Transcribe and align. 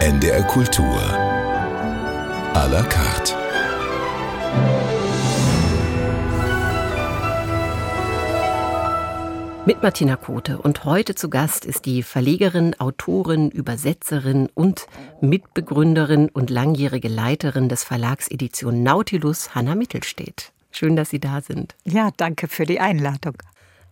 NDR 0.00 0.42
Kultur. 0.44 0.98
À 2.54 2.66
la 2.68 2.82
carte. 2.84 3.34
Mit 9.66 9.82
Martina 9.82 10.16
Kote 10.16 10.56
und 10.56 10.86
heute 10.86 11.14
zu 11.14 11.28
Gast 11.28 11.66
ist 11.66 11.84
die 11.84 12.02
Verlegerin, 12.02 12.74
Autorin, 12.80 13.50
Übersetzerin 13.50 14.48
und 14.54 14.86
Mitbegründerin 15.20 16.30
und 16.30 16.48
langjährige 16.48 17.08
Leiterin 17.08 17.68
des 17.68 17.84
Verlags 17.84 18.26
Edition 18.28 18.82
Nautilus, 18.82 19.54
Hanna 19.54 19.74
Mittelstedt. 19.74 20.52
Schön, 20.70 20.96
dass 20.96 21.10
Sie 21.10 21.20
da 21.20 21.42
sind. 21.42 21.76
Ja, 21.84 22.08
danke 22.16 22.48
für 22.48 22.64
die 22.64 22.80
Einladung. 22.80 23.36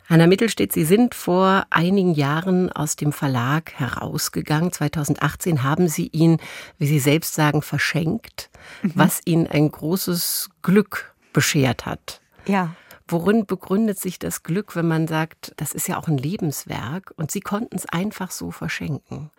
Hanna 0.08 0.26
Mittelstedt, 0.26 0.72
Sie 0.72 0.84
sind 0.84 1.14
vor 1.14 1.66
einigen 1.68 2.14
Jahren 2.14 2.72
aus 2.72 2.96
dem 2.96 3.12
Verlag 3.12 3.74
herausgegangen. 3.74 4.72
2018 4.72 5.62
haben 5.62 5.86
Sie 5.86 6.06
ihn, 6.06 6.38
wie 6.78 6.86
Sie 6.86 6.98
selbst 6.98 7.34
sagen, 7.34 7.60
verschenkt, 7.60 8.48
mhm. 8.82 8.92
was 8.94 9.20
Ihnen 9.26 9.46
ein 9.46 9.70
großes 9.70 10.48
Glück 10.62 11.14
beschert 11.34 11.84
hat. 11.84 12.22
Ja. 12.46 12.74
Worin 13.06 13.44
begründet 13.44 13.98
sich 13.98 14.18
das 14.18 14.42
Glück, 14.42 14.76
wenn 14.76 14.88
man 14.88 15.08
sagt, 15.08 15.52
das 15.56 15.74
ist 15.74 15.88
ja 15.88 15.98
auch 15.98 16.08
ein 16.08 16.18
Lebenswerk 16.18 17.12
und 17.16 17.30
Sie 17.30 17.40
konnten 17.40 17.76
es 17.76 17.84
einfach 17.84 18.30
so 18.30 18.50
verschenken? 18.50 19.30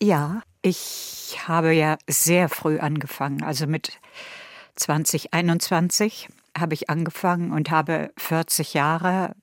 Ja, 0.00 0.42
ich 0.62 1.38
habe 1.46 1.74
ja 1.74 1.98
sehr 2.08 2.48
früh 2.48 2.78
angefangen, 2.78 3.42
also 3.42 3.66
mit 3.66 3.92
2021 4.76 6.28
habe 6.56 6.72
ich 6.72 6.88
angefangen 6.88 7.52
und 7.52 7.70
habe 7.70 8.10
40 8.16 8.72
Jahre 8.72 9.34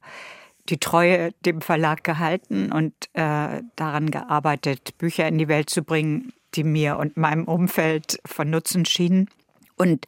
die 0.70 0.80
Treue 0.80 1.31
dem 1.45 1.62
Verlag 1.62 2.03
gehalten 2.03 2.71
und 2.71 2.94
äh, 3.13 3.62
daran 3.75 4.12
gearbeitet, 4.12 4.98
Bücher 4.98 5.27
in 5.27 5.38
die 5.38 5.48
Welt 5.48 5.70
zu 5.70 5.84
bringen, 5.84 6.34
die 6.55 6.63
mir 6.63 6.98
und 6.98 7.17
meinem 7.17 7.45
Umfeld 7.45 8.19
von 8.25 8.50
Nutzen 8.50 8.86
schienen. 8.86 9.30
Und 9.75 10.06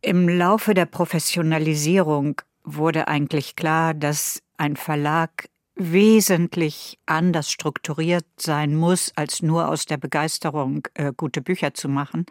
im 0.00 0.28
Laufe 0.28 0.74
der 0.74 0.86
Professionalisierung 0.86 2.40
wurde 2.64 3.08
eigentlich 3.08 3.56
klar, 3.56 3.94
dass 3.94 4.42
ein 4.56 4.76
Verlag 4.76 5.48
wesentlich 5.76 6.98
anders 7.06 7.50
strukturiert 7.50 8.26
sein 8.36 8.74
muss, 8.74 9.12
als 9.16 9.42
nur 9.42 9.68
aus 9.68 9.86
der 9.86 9.96
Begeisterung 9.96 10.86
äh, 10.94 11.12
gute 11.16 11.40
Bücher 11.40 11.74
zu 11.74 11.88
machen. 11.88 12.26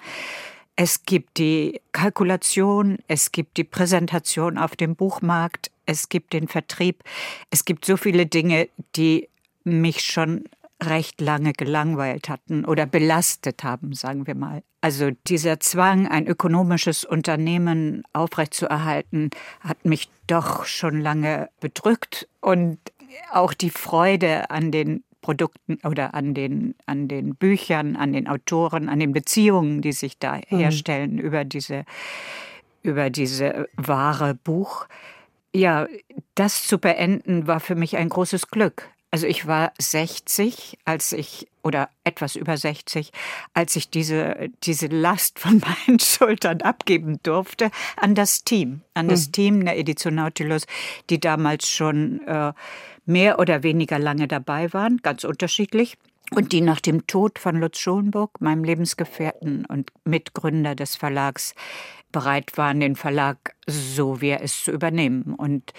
Es 0.75 1.03
gibt 1.03 1.37
die 1.37 1.81
Kalkulation, 1.91 2.97
es 3.07 3.31
gibt 3.31 3.57
die 3.57 3.63
Präsentation 3.63 4.57
auf 4.57 4.75
dem 4.75 4.95
Buchmarkt, 4.95 5.69
es 5.85 6.09
gibt 6.09 6.33
den 6.33 6.47
Vertrieb, 6.47 7.03
es 7.51 7.65
gibt 7.65 7.85
so 7.85 7.95
viele 7.95 8.25
Dinge, 8.25 8.69
die 8.95 9.29
mich 9.63 10.01
schon 10.01 10.45
recht 10.81 11.21
lange 11.21 11.53
gelangweilt 11.53 12.27
hatten 12.27 12.65
oder 12.65 12.85
belastet 12.85 13.63
haben, 13.63 13.93
sagen 13.93 14.27
wir 14.27 14.35
mal. 14.35 14.63
Also 14.81 15.11
dieser 15.27 15.59
Zwang, 15.59 16.07
ein 16.07 16.27
ökonomisches 16.27 17.05
Unternehmen 17.05 18.03
aufrechtzuerhalten, 18.11 19.29
hat 19.61 19.85
mich 19.85 20.09
doch 20.27 20.65
schon 20.65 20.99
lange 20.99 21.49
bedrückt 21.59 22.27
und 22.41 22.79
auch 23.31 23.53
die 23.53 23.69
Freude 23.69 24.49
an 24.49 24.71
den 24.71 25.03
Produkten 25.23 25.79
oder 25.83 26.13
an 26.13 26.35
den, 26.35 26.75
an 26.85 27.07
den 27.07 27.33
Büchern, 27.33 27.95
an 27.95 28.13
den 28.13 28.27
Autoren, 28.27 28.89
an 28.89 28.99
den 28.99 29.13
Beziehungen, 29.13 29.81
die 29.81 29.93
sich 29.93 30.19
da 30.19 30.35
mhm. 30.35 30.57
herstellen 30.57 31.17
über 31.17 31.45
diese, 31.45 31.85
über 32.83 33.09
diese 33.09 33.67
wahre 33.75 34.35
Buch. 34.35 34.85
Ja, 35.55 35.87
das 36.35 36.67
zu 36.67 36.77
beenden 36.77 37.47
war 37.47 37.59
für 37.59 37.75
mich 37.75 37.97
ein 37.97 38.09
großes 38.09 38.49
Glück. 38.49 38.89
Also 39.13 39.27
ich 39.27 39.45
war 39.45 39.73
60, 39.79 40.79
als 40.85 41.11
ich, 41.11 41.47
oder 41.61 41.89
etwas 42.03 42.35
über 42.35 42.57
60, 42.57 43.11
als 43.53 43.75
ich 43.75 43.91
diese, 43.91 44.49
diese 44.63 44.87
Last 44.87 45.37
von 45.37 45.61
meinen 45.87 45.99
Schultern 45.99 46.61
abgeben 46.61 47.19
durfte 47.21 47.69
an 47.95 48.15
das 48.15 48.43
Team, 48.43 48.81
an 48.95 49.07
das 49.07 49.27
mhm. 49.27 49.31
Team 49.31 49.65
der 49.65 49.77
Edition 49.77 50.15
Nautilus, 50.15 50.65
die 51.11 51.19
damals 51.19 51.69
schon 51.69 52.25
äh, 52.25 52.53
mehr 53.05 53.39
oder 53.39 53.63
weniger 53.63 53.99
lange 53.99 54.27
dabei 54.27 54.73
waren, 54.73 54.97
ganz 55.01 55.23
unterschiedlich. 55.23 55.97
Und 56.31 56.51
die 56.51 56.61
nach 56.61 56.79
dem 56.79 57.05
Tod 57.05 57.37
von 57.37 57.59
Lutz 57.59 57.77
Schulenburg, 57.77 58.41
meinem 58.41 58.63
Lebensgefährten 58.63 59.65
und 59.65 59.91
Mitgründer 60.03 60.73
des 60.73 60.95
Verlags, 60.95 61.53
bereit 62.11 62.57
waren, 62.57 62.79
den 62.79 62.95
Verlag 62.95 63.55
so 63.67 64.21
wie 64.21 64.29
er 64.29 64.41
ist 64.41 64.63
zu 64.63 64.71
übernehmen. 64.71 65.33
Und 65.35 65.73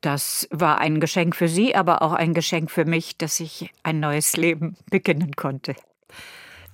das 0.00 0.48
war 0.50 0.78
ein 0.78 1.00
Geschenk 1.00 1.36
für 1.36 1.48
Sie, 1.48 1.74
aber 1.74 2.02
auch 2.02 2.12
ein 2.12 2.34
Geschenk 2.34 2.70
für 2.70 2.84
mich, 2.84 3.18
dass 3.18 3.40
ich 3.40 3.70
ein 3.82 4.00
neues 4.00 4.36
Leben 4.36 4.76
beginnen 4.90 5.32
konnte. 5.36 5.74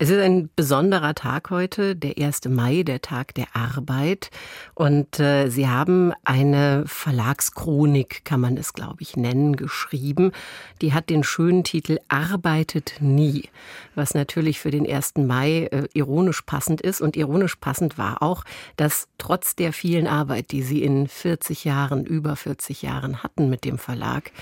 Es 0.03 0.09
ist 0.09 0.19
ein 0.19 0.49
besonderer 0.57 1.15
Tag 1.15 1.51
heute, 1.51 1.95
der 1.95 2.17
1. 2.17 2.47
Mai, 2.47 2.85
der 2.85 3.03
Tag 3.03 3.35
der 3.35 3.55
Arbeit. 3.55 4.31
Und 4.75 5.21
äh, 5.21 5.51
Sie 5.51 5.69
haben 5.69 6.15
eine 6.25 6.85
Verlagschronik, 6.87 8.25
kann 8.25 8.41
man 8.41 8.57
es, 8.57 8.73
glaube 8.73 9.03
ich, 9.03 9.19
nennen, 9.19 9.57
geschrieben. 9.57 10.33
Die 10.81 10.95
hat 10.95 11.11
den 11.11 11.23
schönen 11.23 11.65
Titel 11.65 11.99
Arbeitet 12.09 12.95
nie, 13.01 13.51
was 13.95 14.15
natürlich 14.15 14.59
für 14.59 14.71
den 14.71 14.91
1. 14.91 15.17
Mai 15.19 15.69
äh, 15.71 15.87
ironisch 15.93 16.41
passend 16.41 16.81
ist. 16.81 17.03
Und 17.03 17.15
ironisch 17.15 17.57
passend 17.57 17.99
war 17.99 18.23
auch, 18.23 18.45
dass 18.77 19.07
trotz 19.19 19.55
der 19.55 19.75
vielen 19.75 20.07
Arbeit, 20.07 20.51
die 20.51 20.63
Sie 20.63 20.83
in 20.83 21.09
40 21.09 21.67
Jahren, 21.67 22.07
über 22.07 22.37
40 22.37 22.81
Jahren 22.81 23.23
hatten 23.23 23.51
mit 23.51 23.67
dem 23.67 23.77
Verlag, 23.77 24.33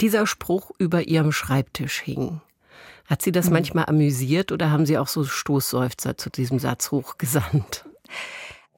dieser 0.00 0.24
Spruch 0.28 0.70
über 0.78 1.02
Ihrem 1.02 1.32
Schreibtisch 1.32 1.98
hing. 1.98 2.40
Hat 3.08 3.22
Sie 3.22 3.32
das 3.32 3.46
mhm. 3.46 3.54
manchmal 3.54 3.86
amüsiert 3.86 4.52
oder 4.52 4.70
haben 4.70 4.86
Sie 4.86 4.98
auch 4.98 5.08
so 5.08 5.24
Stoßseufzer 5.24 6.16
zu 6.16 6.30
diesem 6.30 6.58
Satz 6.58 6.90
hochgesandt? 6.90 7.84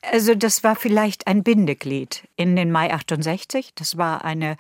Also 0.03 0.35
das 0.35 0.65
war 0.65 0.77
vielleicht 0.77 1.27
ein 1.27 1.43
Bindeglied 1.43 2.27
in 2.37 2.57
den 2.57 2.71
Mai 2.71 2.93
68. 2.95 3.75
Das 3.75 3.99
war 3.99 4.25
eine 4.25 4.57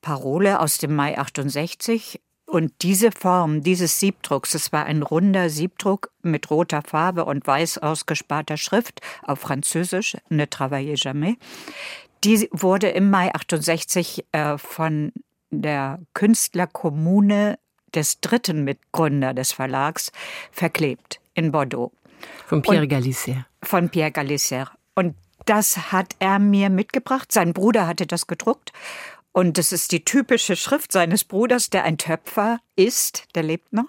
Parole 0.00 0.60
aus 0.60 0.78
dem 0.78 0.94
Mai 0.94 1.18
68. 1.18 2.20
Und 2.46 2.72
diese 2.82 3.12
Form 3.12 3.62
dieses 3.62 4.00
Siebdrucks, 4.00 4.54
es 4.54 4.72
war 4.72 4.84
ein 4.84 5.02
runder 5.02 5.50
Siebdruck 5.50 6.10
mit 6.22 6.50
roter 6.50 6.82
Farbe 6.82 7.24
und 7.24 7.46
weiß 7.46 7.78
ausgesparter 7.78 8.56
Schrift 8.56 9.00
auf 9.22 9.38
Französisch, 9.38 10.16
ne 10.30 10.50
travaillez 10.50 11.04
jamais. 11.04 11.36
Die 12.24 12.48
wurde 12.50 12.88
im 12.88 13.08
Mai 13.08 13.32
68 13.32 14.24
äh, 14.32 14.58
von 14.58 15.12
der 15.50 16.00
Künstlerkommune 16.12 17.58
des 17.94 18.20
dritten 18.20 18.64
Mitgründer 18.64 19.34
des 19.34 19.52
Verlags, 19.52 20.12
verklebt 20.52 21.20
in 21.34 21.52
Bordeaux. 21.52 21.92
Von 22.46 22.62
Pierre 22.62 22.88
Galisser. 22.88 23.46
Von 23.62 23.88
Pierre 23.88 24.10
Galisser. 24.12 24.70
Und 24.94 25.14
das 25.46 25.92
hat 25.92 26.14
er 26.18 26.38
mir 26.38 26.70
mitgebracht. 26.70 27.32
Sein 27.32 27.52
Bruder 27.52 27.86
hatte 27.86 28.06
das 28.06 28.26
gedruckt. 28.26 28.72
Und 29.32 29.58
das 29.58 29.72
ist 29.72 29.92
die 29.92 30.04
typische 30.04 30.56
Schrift 30.56 30.92
seines 30.92 31.24
Bruders, 31.24 31.70
der 31.70 31.84
ein 31.84 31.98
Töpfer 31.98 32.58
ist, 32.76 33.24
der 33.34 33.44
lebt 33.44 33.72
noch. 33.72 33.88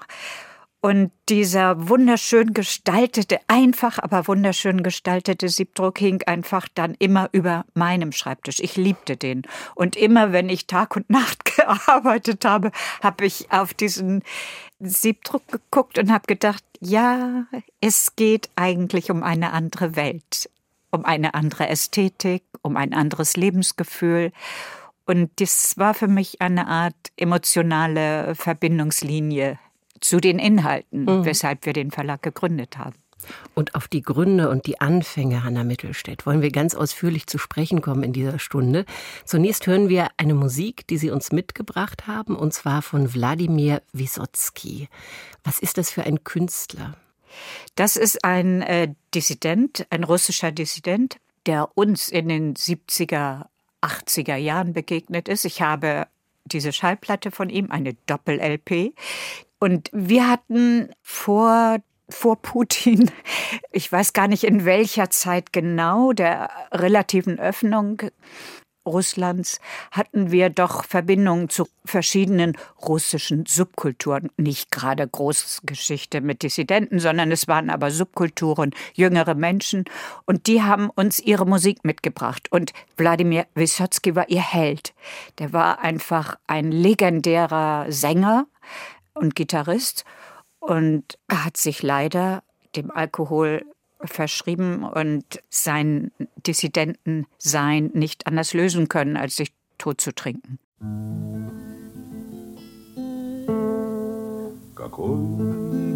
Und 0.84 1.12
dieser 1.30 1.90
wunderschön 1.90 2.56
gestaltete, 2.56 3.40
einfach 3.48 4.00
aber 4.00 4.28
wunderschön 4.28 4.82
gestaltete 4.82 5.48
Siebdruck 5.48 6.00
hing 6.00 6.24
einfach 6.24 6.68
dann 6.74 6.96
immer 6.98 7.30
über 7.34 7.66
meinem 7.76 8.12
Schreibtisch. 8.12 8.60
Ich 8.60 8.78
liebte 8.78 9.16
den. 9.16 9.44
Und 9.76 9.96
immer, 9.96 10.32
wenn 10.32 10.50
ich 10.50 10.66
Tag 10.66 10.96
und 10.96 11.08
Nacht 11.08 11.46
gearbeitet 11.56 12.46
habe, 12.46 12.72
habe 13.04 13.28
ich 13.28 13.52
auf 13.52 13.76
diesen 13.76 14.24
Siebdruck 14.80 15.48
geguckt 15.50 16.00
und 16.00 16.12
habe 16.12 16.26
gedacht, 16.26 16.64
ja, 16.80 17.46
es 17.80 18.16
geht 18.16 18.50
eigentlich 18.56 19.12
um 19.12 19.22
eine 19.22 19.54
andere 19.54 19.96
Welt, 19.96 20.50
um 20.90 21.06
eine 21.06 21.36
andere 21.36 21.70
Ästhetik, 21.70 22.42
um 22.64 22.76
ein 22.76 22.96
anderes 22.96 23.38
Lebensgefühl. 23.38 24.32
Und 25.06 25.30
das 25.36 25.78
war 25.78 25.94
für 25.94 26.08
mich 26.08 26.42
eine 26.42 26.66
Art 26.66 26.96
emotionale 27.18 28.34
Verbindungslinie 28.34 29.60
zu 30.02 30.20
den 30.20 30.40
Inhalten, 30.40 31.06
mhm. 31.06 31.26
weshalb 31.26 31.66
wir 31.66 31.74
den 31.74 31.92
Verlag 31.92 32.22
gegründet 32.22 32.78
haben. 32.78 32.96
Und 33.54 33.76
auf 33.76 33.88
die 33.88 34.02
Gründe 34.02 34.50
und 34.50 34.66
die 34.66 34.82
Anfänge 34.82 35.44
Hanna 35.44 35.64
Mittelstädt 35.64 36.26
wollen 36.26 36.42
wir 36.42 36.52
ganz 36.52 36.76
ausführlich 36.76 37.28
zu 37.28 37.38
sprechen 37.38 37.82
kommen 37.82 38.04
in 38.04 38.14
dieser 38.14 38.40
Stunde. 38.40 38.86
Zunächst 39.26 39.68
hören 39.68 39.90
wir 39.90 40.08
eine 40.18 40.34
Musik, 40.34 40.88
die 40.88 40.98
Sie 40.98 41.12
uns 41.12 41.32
mitgebracht 41.32 42.08
haben, 42.08 42.36
und 42.36 42.54
zwar 42.54 42.82
von 42.82 43.14
Wladimir 43.14 43.82
Wysotsky. 43.94 44.90
Was 45.44 45.60
ist 45.60 45.78
das 45.78 45.92
für 45.92 46.04
ein 46.04 46.24
Künstler? 46.24 46.96
Das 47.76 47.96
ist 47.96 48.26
ein 48.26 48.62
äh, 48.62 48.94
Dissident, 49.14 49.86
ein 49.90 50.04
russischer 50.04 50.52
Dissident, 50.52 51.18
der 51.46 51.70
uns 51.76 52.10
in 52.10 52.28
den 52.28 52.56
70er, 52.56 53.46
80er 53.82 54.36
Jahren 54.36 54.74
begegnet 54.74 55.28
ist. 55.28 55.46
Ich 55.46 55.62
habe 55.62 56.08
diese 56.46 56.74
Schallplatte 56.74 57.32
von 57.32 57.50
ihm, 57.50 57.72
eine 57.72 57.94
Doppel-LP, 58.06 58.94
und 59.62 59.90
wir 59.94 60.28
hatten 60.28 60.90
vor 61.02 61.78
vor 62.10 62.36
Putin, 62.36 63.10
ich 63.72 63.90
weiß 63.90 64.12
gar 64.12 64.28
nicht 64.28 64.44
in 64.44 64.66
welcher 64.66 65.10
Zeit 65.10 65.54
genau, 65.54 66.12
der 66.12 66.50
relativen 66.74 67.40
Öffnung 67.40 68.02
Russlands 68.86 69.60
hatten 69.92 70.32
wir 70.32 70.50
doch 70.50 70.84
Verbindungen 70.86 71.50
zu 71.50 71.68
verschiedenen 71.86 72.58
russischen 72.82 73.46
Subkulturen. 73.46 74.32
Nicht 74.38 74.72
gerade 74.72 75.08
Großgeschichte 75.08 76.20
mit 76.20 76.42
Dissidenten, 76.42 77.00
sondern 77.00 77.32
es 77.32 77.48
waren 77.48 77.70
aber 77.70 77.92
Subkulturen, 77.92 78.72
jüngere 78.96 79.36
Menschen. 79.36 79.86
Und 80.26 80.48
die 80.48 80.64
haben 80.64 80.90
uns 80.90 81.20
ihre 81.20 81.46
Musik 81.46 81.86
mitgebracht. 81.86 82.52
Und 82.52 82.74
Wladimir 82.98 83.46
Wysotsky 83.54 84.16
war 84.16 84.28
ihr 84.30 84.42
Held. 84.42 84.94
Der 85.38 85.54
war 85.54 85.80
einfach 85.82 86.38
ein 86.48 86.72
legendärer 86.72 87.86
Sänger 87.90 88.48
und 89.15 89.35
Gitarrist 89.35 90.05
und 90.61 91.19
hat 91.31 91.57
sich 91.57 91.83
leider 91.83 92.43
dem 92.75 92.91
Alkohol 92.91 93.65
verschrieben 94.01 94.85
und 94.85 95.25
sein 95.49 96.11
Dissidentensein 96.47 97.91
nicht 97.95 98.27
anders 98.27 98.53
lösen 98.53 98.89
können, 98.89 99.17
als 99.17 99.37
sich 99.37 99.53
tot 99.79 100.01
zu 100.01 100.15
trinken. 100.15 100.59
Какой 104.75 105.17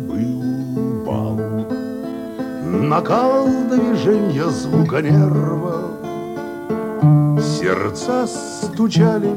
был 0.08 1.04
бал, 1.04 1.36
накал 2.64 3.46
движения 3.68 4.48
звука 4.48 5.02
нерва, 5.02 6.00
Сердца 7.40 8.26
стучали 8.26 9.36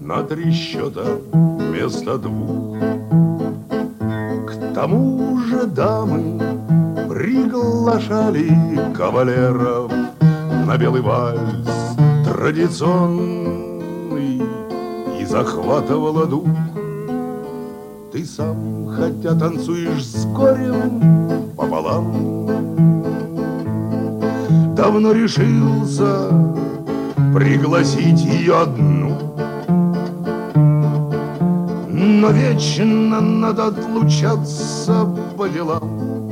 на 0.00 0.22
три 0.22 0.52
счета 0.52 1.18
вместо 1.77 2.17
двух. 2.17 2.77
К 4.47 4.73
тому 4.73 5.37
же 5.39 5.67
дамы 5.67 6.39
приглашали 7.07 8.51
кавалеров 8.95 9.91
на 10.65 10.75
белый 10.77 11.01
вальс 11.01 11.67
традиционный 12.25 14.41
и 15.19 15.25
захватывала 15.25 16.25
дух. 16.25 16.47
Ты 18.11 18.25
сам, 18.25 18.87
хотя 18.95 19.37
танцуешь 19.37 20.05
с 20.05 20.25
горем 20.25 21.51
пополам, 21.55 22.47
давно 24.75 25.11
решился 25.11 26.29
пригласить 27.35 28.21
ее 28.21 28.61
одну. 28.61 29.26
Но 32.27 32.33
вечно 32.33 33.21
надо 33.21 33.67
отлучаться 33.67 35.05
по 35.37 35.47
делам 35.47 36.29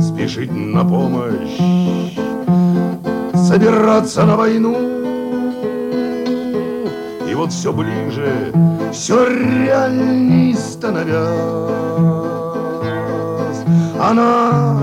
спешить 0.00 0.52
на 0.52 0.84
помощь, 0.84 1.58
собираться 3.34 4.24
на 4.24 4.36
войну. 4.36 4.76
И 7.28 7.34
вот 7.34 7.50
все 7.50 7.72
ближе, 7.72 8.52
все 8.92 9.26
реальней 9.26 10.54
становясь, 10.54 11.16
она, 14.00 14.78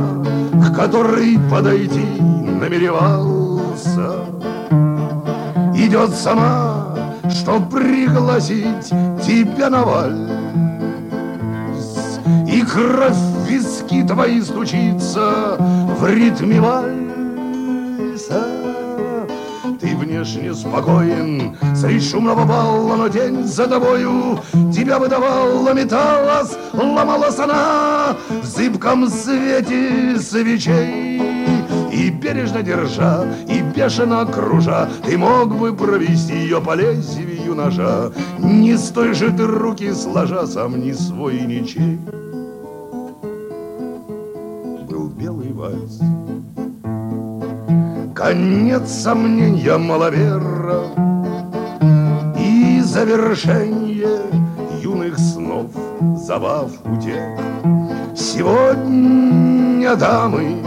к 0.62 0.76
которой 0.76 1.40
подойти 1.50 2.06
намеревался, 2.20 4.26
идет 5.74 6.14
сама, 6.14 6.69
чтоб 7.50 7.68
пригласить 7.68 8.90
тебя 9.26 9.70
на 9.72 9.84
вальс. 9.84 10.30
И 12.48 12.62
кровь 12.62 13.18
виски 13.48 14.04
твои 14.04 14.40
стучится 14.42 15.58
в 15.58 16.08
ритме 16.08 16.62
вальса. 16.62 18.46
Ты 19.82 19.96
внешне 19.96 20.54
спокоен, 20.54 21.58
средь 21.76 22.08
шумного 22.08 22.46
балла, 22.46 22.96
но 22.96 23.08
день 23.08 23.44
за 23.46 23.66
тобою 23.66 24.40
тебя 24.72 25.00
выдавала, 25.00 25.74
металлась, 25.74 26.56
ломалась 26.74 27.40
она 27.40 28.16
в 28.30 28.46
зыбком 28.46 29.10
свете 29.10 30.20
свечей. 30.20 31.20
И 31.92 32.12
бережно 32.12 32.62
держа, 32.62 33.26
и 33.48 33.62
бешено 33.62 34.26
кружа, 34.26 34.88
Ты 35.04 35.18
мог 35.18 35.56
бы 35.58 35.74
провести 35.74 36.34
ее 36.34 36.62
по 36.62 36.76
лезвию 36.76 37.29
ножа, 37.56 38.12
Не 38.40 38.78
с 38.78 38.90
той 38.90 39.14
же 39.14 39.32
ты 39.32 39.46
руки 39.46 39.92
сложа, 39.94 40.46
сам 40.48 40.80
ни 40.82 40.92
свой, 40.94 41.42
ничей. 41.42 42.00
Конец 48.16 48.92
сомнения 48.92 49.78
маловера 49.78 50.82
И 52.38 52.82
завершение 52.82 54.22
юных 54.82 55.18
снов 55.18 55.68
Забав 56.18 56.72
утех 56.86 57.40
Сегодня 58.16 59.96
дамы 59.96 60.62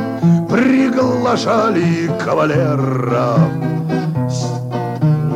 приглашали 0.52 2.11
кавалера. 2.23 3.37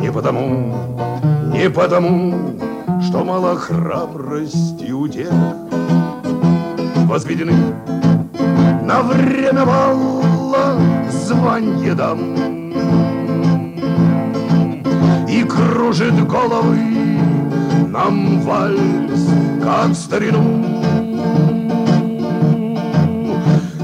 Не 0.01 0.11
потому, 0.11 0.96
не 1.67 1.73
потому, 1.73 2.33
что 3.01 3.25
мало 3.25 3.57
храбрости 3.57 4.89
у 4.91 5.05
тех 5.07 5.31
Возведены 7.07 7.53
на 8.83 9.01
время 9.01 9.65
балла 9.65 10.79
званье 11.09 11.93
дам. 11.93 12.19
И 15.27 15.43
кружит 15.43 16.25
головы 16.25 16.79
нам 17.87 18.39
вальс, 18.41 19.29
как 19.61 19.93
старину. 19.93 20.63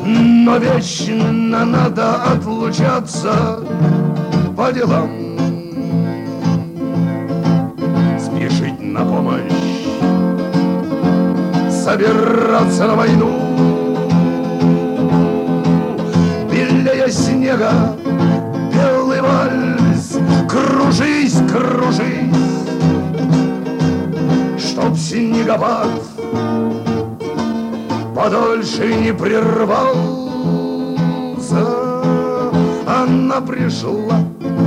Но 0.06 0.57
вечно 0.57 1.65
надо 1.65 2.24
отлучаться 2.24 3.59
по 4.56 4.71
делам 4.71 5.22
на 8.93 9.03
помощь. 9.03 9.41
Собираться 11.69 12.87
на 12.87 12.95
войну. 12.95 13.39
Снега 17.09 17.95
белый 18.73 19.21
вальс. 19.21 20.17
Кружись, 20.49 21.37
кружись. 21.51 22.33
Чтоб 24.57 24.97
снегопад 24.97 25.89
подольше 28.15 28.95
не 28.95 29.13
прервался. 29.13 30.03
Она 32.88 33.41
пришла, 33.41 34.19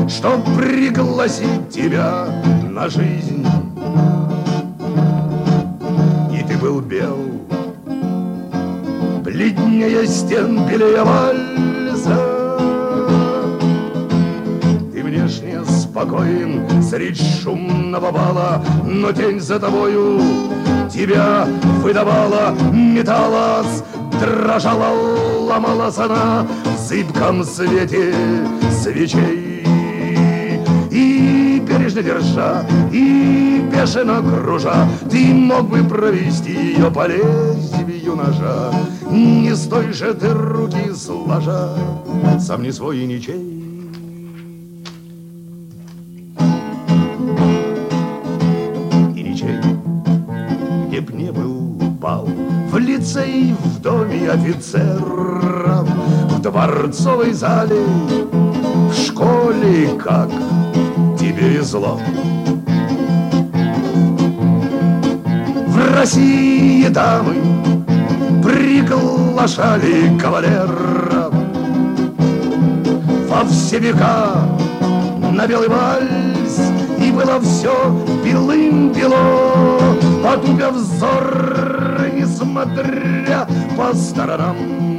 чтоб 0.08 0.44
пригласить 0.56 1.70
тебя 1.70 2.26
на 2.70 2.88
жизнь 2.88 3.35
Ты 6.76 6.82
бел, 6.82 7.16
бледнее 9.24 10.06
стен 10.06 10.68
белее 10.68 11.04
вальса. 11.04 12.36
Спокоен 15.66 16.82
средь 16.82 17.20
шумного 17.42 18.12
бала, 18.12 18.62
но 18.84 19.10
тень 19.12 19.40
за 19.40 19.58
тобою 19.58 20.20
тебя 20.92 21.46
выдавала, 21.82 22.54
металась, 22.72 23.82
дрожала, 24.20 24.92
ломалась 25.40 25.96
она 25.96 26.46
в 26.64 26.78
зыбком 26.78 27.42
свете 27.42 28.14
свечей. 28.82 29.45
И 31.96 32.02
бережно 32.02 32.02
держа, 32.02 32.66
и 32.92 33.64
бешено 33.72 34.22
кружа, 34.22 34.86
ты 35.10 35.32
мог 35.32 35.68
бы 35.68 35.82
провести 35.82 36.52
ее 36.52 36.90
по 36.90 37.06
лезвию 37.06 38.16
ножа, 38.16 38.70
не 39.10 39.54
с 39.54 39.66
той 39.66 39.92
же 39.92 40.12
ты 40.12 40.28
руки 40.28 40.92
сложа, 40.94 41.70
сам 42.38 42.62
не 42.62 42.72
свой 42.72 42.98
и 42.98 43.06
ничей. 43.06 43.66
лицей 53.06 53.54
в 53.58 53.80
доме 53.80 54.30
офицеров, 54.30 55.88
В 56.30 56.40
дворцовой 56.40 57.32
зале, 57.32 57.84
в 58.32 58.94
школе, 58.94 59.90
как 59.98 60.30
тебе 61.56 61.58
везло. 61.58 62.00
В 65.66 65.94
России 65.94 66.86
дамы 66.88 67.34
приглашали 68.42 70.16
кавалеров 70.18 71.34
Во 73.28 73.44
все 73.44 73.78
века 73.78 74.36
на 75.32 75.46
белый 75.46 75.68
вальс, 75.68 76.60
и 76.98 77.10
было 77.10 77.40
все 77.40 77.74
белым-бело, 78.24 79.16
потупя 80.22 80.70
взор, 80.70 82.06
несмотря 82.14 83.46
по 83.76 83.94
сторонам. 83.94 84.95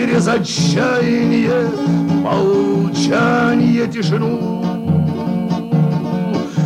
Через 0.00 0.28
отчаяние, 0.28 1.68
молчание, 2.24 3.86
тишину 3.86 4.64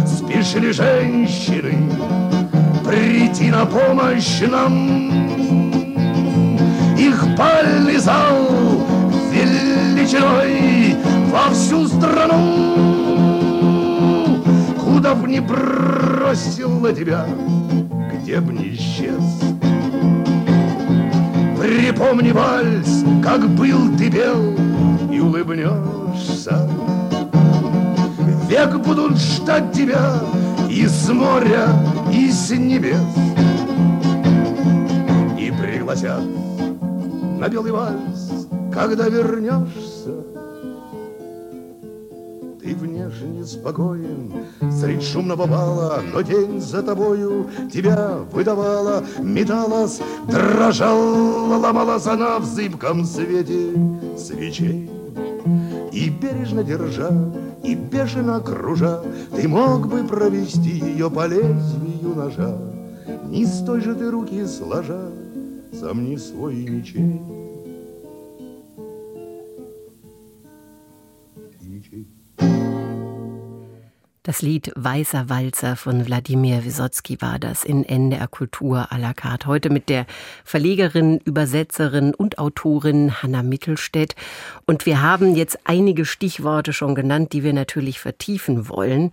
Спешили 0.06 0.70
женщины 0.70 1.90
прийти 2.84 3.50
на 3.50 3.66
помощь 3.66 4.40
нам. 4.48 5.10
Их 6.96 7.26
пальный 7.36 7.96
зал 7.96 8.86
величиной 9.32 10.94
во 11.32 11.52
всю 11.52 11.88
страну. 11.88 12.84
Куда 14.78 15.16
б 15.16 15.26
ни 15.26 15.40
бросила 15.40 16.92
тебя, 16.92 17.26
где 18.12 18.38
б 18.38 18.52
ни 18.52 18.76
исчез. 18.76 19.53
Припомни 21.64 22.30
вальс, 22.30 23.02
как 23.23 23.49
был 23.49 23.97
ты 23.97 24.11
бел, 24.11 24.54
и 25.11 25.18
улыбнешься. 25.18 26.68
Век 28.47 28.76
будут 28.80 29.16
ждать 29.16 29.73
тебя 29.73 30.21
и 30.68 30.87
с 30.87 31.09
моря, 31.09 31.68
и 32.12 32.30
с 32.30 32.50
небес. 32.50 33.00
И 35.38 35.50
пригласят 35.59 36.21
на 37.38 37.49
белый 37.49 37.73
вальс, 37.73 38.47
когда 38.71 39.09
вернешься. 39.09 39.83
Внешне 43.24 43.44
спокоен, 43.44 44.32
средь 44.70 45.02
шумного 45.02 45.46
бала, 45.46 46.02
Но 46.12 46.20
день 46.20 46.60
за 46.60 46.82
тобою 46.82 47.46
тебя 47.72 48.18
выдавала, 48.30 49.02
Металась, 49.18 50.00
дрожала, 50.28 51.58
ломалась 51.58 52.06
она 52.06 52.38
в 52.38 52.44
зыбком 52.44 53.04
свете 53.04 53.72
свечей. 54.18 54.90
И 55.92 56.10
бережно 56.10 56.62
держа, 56.62 57.10
и 57.62 57.74
бешено 57.74 58.40
кружа, 58.40 59.02
Ты 59.34 59.48
мог 59.48 59.88
бы 59.88 60.04
провести 60.04 60.78
ее 60.78 61.10
по 61.10 61.26
лезвию 61.26 62.14
ножа, 62.14 62.58
Не 63.26 63.46
с 63.46 63.64
той 63.64 63.80
же 63.80 63.94
ты 63.94 64.10
руки 64.10 64.44
сложа, 64.46 65.10
сам 65.72 66.04
не 66.04 66.18
свой 66.18 66.56
ничей. 66.56 67.43
Das 74.26 74.40
Lied 74.40 74.72
Weißer 74.74 75.28
Walzer 75.28 75.76
von 75.76 76.06
Wladimir 76.06 76.64
Wysotsky 76.64 77.20
war 77.20 77.38
das 77.38 77.62
in 77.62 77.84
NDR 77.84 78.26
Kultur 78.26 78.90
à 78.90 78.96
la 78.96 79.12
carte. 79.12 79.46
Heute 79.46 79.68
mit 79.68 79.90
der 79.90 80.06
Verlegerin, 80.46 81.18
Übersetzerin 81.26 82.14
und 82.14 82.38
Autorin 82.38 83.22
Hanna 83.22 83.42
Mittelstädt. 83.42 84.16
Und 84.64 84.86
wir 84.86 85.02
haben 85.02 85.36
jetzt 85.36 85.58
einige 85.64 86.06
Stichworte 86.06 86.72
schon 86.72 86.94
genannt, 86.94 87.34
die 87.34 87.42
wir 87.42 87.52
natürlich 87.52 88.00
vertiefen 88.00 88.70
wollen. 88.70 89.10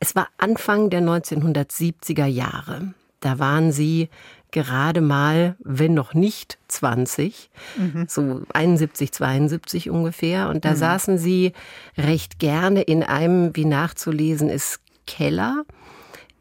Es 0.00 0.16
war 0.16 0.28
Anfang 0.38 0.88
der 0.88 1.02
1970er 1.02 2.24
Jahre. 2.24 2.94
Da 3.20 3.38
waren 3.38 3.70
Sie 3.70 4.08
gerade 4.54 5.00
mal, 5.00 5.56
wenn 5.58 5.92
noch 5.92 6.14
nicht 6.14 6.58
20, 6.68 7.50
mhm. 7.76 8.06
so 8.08 8.42
71, 8.54 9.12
72 9.12 9.90
ungefähr. 9.90 10.48
Und 10.48 10.64
da 10.64 10.70
mhm. 10.70 10.76
saßen 10.76 11.18
sie 11.18 11.52
recht 11.98 12.38
gerne 12.38 12.80
in 12.82 13.02
einem, 13.02 13.54
wie 13.54 13.66
nachzulesen 13.66 14.48
ist, 14.48 14.80
Keller 15.06 15.64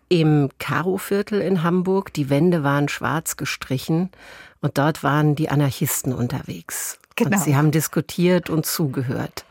im 0.07 0.49
Karo-Viertel 0.59 1.41
in 1.41 1.63
Hamburg. 1.63 2.13
Die 2.13 2.29
Wände 2.29 2.63
waren 2.63 2.87
schwarz 2.87 3.35
gestrichen 3.35 4.11
und 4.61 4.77
dort 4.77 5.03
waren 5.03 5.35
die 5.35 5.49
Anarchisten 5.49 6.13
unterwegs. 6.13 6.99
Genau. 7.15 7.35
Und 7.35 7.43
sie 7.43 7.55
haben 7.55 7.71
diskutiert 7.71 8.49
und 8.49 8.65
zugehört. 8.65 9.43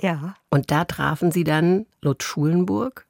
Ja. 0.00 0.36
Und 0.48 0.70
da 0.70 0.84
trafen 0.84 1.32
sie 1.32 1.44
dann 1.44 1.86
Lutz 2.00 2.22
Schulenburg 2.22 3.04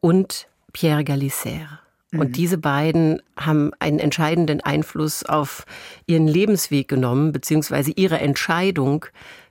und 0.00 0.48
Pierre 0.72 1.02
Galissère. 1.02 1.83
Und 2.14 2.28
mhm. 2.28 2.32
diese 2.32 2.58
beiden 2.58 3.20
haben 3.36 3.72
einen 3.78 3.98
entscheidenden 3.98 4.60
Einfluss 4.60 5.24
auf 5.24 5.66
ihren 6.06 6.28
Lebensweg 6.28 6.88
genommen, 6.88 7.32
beziehungsweise 7.32 7.92
ihre 7.92 8.18
Entscheidung 8.18 9.06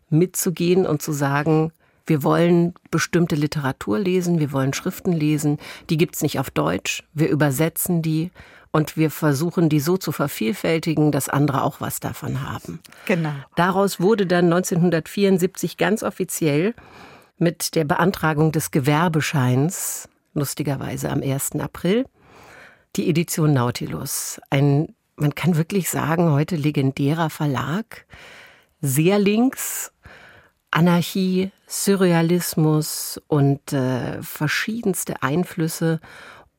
mitzugehen 0.10 0.86
und 0.86 1.02
zu 1.02 1.12
sagen, 1.12 1.72
wir 2.06 2.24
wollen 2.24 2.74
bestimmte 2.92 3.36
Literatur 3.36 4.00
lesen, 4.00 4.40
wir 4.40 4.52
wollen 4.52 4.74
Schriften 4.74 5.14
lesen, 5.14 5.58
die 5.90 5.98
gibt's 5.98 6.22
nicht 6.22 6.40
auf 6.40 6.50
Deutsch, 6.50 7.04
wir 7.14 7.30
übersetzen 7.30 8.02
die 8.02 8.32
und 8.72 8.98
wir 8.98 9.12
versuchen 9.12 9.70
die 9.70 9.80
so 9.80 9.98
zu 9.98 10.12
vervielfältigen, 10.12 11.12
dass 11.12 11.30
andere 11.30 11.64
auch 11.64 11.80
was 11.80 12.00
davon 12.00 12.42
haben. 12.42 12.80
Genau. 13.06 13.34
Daraus 13.56 14.00
wurde 14.00 14.26
dann 14.26 14.46
1974 14.46 15.78
ganz 15.78 16.04
offiziell 16.04 16.74
mit 17.38 17.76
der 17.76 17.86
Beantragung 17.86 18.52
des 18.52 18.72
Gewerbescheins, 18.72 20.10
lustigerweise 20.34 21.10
am 21.10 21.22
1. 21.22 21.52
April, 21.60 22.06
die 22.96 23.10
Edition 23.10 23.54
Nautilus. 23.54 24.40
Ein, 24.50 24.96
man 25.16 25.36
kann 25.36 25.58
wirklich 25.58 25.90
sagen, 25.90 26.32
heute 26.32 26.56
legendärer 26.56 27.30
Verlag. 27.30 28.06
Sehr 28.82 29.18
links, 29.20 29.92
Anarchie, 30.72 31.52
Surrealismus 31.68 33.22
und 33.28 33.74
äh, 33.74 34.22
verschiedenste 34.22 35.24
Einflüsse. 35.24 36.00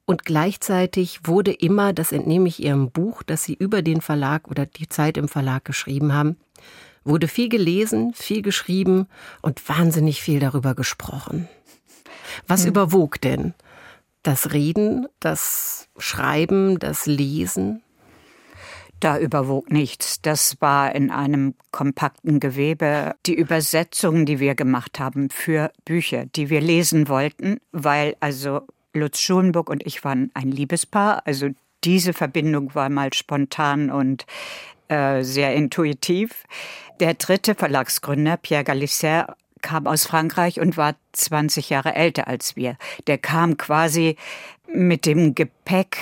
Und 0.07 0.25
gleichzeitig 0.25 1.21
wurde 1.25 1.53
immer, 1.53 1.93
das 1.93 2.13
entnehme 2.13 2.49
ich 2.49 2.63
Ihrem 2.63 2.91
Buch, 2.91 3.23
das 3.23 3.45
Sie 3.45 3.55
über 3.55 3.83
den 3.83 4.01
Verlag 4.01 4.49
oder 4.49 4.67
die 4.67 4.89
Zeit 4.89 5.17
im 5.17 5.29
Verlag 5.29 5.65
geschrieben 5.65 6.13
haben, 6.13 6.37
wurde 7.05 7.29
viel 7.29 7.49
gelesen, 7.49 8.13
viel 8.15 8.43
geschrieben 8.43 9.07
und 9.41 9.67
wahnsinnig 9.69 10.23
viel 10.23 10.41
darüber 10.41 10.75
gesprochen. 10.75 11.49
Was 12.47 12.63
hm. 12.63 12.71
überwog 12.71 13.21
denn? 13.21 13.55
Das 14.25 14.55
Reden, 14.55 15.07
das 15.21 15.87
Schreiben, 15.99 16.79
das 16.79 17.05
Lesen? 17.05 17.83
Da 18.99 19.19
überwog 19.19 19.71
nichts. 19.71 20.23
Das 20.23 20.57
war 20.63 20.95
in 20.95 21.11
einem 21.11 21.55
kompakten 21.73 22.41
Gewebe 22.41 23.17
die 23.27 23.35
Übersetzungen, 23.35 24.25
die 24.25 24.41
wir 24.41 24.55
gemacht 24.55 24.99
haben 24.99 25.29
für 25.29 25.71
Bücher, 25.85 26.25
die 26.25 26.49
wir 26.49 26.63
lesen 26.63 27.09
wollten, 27.09 27.59
weil 27.71 28.17
also 28.21 28.63
Lutz 28.95 29.21
Schulenburg 29.21 29.69
und 29.69 29.87
ich 29.87 30.03
waren 30.05 30.31
ein 30.33 30.51
Liebespaar. 30.51 31.27
Also 31.27 31.51
diese 31.85 32.15
Verbindung 32.15 32.75
war 32.75 32.89
mal 32.89 33.13
spontan 33.13 33.91
und 33.91 34.25
äh, 34.89 35.23
sehr 35.23 35.55
intuitiv. 35.55 36.45
Der 36.99 37.13
dritte 37.13 37.55
Verlagsgründer, 37.55 38.39
Pierre 38.39 38.65
Galissère, 38.65 39.35
kam 39.65 39.87
aus 39.87 40.07
Frankreich 40.07 40.61
und 40.61 40.77
war 40.77 40.95
20 41.13 41.71
Jahre 41.71 41.95
älter 41.95 42.29
als 42.29 42.55
wir. 42.55 42.77
Der 43.09 43.19
kam 43.19 43.57
quasi 43.57 44.17
mit 44.73 45.07
dem 45.07 45.35
Gepäck 45.35 45.97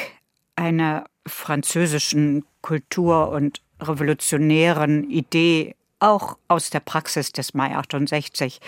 einer 0.56 1.04
französischen 1.26 2.44
Kultur 2.60 3.30
und 3.30 3.62
revolutionären 3.80 5.08
Idee 5.08 5.76
auch 6.00 6.36
aus 6.48 6.70
der 6.70 6.80
Praxis 6.80 7.30
des 7.30 7.54
Mai 7.54 7.76
68, 7.76 8.60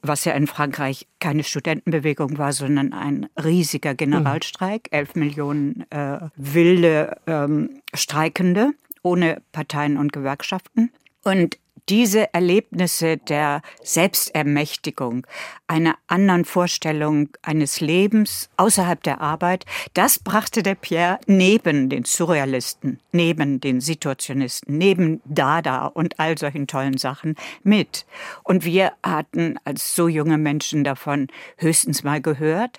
was 0.00 0.24
ja 0.24 0.32
in 0.32 0.46
Frankreich 0.46 1.06
keine 1.20 1.44
Studentenbewegung 1.44 2.38
war, 2.38 2.54
sondern 2.54 2.94
ein 2.94 3.28
riesiger 3.36 3.94
Generalstreik, 3.94 4.88
elf 4.90 5.14
Millionen 5.14 5.84
äh, 5.90 6.20
wilde 6.36 7.18
ähm, 7.26 7.82
Streikende 7.92 8.70
ohne 9.02 9.42
Parteien 9.52 9.98
und 9.98 10.14
Gewerkschaften. 10.14 10.90
Und 11.24 11.58
diese 11.88 12.32
Erlebnisse 12.34 13.16
der 13.16 13.62
Selbstermächtigung, 13.82 15.26
einer 15.66 15.96
anderen 16.06 16.44
Vorstellung 16.44 17.30
eines 17.42 17.80
Lebens 17.80 18.50
außerhalb 18.56 19.02
der 19.02 19.20
Arbeit, 19.20 19.64
das 19.94 20.18
brachte 20.18 20.62
der 20.62 20.74
Pierre 20.74 21.18
neben 21.26 21.88
den 21.88 22.04
Surrealisten, 22.04 23.00
neben 23.12 23.60
den 23.60 23.80
Situationisten, 23.80 24.76
neben 24.76 25.20
Dada 25.24 25.86
und 25.86 26.18
all 26.20 26.36
solchen 26.36 26.66
tollen 26.66 26.98
Sachen 26.98 27.36
mit. 27.62 28.06
Und 28.42 28.64
wir 28.64 28.92
hatten 29.02 29.56
als 29.64 29.94
so 29.94 30.08
junge 30.08 30.38
Menschen 30.38 30.84
davon 30.84 31.28
höchstens 31.56 32.04
mal 32.04 32.20
gehört. 32.20 32.78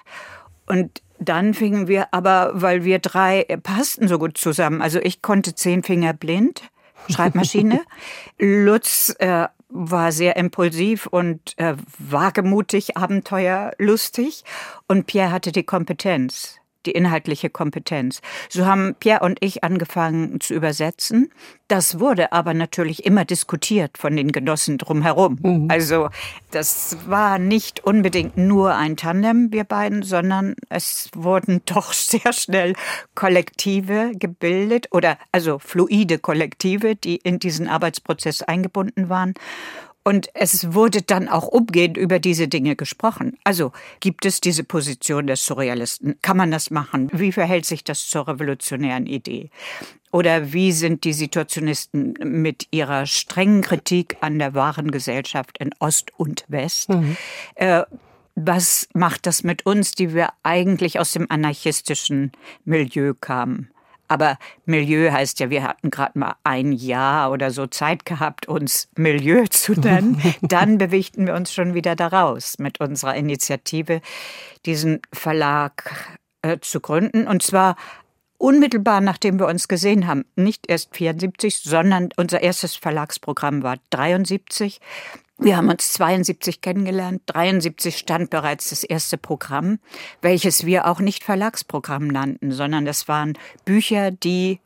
Und 0.68 1.02
dann 1.20 1.54
fingen 1.54 1.88
wir 1.88 2.14
aber, 2.14 2.52
weil 2.54 2.84
wir 2.84 3.00
drei 3.00 3.44
passten 3.64 4.08
so 4.08 4.18
gut 4.18 4.38
zusammen, 4.38 4.82
also 4.82 5.00
ich 5.00 5.22
konnte 5.22 5.54
zehn 5.54 5.84
Finger 5.84 6.14
blind, 6.14 6.64
Schreibmaschine. 7.10 7.82
Lutz 8.40 9.16
äh, 9.20 9.48
war 9.70 10.12
sehr 10.12 10.36
impulsiv 10.36 11.06
und 11.06 11.54
äh, 11.58 11.76
wagemutig, 11.98 12.98
abenteuerlustig. 12.98 14.44
Und 14.88 15.06
Pierre 15.06 15.32
hatte 15.32 15.52
die 15.52 15.64
Kompetenz, 15.64 16.59
die 16.90 16.96
inhaltliche 16.96 17.50
Kompetenz. 17.52 18.22
So 18.50 18.66
haben 18.66 18.96
Pierre 19.00 19.24
und 19.24 19.38
ich 19.42 19.64
angefangen 19.64 20.42
zu 20.42 20.56
übersetzen. 20.56 21.32
Das 21.68 22.00
wurde 22.00 22.32
aber 22.32 22.56
natürlich 22.56 23.06
immer 23.06 23.26
diskutiert 23.26 24.00
von 24.00 24.16
den 24.16 24.32
Genossen 24.32 24.80
drumherum. 24.80 25.38
Mhm. 25.40 25.68
Also 25.70 26.10
das 26.50 26.98
war 27.08 27.38
nicht 27.38 27.84
unbedingt 27.86 28.38
nur 28.38 28.74
ein 28.74 28.98
Tandem, 28.98 29.54
wir 29.54 29.66
beiden, 29.66 30.02
sondern 30.02 30.56
es 30.70 31.12
wurden 31.14 31.62
doch 31.66 31.94
sehr 31.94 32.34
schnell 32.34 32.74
Kollektive 33.14 34.14
gebildet 34.16 34.88
oder 34.92 35.20
also 35.32 35.60
fluide 35.60 36.18
Kollektive, 36.18 36.96
die 36.96 37.18
in 37.18 37.38
diesen 37.38 37.68
Arbeitsprozess 37.68 38.42
eingebunden 38.42 39.10
waren. 39.10 39.36
Und 40.10 40.32
es 40.34 40.74
wurde 40.74 41.04
dann 41.04 41.28
auch 41.28 41.48
umgehend 41.48 41.96
über 41.96 42.18
diese 42.18 42.48
Dinge 42.48 42.76
gesprochen. 42.76 43.38
Also 43.44 43.72
gibt 44.00 44.26
es 44.26 44.42
diese 44.42 44.64
Position 44.64 45.28
des 45.28 45.46
Surrealisten? 45.46 46.16
Kann 46.24 46.36
man 46.36 46.50
das 46.50 46.72
machen? 46.72 47.12
Wie 47.14 47.32
verhält 47.32 47.68
sich 47.68 47.84
das 47.84 48.08
zur 48.08 48.28
revolutionären 48.28 49.06
Idee? 49.06 49.52
Oder 50.12 50.52
wie 50.52 50.72
sind 50.72 51.04
die 51.04 51.14
Situationisten 51.14 52.16
mit 52.24 52.70
ihrer 52.72 53.06
strengen 53.06 53.62
Kritik 53.62 54.18
an 54.22 54.40
der 54.40 54.56
wahren 54.56 54.90
Gesellschaft 54.90 55.60
in 55.60 55.76
Ost 55.78 56.12
und 56.18 56.44
West? 56.48 56.90
Mhm. 56.90 57.16
Äh, 57.54 57.84
was 58.34 58.90
macht 58.96 59.28
das 59.28 59.44
mit 59.44 59.68
uns, 59.68 59.92
die 59.92 60.16
wir 60.16 60.30
eigentlich 60.42 61.00
aus 61.00 61.12
dem 61.12 61.28
anarchistischen 61.30 62.32
Milieu 62.66 63.14
kamen? 63.14 63.70
Aber 64.10 64.38
Milieu 64.66 65.12
heißt 65.12 65.40
ja, 65.40 65.50
wir 65.50 65.64
hatten 65.64 65.92
gerade 65.92 66.20
mal 66.20 66.36
ein 66.44 66.74
Jahr 66.74 67.32
oder 67.32 67.52
so 67.52 67.68
Zeit 67.68 68.06
gehabt, 68.06 68.48
uns 68.48 68.90
Milieu 68.98 69.46
zu 69.48 69.74
nennen. 69.74 70.22
Dann 70.42 70.78
bewegten 70.78 71.28
wir 71.28 71.36
uns 71.36 71.54
schon 71.54 71.74
wieder 71.76 71.96
daraus 71.96 72.60
mit 72.60 72.82
unserer 72.82 73.16
Initiative, 73.16 74.02
diesen 74.66 75.00
Verlag 75.14 76.18
äh, 76.42 76.58
zu 76.60 76.82
gründen. 76.82 77.28
Und 77.28 77.44
zwar 77.44 77.76
unmittelbar 78.40 79.02
nachdem 79.02 79.38
wir 79.38 79.46
uns 79.46 79.68
gesehen 79.68 80.08
haben. 80.08 80.26
Nicht 80.36 80.68
erst 80.68 80.96
74, 80.96 81.58
sondern 81.58 82.10
unser 82.18 82.42
erstes 82.42 82.76
Verlagsprogramm 82.76 83.62
war 83.62 83.78
73. 83.92 84.80
Wir 85.42 85.56
haben 85.56 85.70
uns 85.70 85.94
72 85.94 86.60
kennengelernt, 86.60 87.22
73 87.28 87.98
stand 87.98 88.30
bereits 88.30 88.72
das 88.72 88.84
erste 88.84 89.18
Programm, 89.18 89.80
welches 90.22 90.66
wir 90.66 90.86
auch 90.86 91.00
nicht 91.00 91.24
Verlagsprogramm 91.24 92.08
nannten, 92.08 92.52
sondern 92.52 92.84
das 92.86 93.08
waren 93.08 93.38
Bücher, 93.64 94.12
die 94.12 94.60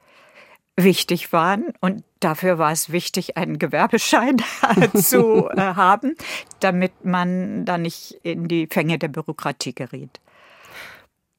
wichtig 0.76 1.32
waren 1.32 1.74
und 1.80 2.04
dafür 2.20 2.58
war 2.58 2.72
es 2.72 2.92
wichtig, 2.92 3.38
einen 3.38 3.60
Gewerbeschein 3.60 4.38
zu 4.96 5.48
äh, 5.50 5.76
haben, 5.76 6.16
damit 6.60 7.06
man 7.06 7.66
da 7.66 7.78
nicht 7.78 8.20
in 8.24 8.48
die 8.48 8.68
Fänge 8.68 8.98
der 8.98 9.10
Bürokratie 9.10 9.74
geriet. 9.74 10.20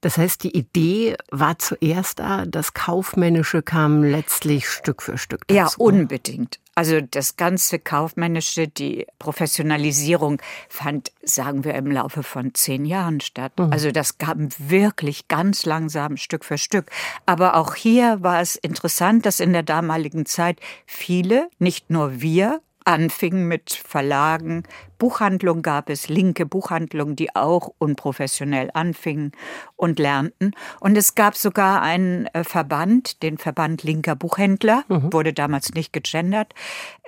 Das 0.00 0.18
heißt, 0.18 0.44
die 0.44 0.56
Idee 0.56 1.16
war 1.30 1.58
zuerst 1.58 2.18
da, 2.18 2.44
das 2.46 2.74
Kaufmännische 2.74 3.62
kam 3.62 4.04
letztlich 4.04 4.68
Stück 4.68 5.02
für 5.02 5.18
Stück 5.18 5.48
dazu. 5.48 5.56
Ja, 5.56 5.68
unbedingt. 5.78 6.60
Also 6.74 7.00
das 7.00 7.36
ganze 7.36 7.78
Kaufmännische, 7.78 8.68
die 8.68 9.06
Professionalisierung 9.18 10.40
fand, 10.68 11.12
sagen 11.22 11.64
wir, 11.64 11.74
im 11.74 11.90
Laufe 11.90 12.22
von 12.22 12.54
zehn 12.54 12.84
Jahren 12.84 13.20
statt. 13.20 13.52
Mhm. 13.58 13.72
Also 13.72 13.90
das 13.90 14.18
kam 14.18 14.48
wirklich 14.58 15.28
ganz 15.28 15.66
langsam 15.66 16.16
Stück 16.16 16.44
für 16.44 16.58
Stück. 16.58 16.90
Aber 17.26 17.56
auch 17.56 17.74
hier 17.74 18.22
war 18.22 18.40
es 18.40 18.56
interessant, 18.56 19.26
dass 19.26 19.40
in 19.40 19.52
der 19.52 19.62
damaligen 19.62 20.26
Zeit 20.26 20.58
viele, 20.86 21.48
nicht 21.58 21.90
nur 21.90 22.20
wir, 22.20 22.60
anfingen 22.84 23.48
mit 23.48 23.72
Verlagen. 23.72 24.64
Buchhandlung 24.98 25.62
gab 25.62 25.90
es, 25.90 26.08
linke 26.08 26.46
Buchhandlungen, 26.46 27.16
die 27.16 27.34
auch 27.34 27.72
unprofessionell 27.78 28.70
anfingen 28.74 29.32
und 29.76 29.98
lernten. 29.98 30.52
Und 30.80 30.96
es 30.96 31.14
gab 31.14 31.36
sogar 31.36 31.82
einen 31.82 32.26
äh, 32.26 32.44
Verband, 32.44 33.22
den 33.22 33.38
Verband 33.38 33.82
linker 33.82 34.16
Buchhändler, 34.16 34.84
mhm. 34.88 35.12
wurde 35.12 35.32
damals 35.32 35.74
nicht 35.74 35.92
gegendert. 35.92 36.54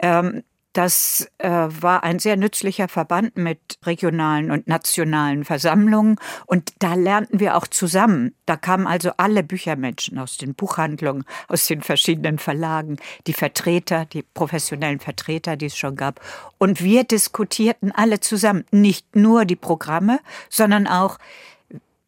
Ähm, 0.03 0.43
das 0.77 1.27
äh, 1.39 1.49
war 1.49 2.05
ein 2.05 2.19
sehr 2.19 2.37
nützlicher 2.37 2.89
Verband 2.89 3.39
mit 3.39 3.79
regionalen 3.85 4.51
und 4.51 4.69
nationalen 4.69 5.45
Versammlungen. 5.45 6.17
Und 6.45 6.75
da 6.81 6.95
lernten 6.95 7.41
wir 7.41 7.57
auch 7.57 7.67
zusammen. 7.67 8.35
Da 8.45 8.57
kamen 8.57 8.87
also 8.87 9.13
alle 9.17 9.43
Büchermenschen 9.43 10.19
aus 10.19 10.37
den 10.37 10.55
Buchhandlungen, 10.55 11.25
aus 11.49 11.67
den 11.67 11.81
verschiedenen 11.81 12.39
Verlagen, 12.39 12.99
die 13.27 13.33
Vertreter, 13.33 14.05
die 14.05 14.23
professionellen 14.23 15.01
Vertreter, 15.01 15.57
die 15.57 15.67
es 15.67 15.79
schon 15.79 15.97
gab. 15.97 16.21
Und 16.59 16.83
wir 16.83 17.05
diskutierten 17.05 17.91
alle 17.91 18.21
zusammen. 18.21 18.65
Nicht 18.71 19.17
nur 19.17 19.47
die 19.47 19.57
Programme, 19.57 20.21
sondern 20.51 20.87
auch, 20.87 21.19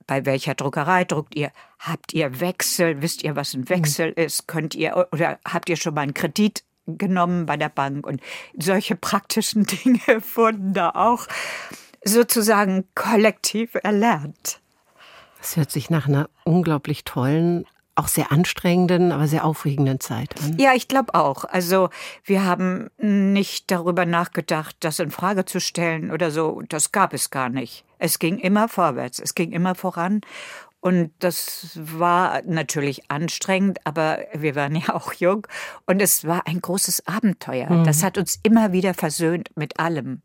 bei 0.06 0.26
welcher 0.26 0.54
Druckerei 0.54 1.04
druckt 1.04 1.36
ihr? 1.36 1.52
Habt 1.78 2.12
ihr 2.12 2.40
Wechsel? 2.40 3.02
Wisst 3.02 3.22
ihr, 3.22 3.36
was 3.36 3.54
ein 3.54 3.68
Wechsel 3.68 4.10
ist? 4.10 4.46
Könnt 4.46 4.74
ihr 4.74 5.08
oder 5.12 5.38
habt 5.46 5.68
ihr 5.68 5.76
schon 5.76 5.94
mal 5.94 6.00
einen 6.00 6.14
Kredit 6.14 6.64
genommen 6.96 7.46
bei 7.46 7.56
der 7.56 7.68
Bank 7.68 8.06
und 8.06 8.20
solche 8.56 8.96
praktischen 8.96 9.64
Dinge 9.84 10.22
wurden 10.34 10.72
da 10.72 10.90
auch 10.90 11.26
sozusagen 12.04 12.84
kollektiv 12.94 13.74
erlernt. 13.82 14.60
Das 15.38 15.56
hört 15.56 15.70
sich 15.70 15.90
nach 15.90 16.08
einer 16.08 16.28
unglaublich 16.44 17.04
tollen, 17.04 17.64
auch 17.98 18.08
sehr 18.08 18.30
anstrengenden, 18.30 19.12
aber 19.12 19.26
sehr 19.26 19.44
aufregenden 19.44 19.98
Zeit 19.98 20.34
an. 20.42 20.56
Ja, 20.58 20.72
ich 20.74 20.86
glaube 20.88 21.14
auch. 21.14 21.44
Also 21.44 21.90
wir 22.24 22.44
haben 22.44 22.90
nicht 22.98 23.70
darüber 23.70 24.06
nachgedacht, 24.06 24.76
das 24.80 25.00
in 25.00 25.10
Frage 25.10 25.44
zu 25.44 25.60
stellen 25.60 26.12
oder 26.12 26.30
so. 26.30 26.62
Das 26.68 26.92
gab 26.92 27.12
es 27.12 27.30
gar 27.30 27.48
nicht. 27.48 27.84
Es 27.98 28.20
ging 28.20 28.38
immer 28.38 28.68
vorwärts, 28.68 29.18
es 29.18 29.34
ging 29.34 29.50
immer 29.50 29.74
voran. 29.74 30.20
Und 30.80 31.10
das 31.18 31.70
war 31.74 32.42
natürlich 32.42 33.10
anstrengend, 33.10 33.80
aber 33.84 34.20
wir 34.32 34.54
waren 34.54 34.76
ja 34.76 34.94
auch 34.94 35.12
jung 35.12 35.46
und 35.86 36.00
es 36.00 36.24
war 36.24 36.46
ein 36.46 36.60
großes 36.60 37.06
Abenteuer. 37.06 37.68
Mhm. 37.68 37.84
Das 37.84 38.02
hat 38.02 38.16
uns 38.16 38.38
immer 38.42 38.72
wieder 38.72 38.94
versöhnt 38.94 39.50
mit 39.56 39.80
allem. 39.80 40.22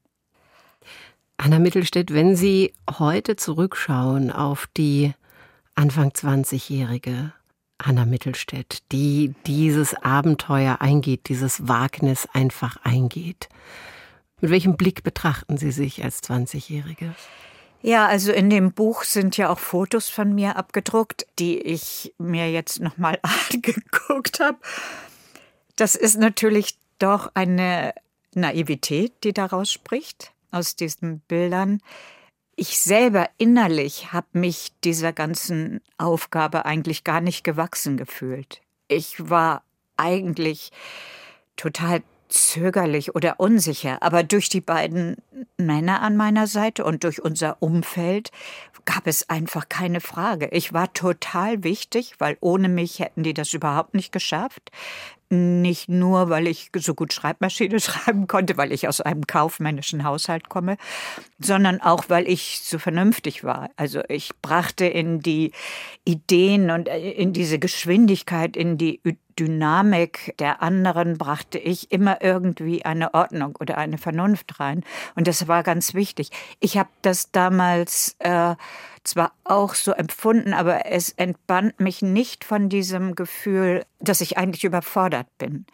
Anna 1.38 1.58
Mittelstädt, 1.58 2.14
wenn 2.14 2.36
Sie 2.36 2.74
heute 3.00 3.36
zurückschauen 3.36 4.32
auf 4.32 4.68
die 4.78 5.14
Anfang 5.76 6.10
20-jährige 6.10 7.34
Anna 7.80 8.06
Mittelstädt, 8.06 8.84
die 8.92 9.34
dieses 9.48 9.96
Abenteuer 9.96 10.78
eingeht, 10.80 11.28
dieses 11.30 11.68
Wagnis 11.68 12.28
einfach 12.32 12.78
eingeht, 12.84 13.50
mit 14.40 14.52
welchem 14.52 14.78
Blick 14.78 15.04
betrachten 15.04 15.58
Sie 15.58 15.72
sich 15.72 16.04
als 16.04 16.22
20-Jährige? 16.22 17.16
Ja, 17.86 18.08
also 18.08 18.32
in 18.32 18.50
dem 18.50 18.72
Buch 18.72 19.04
sind 19.04 19.36
ja 19.36 19.50
auch 19.50 19.60
Fotos 19.60 20.08
von 20.08 20.34
mir 20.34 20.56
abgedruckt, 20.56 21.28
die 21.38 21.60
ich 21.60 22.16
mir 22.18 22.50
jetzt 22.50 22.80
nochmal 22.80 23.20
angeguckt 23.52 24.40
habe. 24.40 24.58
Das 25.76 25.96
ist 25.96 26.18
natürlich 26.18 26.78
doch 26.98 27.30
eine 27.34 27.94
Naivität, 28.34 29.12
die 29.26 29.34
daraus 29.34 29.70
spricht, 29.70 30.32
aus 30.50 30.78
diesen 30.78 31.20
Bildern. 31.28 31.82
Ich 32.56 32.80
selber 32.80 33.30
innerlich 33.38 34.14
habe 34.14 34.28
mich 34.32 34.72
dieser 34.86 35.12
ganzen 35.12 35.82
Aufgabe 35.98 36.66
eigentlich 36.66 37.04
gar 37.04 37.20
nicht 37.20 37.44
gewachsen 37.44 37.98
gefühlt. 37.98 38.62
Ich 38.88 39.30
war 39.30 39.62
eigentlich 39.98 40.72
total 41.58 42.02
zögerlich 42.34 43.16
oder 43.16 43.40
unsicher, 43.40 44.02
aber 44.02 44.24
durch 44.24 44.50
die 44.50 44.62
beiden 44.62 45.18
Männer 45.58 46.02
an 46.02 46.18
meiner 46.18 46.48
Seite 46.48 46.84
und 46.84 47.04
durch 47.04 47.22
unser 47.22 47.58
Umfeld 47.62 48.32
gab 48.86 49.08
es 49.08 49.30
einfach 49.30 49.70
keine 49.70 50.02
Frage. 50.02 50.50
Ich 50.52 50.74
war 50.74 50.92
total 50.94 51.64
wichtig, 51.64 52.16
weil 52.20 52.38
ohne 52.42 52.70
mich 52.70 53.00
hätten 53.00 53.24
die 53.24 53.34
das 53.34 53.54
überhaupt 53.54 53.94
nicht 53.94 54.12
geschafft. 54.12 54.72
Nicht 55.30 55.90
nur, 55.90 56.30
weil 56.30 56.48
ich 56.48 56.70
so 56.76 56.94
gut 56.94 57.14
Schreibmaschine 57.14 57.80
schreiben 57.80 58.28
konnte, 58.28 58.58
weil 58.58 58.72
ich 58.72 58.88
aus 58.88 59.02
einem 59.02 59.26
kaufmännischen 59.26 60.04
Haushalt 60.04 60.50
komme, 60.50 60.78
sondern 61.40 61.82
auch, 61.82 62.06
weil 62.10 62.28
ich 62.28 62.62
so 62.64 62.78
vernünftig 62.78 63.44
war. 63.44 63.70
Also 63.76 64.02
ich 64.10 64.32
brachte 64.42 64.86
in 64.86 65.22
die 65.22 65.52
Ideen 66.04 66.70
und 66.70 66.88
äh, 66.88 67.12
in 67.12 67.34
diese 67.34 67.58
Geschwindigkeit, 67.58 68.58
in 68.58 68.78
die 68.78 69.00
Dynamik 69.40 70.36
der 70.40 70.62
anderen 70.62 71.18
brachte 71.18 71.58
ich 71.58 71.92
immer 71.92 72.22
irgendwie 72.22 72.86
eine 72.86 73.14
Ordnung 73.14 73.56
oder 73.60 73.78
eine 73.78 73.98
Vernunft 73.98 74.60
rein. 74.60 74.84
Und 75.16 75.28
das 75.28 75.48
war 75.48 75.64
ganz 75.64 75.94
wichtig. 75.94 76.30
Ich 76.60 76.78
habe 76.78 76.90
das 77.02 77.32
damals 77.32 78.16
äh, 78.20 78.56
zwar 79.04 79.34
auch 79.44 79.76
so 79.76 79.92
empfunden, 79.92 80.54
aber 80.54 80.86
es 80.86 81.10
entband 81.10 81.80
mich 81.80 82.02
nicht 82.02 82.46
von 82.46 82.70
diesem 82.70 83.16
Gefühl, 83.16 83.86
dass 84.00 84.22
ich 84.22 84.38
eigentlich 84.38 84.64
überfordert 84.64 85.28
bin. 85.38 85.66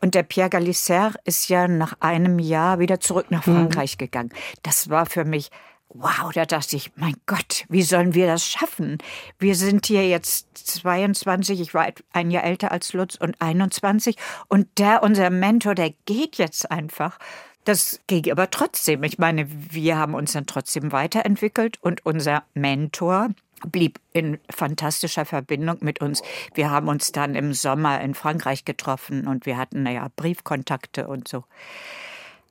Und 0.00 0.14
der 0.14 0.22
Pierre 0.22 0.50
Galisser 0.50 1.12
ist 1.24 1.48
ja 1.48 1.66
nach 1.66 1.94
einem 2.00 2.38
Jahr 2.38 2.78
wieder 2.78 3.00
zurück 3.00 3.30
nach 3.30 3.46
mhm. 3.46 3.54
Frankreich 3.54 3.94
mhm. 3.94 3.98
gegangen. 3.98 4.30
Das 4.62 4.90
war 4.90 5.06
für 5.06 5.24
mich 5.24 5.50
wow, 5.90 6.32
da 6.32 6.44
dachte 6.44 6.76
ich, 6.76 6.92
mein 6.96 7.16
Gott, 7.26 7.64
wie 7.68 7.82
sollen 7.82 8.14
wir 8.14 8.26
das 8.26 8.46
schaffen? 8.46 8.98
Wir 9.38 9.54
sind 9.54 9.86
hier 9.86 10.06
jetzt 10.06 10.46
22, 10.54 11.60
ich 11.60 11.74
war 11.74 11.86
ein 12.12 12.30
Jahr 12.30 12.44
älter 12.44 12.72
als 12.72 12.92
Lutz 12.92 13.16
und 13.16 13.40
21 13.40 14.16
und 14.48 14.66
der, 14.78 15.02
unser 15.02 15.30
Mentor, 15.30 15.74
der 15.74 15.94
geht 16.04 16.36
jetzt 16.36 16.70
einfach. 16.70 17.18
Das 17.64 18.00
ging 18.06 18.30
aber 18.30 18.50
trotzdem. 18.50 19.02
Ich 19.02 19.18
meine, 19.18 19.46
wir 19.48 19.98
haben 19.98 20.14
uns 20.14 20.32
dann 20.32 20.46
trotzdem 20.46 20.92
weiterentwickelt 20.92 21.78
und 21.82 22.04
unser 22.06 22.44
Mentor, 22.54 23.30
blieb 23.66 24.00
in 24.12 24.38
fantastischer 24.50 25.24
Verbindung 25.24 25.78
mit 25.80 26.00
uns. 26.00 26.22
Wir 26.54 26.70
haben 26.70 26.88
uns 26.88 27.12
dann 27.12 27.34
im 27.34 27.52
Sommer 27.52 28.00
in 28.00 28.14
Frankreich 28.14 28.64
getroffen 28.64 29.26
und 29.26 29.46
wir 29.46 29.56
hatten 29.56 29.82
naja 29.82 30.08
Briefkontakte 30.14 31.08
und 31.08 31.28
so. 31.28 31.44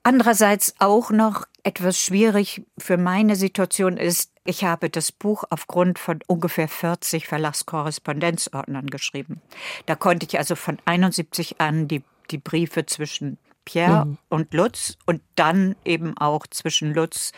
Andererseits 0.07 0.73
auch 0.79 1.11
noch 1.11 1.49
etwas 1.63 1.99
schwierig 1.99 2.65
für 2.77 2.95
meine 2.95 3.35
Situation 3.35 3.97
ist, 3.97 4.31
ich 4.45 4.63
habe 4.63 4.89
das 4.89 5.11
Buch 5.11 5.43
aufgrund 5.49 5.99
von 5.99 6.19
ungefähr 6.27 6.69
40 6.69 7.27
Verlagskorrespondenzordnern 7.27 8.87
geschrieben. 8.87 9.41
Da 9.85 9.95
konnte 9.95 10.25
ich 10.25 10.37
also 10.37 10.55
von 10.55 10.77
71 10.85 11.59
an 11.59 11.89
die, 11.89 12.03
die 12.31 12.37
Briefe 12.37 12.85
zwischen 12.85 13.37
Pierre 13.65 14.05
mhm. 14.05 14.17
und 14.29 14.53
Lutz 14.53 14.97
und 15.05 15.21
dann 15.35 15.75
eben 15.83 16.17
auch 16.17 16.47
zwischen 16.47 16.93
Lutz 16.93 17.33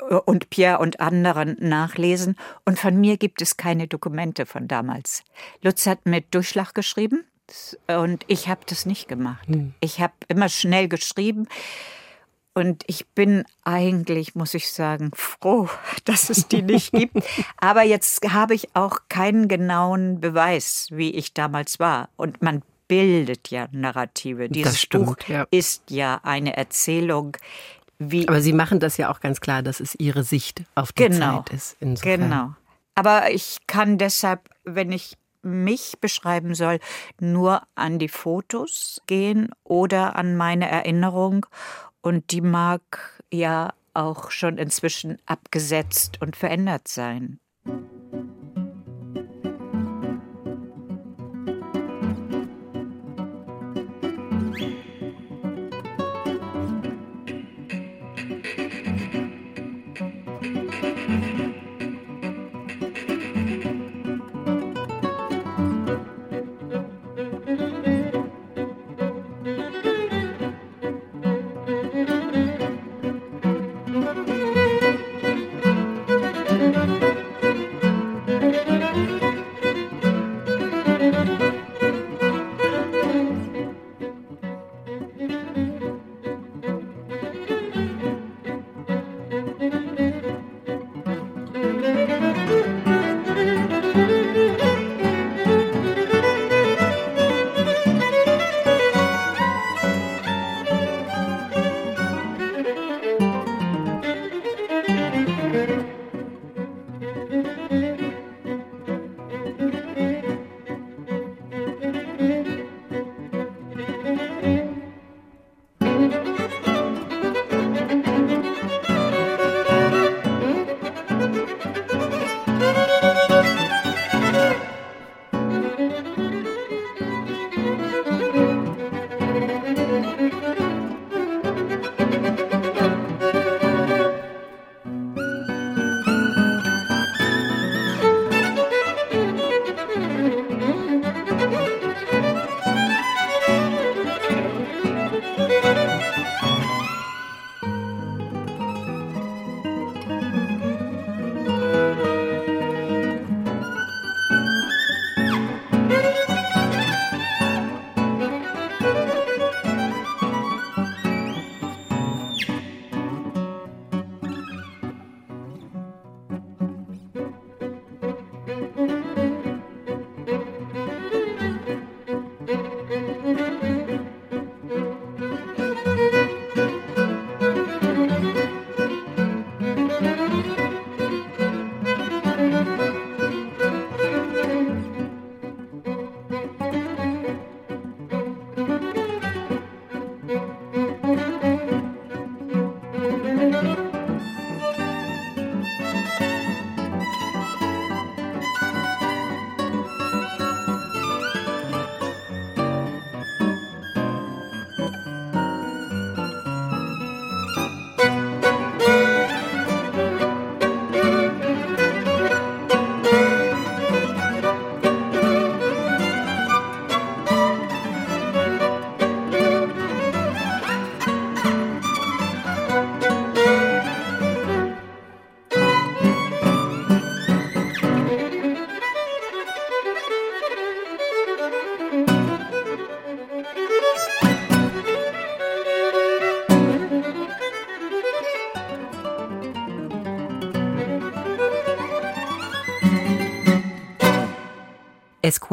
äh, 0.00 0.16
und 0.16 0.50
Pierre 0.50 0.80
und 0.80 0.98
anderen 0.98 1.56
nachlesen. 1.60 2.34
Und 2.64 2.76
von 2.76 3.00
mir 3.00 3.18
gibt 3.18 3.40
es 3.40 3.56
keine 3.56 3.86
Dokumente 3.86 4.46
von 4.46 4.66
damals. 4.66 5.22
Lutz 5.62 5.86
hat 5.86 6.06
mit 6.06 6.34
Durchschlag 6.34 6.74
geschrieben 6.74 7.24
und 7.86 8.24
ich 8.28 8.48
habe 8.48 8.62
das 8.66 8.86
nicht 8.86 9.08
gemacht. 9.08 9.46
Hm. 9.48 9.74
Ich 9.80 10.00
habe 10.00 10.14
immer 10.28 10.48
schnell 10.48 10.88
geschrieben. 10.88 11.46
Und 12.56 12.84
ich 12.86 13.08
bin 13.08 13.44
eigentlich, 13.64 14.36
muss 14.36 14.54
ich 14.54 14.70
sagen, 14.70 15.10
froh, 15.14 15.68
dass 16.04 16.30
es 16.30 16.46
die 16.46 16.62
nicht 16.62 16.92
gibt. 16.92 17.16
Aber 17.56 17.82
jetzt 17.82 18.24
habe 18.32 18.54
ich 18.54 18.74
auch 18.76 19.00
keinen 19.08 19.48
genauen 19.48 20.20
Beweis, 20.20 20.88
wie 20.92 21.10
ich 21.10 21.34
damals 21.34 21.80
war. 21.80 22.08
Und 22.16 22.42
man 22.42 22.62
bildet 22.86 23.50
ja 23.50 23.66
Narrative. 23.72 24.48
Dieses 24.48 24.80
stimmt, 24.80 25.06
Buch 25.06 25.16
ja. 25.28 25.46
ist 25.50 25.90
ja 25.90 26.20
eine 26.22 26.56
Erzählung, 26.56 27.36
wie 27.98 28.28
Aber 28.28 28.40
Sie 28.40 28.52
machen 28.52 28.80
das 28.80 28.96
ja 28.96 29.10
auch 29.10 29.20
ganz 29.20 29.40
klar, 29.40 29.62
dass 29.62 29.80
es 29.80 29.94
Ihre 29.98 30.22
Sicht 30.24 30.62
auf 30.74 30.92
die 30.92 31.04
genau, 31.04 31.42
Zeit 31.42 31.54
ist. 31.54 31.76
Insofern. 31.80 32.20
Genau. 32.20 32.54
Aber 32.94 33.30
ich 33.30 33.58
kann 33.66 33.98
deshalb, 33.98 34.48
wenn 34.64 34.92
ich 34.92 35.16
mich 35.44 35.98
beschreiben 36.00 36.54
soll, 36.54 36.78
nur 37.20 37.62
an 37.74 37.98
die 37.98 38.08
Fotos 38.08 39.00
gehen 39.06 39.50
oder 39.62 40.16
an 40.16 40.36
meine 40.36 40.68
Erinnerung. 40.68 41.46
Und 42.00 42.32
die 42.32 42.40
mag 42.40 43.22
ja 43.32 43.72
auch 43.94 44.30
schon 44.30 44.58
inzwischen 44.58 45.18
abgesetzt 45.26 46.20
und 46.20 46.36
verändert 46.36 46.88
sein. 46.88 47.38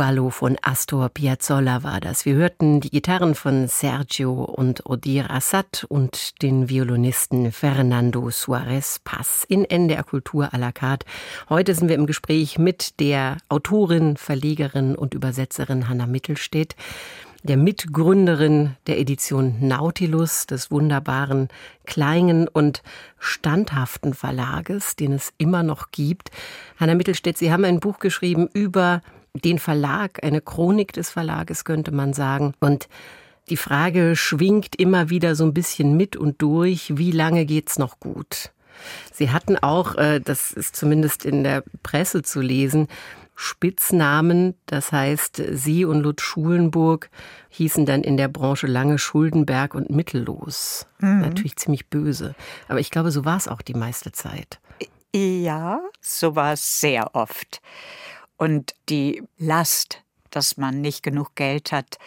Esqualo 0.02 0.32
von 0.32 0.58
Astor 0.64 1.10
Piazzolla 1.10 1.84
war 1.84 2.00
das. 2.00 2.26
Wir 2.26 2.34
hörten 2.34 2.82
die 2.82 2.90
Gitarren 2.90 3.36
von 3.36 3.68
Sergio 3.68 4.34
und 4.34 4.84
Odir 4.90 5.30
Assad 5.30 5.86
und 5.90 6.42
den 6.42 6.70
Violinisten 6.70 7.52
Fernando 7.52 8.32
Suarez 8.32 8.98
Paz 9.04 9.46
in 9.48 9.64
NDR 9.64 10.02
Kultur 10.02 10.56
à 10.56 10.58
la 10.58 10.72
carte. 10.72 11.06
Heute 11.50 11.76
sind 11.76 11.88
wir 11.88 11.98
im 11.98 12.08
Gespräch 12.08 12.58
mit 12.58 13.00
der 13.00 13.38
Autorin, 13.48 14.18
Verlegerin 14.18 14.96
und 14.96 15.14
Übersetzerin 15.14 15.88
Hanna 15.88 16.08
Mittelstedt. 16.08 16.76
der 17.44 17.58
Mitgründerin 17.58 18.76
der 18.88 19.00
Edition 19.00 19.56
Nautilus, 19.60 20.48
des 20.48 20.70
wunderbaren 20.72 21.50
kleinen 21.86 22.48
und 22.48 22.82
standhaften 23.20 24.16
Verlages, 24.16 24.96
den 24.96 25.14
es 25.14 25.34
immer 25.38 25.62
noch 25.62 25.92
gibt. 25.92 26.32
Hanna 26.80 26.96
Mittelstädt, 26.96 27.38
Sie 27.38 27.52
haben 27.52 27.66
ein 27.66 27.80
Buch 27.80 28.00
geschrieben 28.00 28.48
über 28.54 29.02
den 29.34 29.60
Verlag, 29.60 30.24
eine 30.24 30.42
Chronik 30.42 30.94
des 30.94 31.10
Verlages 31.10 31.66
könnte 31.66 31.92
man 31.92 32.14
sagen. 32.14 32.54
Und 32.60 32.88
die 33.50 33.58
Frage 33.58 34.16
schwingt 34.16 34.76
immer 34.76 35.10
wieder 35.10 35.36
so 35.36 35.44
ein 35.44 35.54
bisschen 35.54 35.98
mit 35.98 36.16
und 36.16 36.42
durch, 36.42 36.98
wie 36.98 37.12
lange 37.12 37.46
geht's 37.46 37.80
noch 37.80 38.00
gut? 38.00 38.52
Sie 39.12 39.30
hatten 39.30 39.58
auch, 39.58 39.96
äh, 39.96 40.20
das 40.20 40.52
ist 40.52 40.76
zumindest 40.76 41.26
in 41.26 41.44
der 41.44 41.64
Presse 41.84 42.24
zu 42.24 42.42
lesen, 42.42 42.88
Spitznamen. 43.36 44.56
Das 44.68 44.92
heißt, 44.92 45.42
Sie 45.52 45.86
und 45.86 46.02
Lutz 46.02 46.22
Schulenburg 46.22 47.10
hießen 47.50 47.86
dann 47.86 48.04
in 48.04 48.16
der 48.16 48.28
Branche 48.28 48.68
lange 48.68 49.00
Schuldenberg 49.00 49.74
und 49.74 49.90
Mittellos. 49.90 50.86
Mhm. 51.00 51.22
Natürlich 51.22 51.56
ziemlich 51.58 51.88
böse. 51.88 52.36
Aber 52.68 52.80
ich 52.80 52.92
glaube, 52.92 53.12
so 53.12 53.26
war 53.26 53.38
es 53.38 53.48
auch 53.48 53.62
die 53.62 53.74
meiste 53.74 54.12
Zeit. 54.12 54.60
Ja, 55.14 55.82
so 56.00 56.36
war 56.36 56.54
es 56.54 56.80
sehr 56.80 57.16
oft. 57.16 57.62
Und 58.42 58.74
die 58.90 59.22
Last, 59.38 60.02
dass 60.32 60.58
man 60.58 60.82
nicht 60.82 61.04
genug 61.04 61.36
Geld 61.36 61.72
hat, 61.72 62.00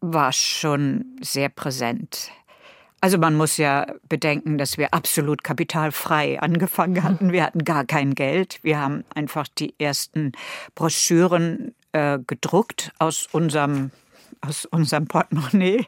war 0.00 0.32
schon 0.32 1.04
sehr 1.20 1.50
präsent. 1.50 2.30
Also 3.02 3.18
man 3.18 3.34
muss 3.34 3.58
ja 3.58 3.86
bedenken, 4.08 4.56
dass 4.56 4.78
wir 4.78 4.94
absolut 4.94 5.44
kapitalfrei 5.44 6.40
angefangen 6.40 7.02
hatten. 7.02 7.32
Wir 7.32 7.44
hatten 7.44 7.66
gar 7.66 7.84
kein 7.84 8.14
Geld. 8.14 8.60
Wir 8.62 8.80
haben 8.80 9.04
einfach 9.14 9.46
die 9.46 9.74
ersten 9.78 10.32
Broschüren 10.74 11.74
äh, 11.92 12.18
gedruckt 12.26 12.90
aus 12.98 13.28
unserem 13.30 13.90
aus 14.40 14.64
unserem 14.64 15.06
Portemonnaie 15.06 15.86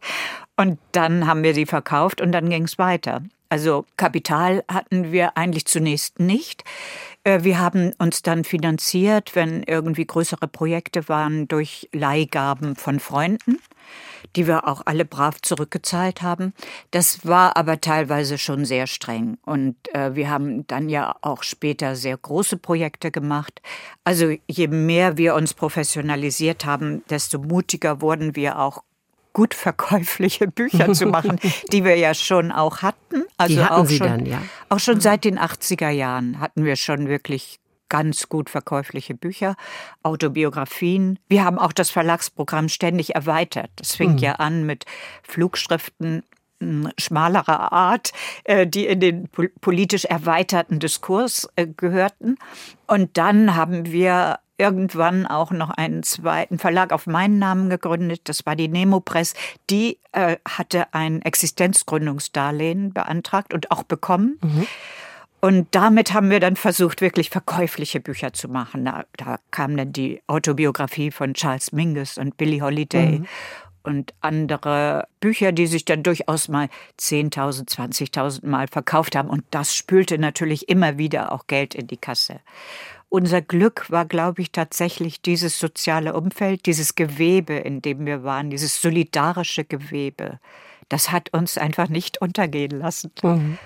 und 0.56 0.78
dann 0.92 1.26
haben 1.26 1.42
wir 1.42 1.54
sie 1.54 1.66
verkauft 1.66 2.20
und 2.20 2.32
dann 2.32 2.50
ging 2.50 2.64
es 2.64 2.78
weiter. 2.78 3.22
Also 3.48 3.86
Kapital 3.96 4.64
hatten 4.68 5.12
wir 5.12 5.36
eigentlich 5.36 5.66
zunächst 5.66 6.20
nicht. 6.20 6.64
Äh, 7.24 7.42
wir 7.42 7.58
haben 7.58 7.92
uns 7.98 8.22
dann 8.22 8.44
finanziert, 8.44 9.34
wenn 9.34 9.62
irgendwie 9.62 10.06
größere 10.06 10.48
Projekte 10.48 11.08
waren, 11.08 11.48
durch 11.48 11.88
Leihgaben 11.92 12.76
von 12.76 13.00
Freunden 13.00 13.58
die 14.34 14.46
wir 14.46 14.66
auch 14.66 14.82
alle 14.84 15.04
brav 15.04 15.40
zurückgezahlt 15.40 16.22
haben. 16.22 16.52
Das 16.90 17.26
war 17.26 17.56
aber 17.56 17.80
teilweise 17.80 18.38
schon 18.38 18.64
sehr 18.64 18.86
streng. 18.86 19.38
Und 19.44 19.76
äh, 19.94 20.14
wir 20.14 20.30
haben 20.30 20.66
dann 20.66 20.88
ja 20.88 21.14
auch 21.22 21.42
später 21.42 21.96
sehr 21.96 22.16
große 22.16 22.56
Projekte 22.58 23.10
gemacht. 23.10 23.60
Also 24.04 24.34
je 24.46 24.68
mehr 24.68 25.16
wir 25.16 25.34
uns 25.34 25.54
professionalisiert 25.54 26.64
haben, 26.64 27.04
desto 27.08 27.38
mutiger 27.38 28.00
wurden 28.00 28.36
wir 28.36 28.58
auch 28.58 28.82
gut 29.36 29.52
verkäufliche 29.52 30.48
Bücher 30.48 30.94
zu 30.94 31.04
machen, 31.04 31.38
die 31.70 31.84
wir 31.84 31.96
ja 31.96 32.14
schon 32.14 32.50
auch 32.50 32.80
hatten. 32.80 33.24
Also 33.36 33.54
die 33.54 33.62
hatten 33.62 33.74
auch 33.74 33.84
Sie 33.84 33.98
schon, 33.98 34.06
dann, 34.06 34.24
ja. 34.24 34.40
Auch 34.70 34.78
schon 34.78 34.98
seit 34.98 35.24
den 35.24 35.38
80er 35.38 35.90
Jahren 35.90 36.40
hatten 36.40 36.64
wir 36.64 36.74
schon 36.76 37.06
wirklich 37.06 37.60
ganz 37.90 38.30
gut 38.30 38.48
verkäufliche 38.48 39.12
Bücher, 39.14 39.54
Autobiografien. 40.02 41.18
Wir 41.28 41.44
haben 41.44 41.58
auch 41.58 41.72
das 41.72 41.90
Verlagsprogramm 41.90 42.70
ständig 42.70 43.14
erweitert. 43.14 43.68
Das 43.76 43.94
fing 43.94 44.12
mhm. 44.12 44.18
ja 44.18 44.32
an 44.36 44.64
mit 44.64 44.86
Flugschriften 45.22 46.22
hm, 46.60 46.88
schmalerer 46.96 47.74
Art, 47.74 48.12
äh, 48.44 48.66
die 48.66 48.86
in 48.86 49.00
den 49.00 49.28
politisch 49.60 50.06
erweiterten 50.06 50.78
Diskurs 50.78 51.46
äh, 51.56 51.66
gehörten. 51.66 52.38
Und 52.86 53.18
dann 53.18 53.54
haben 53.54 53.92
wir 53.92 54.38
irgendwann 54.58 55.26
auch 55.26 55.50
noch 55.50 55.70
einen 55.70 56.02
zweiten 56.02 56.58
Verlag 56.58 56.92
auf 56.92 57.06
meinen 57.06 57.38
Namen 57.38 57.70
gegründet. 57.70 58.22
Das 58.24 58.46
war 58.46 58.56
die 58.56 58.68
Nemo 58.68 59.00
Press. 59.00 59.34
Die 59.70 59.98
äh, 60.12 60.36
hatte 60.46 60.92
ein 60.94 61.22
Existenzgründungsdarlehen 61.22 62.92
beantragt 62.92 63.52
und 63.52 63.70
auch 63.70 63.82
bekommen. 63.82 64.38
Mhm. 64.42 64.66
Und 65.40 65.68
damit 65.72 66.12
haben 66.12 66.30
wir 66.30 66.40
dann 66.40 66.56
versucht, 66.56 67.00
wirklich 67.00 67.30
verkäufliche 67.30 68.00
Bücher 68.00 68.32
zu 68.32 68.48
machen. 68.48 68.84
Da, 68.84 69.04
da 69.16 69.38
kam 69.50 69.76
dann 69.76 69.92
die 69.92 70.22
Autobiografie 70.26 71.10
von 71.10 71.34
Charles 71.34 71.72
Mingus 71.72 72.18
und 72.18 72.36
Billie 72.36 72.62
Holiday. 72.62 73.20
Mhm. 73.20 73.26
Und 73.82 74.14
andere 74.20 75.06
Bücher, 75.20 75.52
die 75.52 75.68
sich 75.68 75.84
dann 75.84 76.02
durchaus 76.02 76.48
mal 76.48 76.68
10.000, 76.98 77.68
20.000 77.68 78.44
Mal 78.44 78.66
verkauft 78.66 79.14
haben. 79.14 79.28
Und 79.28 79.44
das 79.52 79.76
spülte 79.76 80.18
natürlich 80.18 80.68
immer 80.68 80.98
wieder 80.98 81.30
auch 81.30 81.46
Geld 81.46 81.76
in 81.76 81.86
die 81.86 81.96
Kasse. 81.96 82.40
Unser 83.08 83.40
Glück 83.40 83.90
war, 83.90 84.04
glaube 84.04 84.42
ich, 84.42 84.52
tatsächlich 84.52 85.22
dieses 85.22 85.58
soziale 85.58 86.14
Umfeld, 86.14 86.66
dieses 86.66 86.96
Gewebe, 86.96 87.54
in 87.54 87.80
dem 87.80 88.04
wir 88.04 88.24
waren, 88.24 88.50
dieses 88.50 88.82
solidarische 88.82 89.64
Gewebe. 89.64 90.40
Das 90.88 91.12
hat 91.12 91.32
uns 91.32 91.56
einfach 91.56 91.88
nicht 91.88 92.20
untergehen 92.20 92.78
lassen. 92.78 93.12
Mhm. 93.22 93.58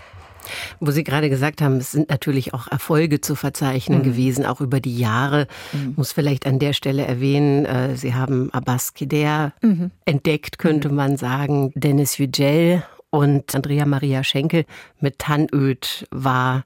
Wo 0.79 0.91
Sie 0.91 1.05
gerade 1.05 1.29
gesagt 1.29 1.61
haben, 1.61 1.77
es 1.77 1.93
sind 1.93 2.09
natürlich 2.09 2.55
auch 2.55 2.67
Erfolge 2.69 3.21
zu 3.21 3.35
verzeichnen 3.35 3.99
mhm. 3.99 4.05
gewesen, 4.05 4.47
auch 4.47 4.61
über 4.61 4.81
die 4.81 4.97
Jahre. 4.97 5.47
Mhm. 5.73 5.95
Muss 5.97 6.13
vielleicht 6.13 6.47
an 6.47 6.59
der 6.59 6.73
Stelle 6.73 7.05
erwähnen, 7.05 7.67
äh, 7.67 7.97
Sie 7.97 8.15
haben 8.15 8.53
Abbas 8.53 8.95
Kider 8.95 9.53
mhm. 9.63 9.91
entdeckt, 10.05 10.59
könnte 10.59 10.89
mhm. 10.89 10.95
man 10.95 11.17
sagen. 11.17 11.73
Dennis 11.75 12.19
Yücel 12.19 12.83
und 13.11 13.55
Andrea 13.55 13.85
Maria 13.87 14.25
Schenkel 14.25 14.65
mit 15.01 15.19
Tannöd 15.19 16.07
war 16.11 16.65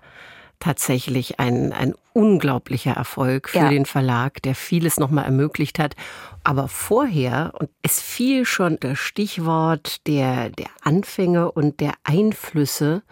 tatsächlich 0.61 1.41
ein, 1.41 1.73
ein 1.73 1.95
unglaublicher 2.15 2.93
Erfolg 2.93 3.51
für 3.51 3.59
ja. 3.59 3.69
den 3.69 3.85
Verlag, 3.85 4.41
der 4.43 4.55
vieles 4.55 4.99
nochmal 4.99 5.27
ermöglicht 5.27 5.79
hat. 5.79 5.95
Aber 6.45 6.69
vorher, 6.69 7.53
und 7.59 7.69
es 7.83 8.01
fiel 8.01 8.47
schon 8.47 8.79
das 8.81 8.99
Stichwort 8.99 10.07
der, 10.07 10.49
der 10.51 10.69
Anfänge 10.83 11.53
und 11.53 11.81
der 11.81 11.93
Einflüsse 12.05 13.03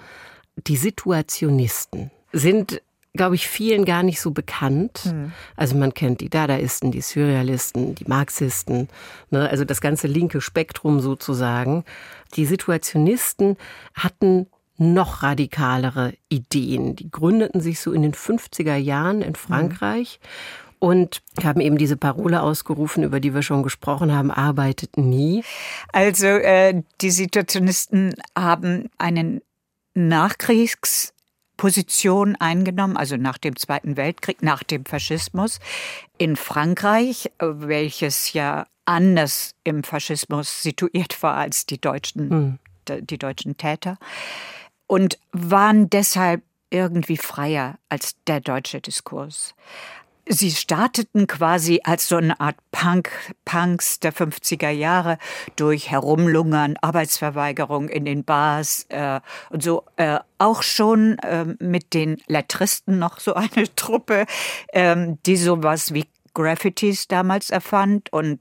die 0.66 0.76
Situationisten 0.76 2.10
sind 2.32 2.82
glaube 3.14 3.34
ich, 3.34 3.46
vielen 3.46 3.84
gar 3.84 4.02
nicht 4.02 4.20
so 4.20 4.30
bekannt. 4.30 5.02
Mhm. 5.04 5.32
Also 5.54 5.76
man 5.76 5.92
kennt 5.92 6.22
die 6.22 6.30
Dadaisten, 6.30 6.92
die 6.92 7.02
Surrealisten, 7.02 7.94
die 7.94 8.06
Marxisten, 8.06 8.88
ne, 9.30 9.48
also 9.50 9.64
das 9.64 9.82
ganze 9.82 10.06
linke 10.06 10.40
Spektrum 10.40 11.00
sozusagen. 11.00 11.84
Die 12.36 12.46
Situationisten 12.46 13.58
hatten 13.92 14.46
noch 14.82 15.22
radikalere 15.22 16.14
Ideen. 16.28 16.96
Die 16.96 17.10
gründeten 17.10 17.60
sich 17.60 17.78
so 17.80 17.92
in 17.92 18.02
den 18.02 18.14
50er 18.14 18.76
Jahren 18.76 19.22
in 19.22 19.34
Frankreich. 19.34 20.20
Mhm. 20.20 20.26
Und 20.78 21.22
haben 21.44 21.60
eben 21.60 21.76
diese 21.78 21.96
Parole 21.96 22.42
ausgerufen, 22.42 23.04
über 23.04 23.20
die 23.20 23.34
wir 23.34 23.42
schon 23.42 23.62
gesprochen 23.62 24.12
haben, 24.12 24.32
arbeitet 24.32 24.96
nie. 24.96 25.44
Also 25.92 26.26
äh, 26.26 26.82
die 27.00 27.12
Situationisten 27.12 28.16
haben 28.36 28.90
einen 28.98 29.42
Nachkriegsposition 29.94 32.34
eingenommen, 32.34 32.96
also 32.96 33.16
nach 33.16 33.38
dem 33.38 33.54
Zweiten 33.54 33.96
Weltkrieg, 33.96 34.42
nach 34.42 34.64
dem 34.64 34.84
Faschismus 34.84 35.60
in 36.18 36.34
Frankreich, 36.34 37.30
welches 37.38 38.32
ja 38.32 38.66
anders 38.84 39.54
im 39.64 39.84
Faschismus 39.84 40.62
situiert 40.62 41.22
war 41.22 41.36
als 41.36 41.66
die 41.66 41.80
deutschen, 41.80 42.30
hm. 42.30 42.58
die 43.06 43.18
deutschen 43.18 43.56
Täter 43.56 43.98
und 44.86 45.18
waren 45.32 45.90
deshalb 45.90 46.42
irgendwie 46.70 47.16
freier 47.16 47.78
als 47.88 48.16
der 48.26 48.40
deutsche 48.40 48.80
Diskurs. 48.80 49.54
Sie 50.28 50.52
starteten 50.52 51.26
quasi 51.26 51.80
als 51.82 52.08
so 52.08 52.16
eine 52.16 52.38
Art 52.38 52.56
Punk, 52.70 53.10
Punks 53.44 53.98
der 53.98 54.14
50er 54.14 54.70
Jahre 54.70 55.18
durch 55.56 55.90
Herumlungern, 55.90 56.76
Arbeitsverweigerung 56.80 57.88
in 57.88 58.04
den 58.04 58.22
Bars 58.22 58.86
äh, 58.88 59.20
und 59.50 59.64
so. 59.64 59.84
Äh, 59.96 60.20
auch 60.38 60.62
schon 60.62 61.18
äh, 61.18 61.44
mit 61.58 61.92
den 61.92 62.22
Lettristen 62.28 63.00
noch 63.00 63.18
so 63.18 63.34
eine 63.34 63.64
Truppe, 63.76 64.26
ähm, 64.72 65.18
die 65.26 65.36
sowas 65.36 65.92
wie 65.92 66.06
Graffitis 66.34 67.08
damals 67.08 67.50
erfand 67.50 68.12
und 68.12 68.38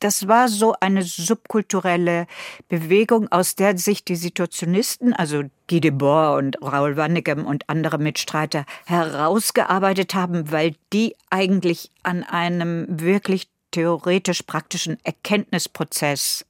das 0.00 0.28
war 0.28 0.48
so 0.48 0.74
eine 0.80 1.02
subkulturelle 1.02 2.26
Bewegung, 2.68 3.30
aus 3.32 3.54
der 3.54 3.78
sich 3.78 4.04
die 4.04 4.16
Situationisten, 4.16 5.12
also 5.12 5.42
Guy 5.68 5.80
Debord 5.80 6.38
und 6.38 6.56
Raoul 6.62 6.96
Wannegem 6.96 7.46
und 7.46 7.68
andere 7.68 7.98
Mitstreiter 7.98 8.66
herausgearbeitet 8.84 10.14
haben, 10.14 10.52
weil 10.52 10.74
die 10.92 11.16
eigentlich 11.30 11.90
an 12.02 12.22
einem 12.22 12.86
wirklich 12.88 13.48
theoretisch-praktischen 13.70 14.98
Erkenntnisprozess 15.02 16.44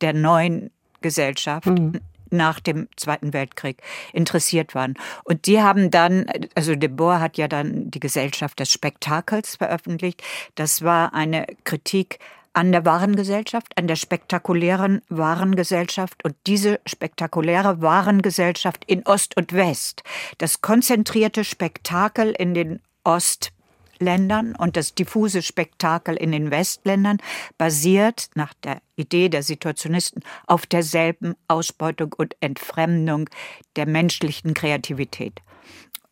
der 0.00 0.12
neuen 0.12 0.70
Gesellschaft 1.00 1.66
mhm 1.66 2.00
nach 2.30 2.60
dem 2.60 2.88
Zweiten 2.96 3.32
Weltkrieg 3.32 3.82
interessiert 4.12 4.74
waren. 4.74 4.94
Und 5.24 5.46
die 5.46 5.60
haben 5.60 5.90
dann, 5.90 6.26
also 6.54 6.74
de 6.74 6.88
Boer 6.88 7.20
hat 7.20 7.36
ja 7.38 7.48
dann 7.48 7.90
die 7.90 8.00
Gesellschaft 8.00 8.60
des 8.60 8.72
Spektakels 8.72 9.56
veröffentlicht. 9.56 10.22
Das 10.54 10.82
war 10.82 11.12
eine 11.12 11.46
Kritik 11.64 12.18
an 12.52 12.72
der 12.72 12.84
Warengesellschaft, 12.84 13.76
an 13.76 13.86
der 13.86 13.96
spektakulären 13.96 15.02
Warengesellschaft 15.08 16.24
und 16.24 16.34
diese 16.46 16.80
spektakuläre 16.86 17.80
Warengesellschaft 17.80 18.84
in 18.86 19.06
Ost 19.06 19.36
und 19.36 19.52
West, 19.52 20.02
das 20.38 20.60
konzentrierte 20.60 21.44
Spektakel 21.44 22.30
in 22.30 22.54
den 22.54 22.80
Ost 23.04 23.52
Ostländern 24.00 24.54
und 24.56 24.76
das 24.76 24.94
diffuse 24.94 25.42
Spektakel 25.42 26.16
in 26.16 26.32
den 26.32 26.50
Westländern 26.50 27.18
basiert 27.58 28.30
nach 28.34 28.54
der 28.54 28.80
Idee 28.96 29.28
der 29.28 29.42
Situationisten 29.42 30.22
auf 30.46 30.66
derselben 30.66 31.34
Ausbeutung 31.48 32.14
und 32.16 32.34
Entfremdung 32.40 33.28
der 33.76 33.86
menschlichen 33.86 34.54
Kreativität. 34.54 35.42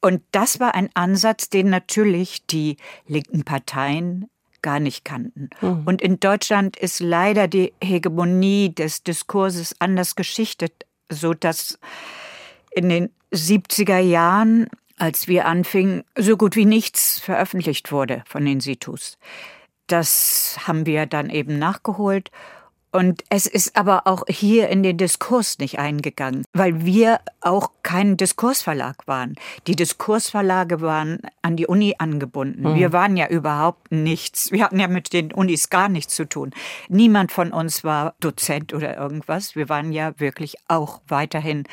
Und 0.01 0.23
das 0.33 0.61
war 0.61 0.75
ein 0.75 0.91
Ansatz, 0.95 1.49
den 1.49 1.71
natürlich 1.71 2.47
die 2.47 2.77
linken 3.07 3.45
Parteien 3.45 4.29
gar 4.63 4.81
nicht 4.81 5.05
kannten. 5.05 5.51
Mhm. 5.61 5.83
Und 5.85 6.03
in 6.03 6.21
Deutschland 6.21 6.77
ist 6.77 7.01
leider 7.01 7.49
die 7.49 7.73
Hegemonie 7.83 8.75
des 8.75 9.03
Diskurses 9.03 9.77
anders 9.79 10.17
geschichtet, 10.17 10.87
so 11.09 11.35
dass 11.35 11.79
in 12.71 12.89
den 12.89 13.11
70er 13.33 13.99
Jahren, 13.99 14.69
als 14.97 15.29
wir 15.29 15.47
anfingen, 15.47 16.05
so 16.17 16.37
gut 16.37 16.57
wie 16.57 16.65
nichts 16.67 17.19
veröffentlicht 17.21 17.93
wurde 17.93 18.23
von 18.27 18.45
den 18.45 18.61
Situs. 18.61 19.19
Das 19.87 20.59
haben 20.67 20.87
wir 20.87 21.07
dann 21.07 21.31
eben 21.31 21.59
nachgeholt 21.59 22.31
und 22.91 23.23
es 23.29 23.47
ist 23.47 23.77
aber 23.77 24.07
auch 24.07 24.25
hier 24.29 24.69
in 24.69 24.83
den 24.83 24.97
Diskurs 24.97 25.59
nicht 25.59 25.79
eingegangen, 25.79 26.45
weil 26.53 26.85
wir 26.85 27.21
auch 27.41 27.71
kein 27.83 28.17
Diskursverlag 28.17 29.07
waren. 29.07 29.35
Die 29.67 29.77
Diskursverlage 29.77 30.81
waren 30.81 31.21
an 31.43 31.57
die 31.57 31.67
Uni 31.67 31.97
angebunden. 31.99 32.63
Mhm. 32.63 32.75
Wir 32.77 32.93
waren 32.93 33.17
ja 33.17 33.29
überhaupt 33.29 33.93
nichts. 33.93 34.53
Wir 34.53 34.65
hatten 34.65 34.81
ja 34.81 34.89
mit 34.89 35.13
den 35.13 35.33
Unis 35.33 35.69
gar 35.69 35.89
nichts 35.89 36.15
zu 36.15 36.27
tun. 36.27 36.53
Niemand 36.89 37.31
von 37.31 37.53
uns 37.53 37.85
war 37.85 38.15
Dozent 38.21 38.73
oder 38.73 38.97
irgendwas. 38.97 39.55
Wir 39.55 39.69
waren 39.69 39.93
ja 39.93 40.19
wirklich 40.19 40.57
auch 40.69 41.03
weiterhin 41.09 41.65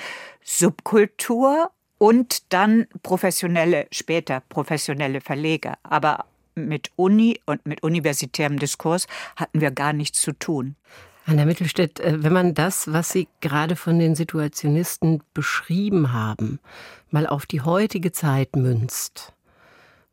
Subkultur 0.44 1.72
und 1.98 2.52
dann 2.54 2.88
professionelle, 3.04 3.88
später 3.92 4.42
professionelle 4.50 5.22
Verleger. 5.22 5.76
Aber 5.84 6.26
mit 6.56 6.92
Uni 6.96 7.40
und 7.46 7.66
mit 7.66 7.84
universitärem 7.84 8.60
Diskurs 8.60 9.08
hatten 9.36 9.62
wir 9.62 9.72
gar 9.72 9.94
nichts 9.94 10.22
zu 10.22 10.32
tun. 10.32 10.76
Anna 11.28 11.46
Mittelstädt, 11.46 12.00
äh, 12.00 12.24
wenn 12.24 12.34
man 12.34 12.54
das, 12.54 12.92
was 12.92 13.10
Sie 13.10 13.28
gerade 13.42 13.76
von 13.76 14.00
den 14.00 14.16
Situationisten 14.16 15.24
beschrieben 15.34 16.14
haben, 16.14 16.60
mal 17.10 17.28
auf 17.28 17.46
die 17.46 17.62
heutige 17.62 18.12
Zeit 18.12 18.56
münzt, 18.56 19.34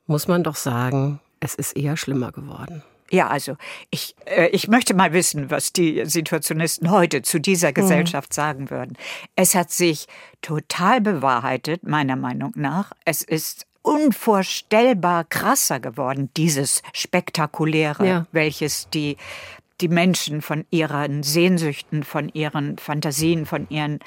muss 0.07 0.27
man 0.27 0.43
doch 0.43 0.57
sagen, 0.57 1.21
es 1.41 1.55
ist 1.55 1.77
eher 1.77 1.97
schlimmer 1.97 2.33
geworden. 2.33 2.83
Ja, 3.11 3.29
also 3.29 3.57
ich, 3.91 4.17
äh, 4.25 4.49
ich 4.49 4.69
möchte 4.69 4.95
mal 4.95 5.13
wissen, 5.13 5.51
was 5.51 5.75
die 5.75 6.07
Situationisten 6.07 6.91
heute 6.91 7.21
zu 7.21 7.41
dieser 7.41 7.69
mhm. 7.69 7.75
Gesellschaft 7.75 8.31
mhm. 8.31 8.35
sagen 8.35 8.71
würden. 8.71 8.97
Es 9.37 9.55
hat 9.55 9.71
sich 9.71 10.07
total 10.41 11.03
bewahrheitet, 11.03 11.83
meiner 11.83 12.17
Meinung 12.17 12.53
nach. 12.57 12.93
Es 13.05 13.23
ist 13.23 13.67
unvorstellbar 13.83 15.25
krasser 15.25 15.81
geworden, 15.81 16.31
dieses 16.37 16.83
Spektakuläre, 16.93 18.07
ja. 18.07 18.27
welches 18.33 18.89
die, 18.91 19.17
die 19.81 19.89
Menschen 19.89 20.41
von 20.41 20.65
ihren 20.71 21.23
Sehnsüchten, 21.23 22.05
von 22.05 22.29
ihren 22.29 22.79
Fantasien, 22.79 23.45
von 23.47 23.69
ihren, 23.69 23.99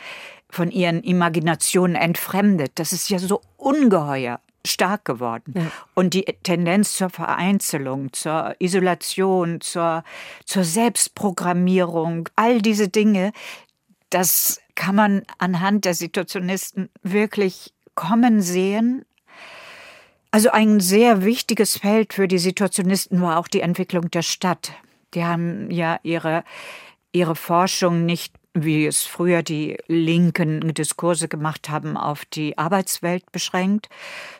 von 0.49 0.71
ihren 0.71 1.03
Imaginationen 1.03 1.95
entfremdet. 1.95 2.71
Das 2.75 2.93
ist 2.93 3.09
ja 3.09 3.19
so 3.19 3.41
ungeheuer 3.57 4.39
stark 4.65 5.05
geworden. 5.05 5.53
Ja. 5.55 5.71
Und 5.93 6.13
die 6.13 6.23
Tendenz 6.43 6.95
zur 6.95 7.09
Vereinzelung, 7.09 8.11
zur 8.13 8.55
Isolation, 8.59 9.61
zur, 9.61 10.03
zur 10.45 10.63
Selbstprogrammierung, 10.63 12.29
all 12.35 12.61
diese 12.61 12.87
Dinge, 12.87 13.31
das 14.09 14.61
kann 14.75 14.95
man 14.95 15.23
anhand 15.37 15.85
der 15.85 15.93
Situationisten 15.93 16.89
wirklich 17.03 17.73
kommen 17.95 18.41
sehen 18.41 19.05
also 20.35 20.51
ein 20.51 20.81
sehr 20.81 21.23
wichtiges 21.23 21.77
Feld 21.77 22.13
für 22.13 22.27
die 22.27 22.39
Situationisten 22.39 23.21
war 23.21 23.39
auch 23.39 23.47
die 23.47 23.61
Entwicklung 23.61 24.11
der 24.11 24.21
Stadt. 24.21 24.73
Die 25.13 25.23
haben 25.23 25.71
ja 25.71 25.97
ihre, 26.03 26.43
ihre 27.13 27.37
Forschung 27.37 28.05
nicht, 28.05 28.33
wie 28.53 28.85
es 28.85 29.03
früher 29.03 29.43
die 29.43 29.77
linken 29.87 30.73
Diskurse 30.73 31.29
gemacht 31.29 31.69
haben, 31.69 31.95
auf 31.95 32.25
die 32.25 32.57
Arbeitswelt 32.57 33.31
beschränkt, 33.31 33.87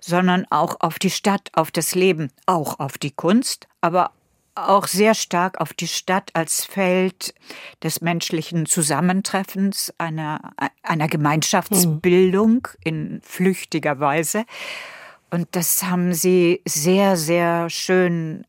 sondern 0.02 0.46
auch 0.50 0.82
auf 0.82 1.00
die 1.00 1.10
Stadt, 1.10 1.50
auf 1.54 1.72
das 1.72 1.96
Leben, 1.96 2.30
auch 2.46 2.78
auf 2.82 2.98
die 2.98 3.12
Kunst, 3.12 3.70
aber 3.80 4.12
auch 4.54 4.88
sehr 4.88 5.14
stark 5.14 5.62
auf 5.62 5.74
die 5.74 5.88
Stadt 5.88 6.30
als 6.34 6.66
Feld 6.66 7.34
des 7.84 8.02
menschlichen 8.02 8.66
Zusammentreffens, 8.66 9.94
einer, 9.98 10.52
einer 10.84 11.08
Gemeinschaftsbildung 11.08 12.68
in 12.84 13.22
flüchtiger 13.24 14.02
Weise. 14.02 14.44
Und 15.30 15.48
das 15.52 15.84
haben 15.84 16.14
sie 16.14 16.62
sehr, 16.66 17.18
sehr 17.18 17.70
schön 17.70 18.46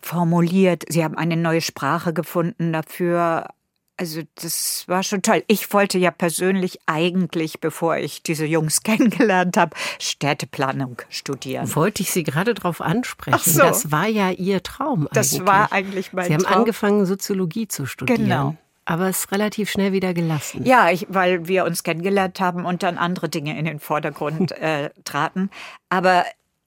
formuliert. 0.00 0.84
Sie 0.88 1.02
haben 1.02 1.16
eine 1.16 1.36
neue 1.36 1.60
Sprache 1.60 2.12
gefunden 2.12 2.72
dafür. 2.72 3.48
Also 3.96 4.22
das 4.34 4.84
war 4.88 5.02
schon 5.02 5.22
toll. 5.22 5.44
Ich 5.46 5.72
wollte 5.72 5.98
ja 5.98 6.10
persönlich 6.10 6.78
eigentlich, 6.86 7.60
bevor 7.60 7.96
ich 7.96 8.22
diese 8.22 8.44
Jungs 8.44 8.82
kennengelernt 8.84 9.56
habe, 9.56 9.76
Städteplanung 10.00 11.00
studieren. 11.08 11.74
Wollte 11.74 12.02
ich 12.02 12.10
Sie 12.10 12.24
gerade 12.24 12.54
darauf 12.54 12.80
ansprechen. 12.80 13.50
So. 13.50 13.60
Das 13.60 13.92
war 13.92 14.08
ja 14.08 14.30
Ihr 14.30 14.62
Traum. 14.62 15.06
Eigentlich. 15.06 15.10
Das 15.12 15.46
war 15.46 15.72
eigentlich 15.72 16.12
mein 16.12 16.26
Traum. 16.26 16.40
Sie 16.40 16.46
haben 16.46 16.54
angefangen, 16.54 17.06
Soziologie 17.06 17.68
zu 17.68 17.86
studieren. 17.86 18.24
Genau 18.24 18.56
aber 18.84 19.08
es 19.08 19.30
relativ 19.32 19.70
schnell 19.70 19.92
wieder 19.92 20.14
gelassen. 20.14 20.64
Ja, 20.64 20.90
ich, 20.90 21.06
weil 21.08 21.48
wir 21.48 21.64
uns 21.64 21.82
kennengelernt 21.82 22.40
haben 22.40 22.64
und 22.64 22.82
dann 22.82 22.98
andere 22.98 23.28
Dinge 23.28 23.58
in 23.58 23.64
den 23.64 23.80
Vordergrund 23.80 24.52
äh, 24.60 24.90
traten. 25.04 25.50
Aber 25.88 26.24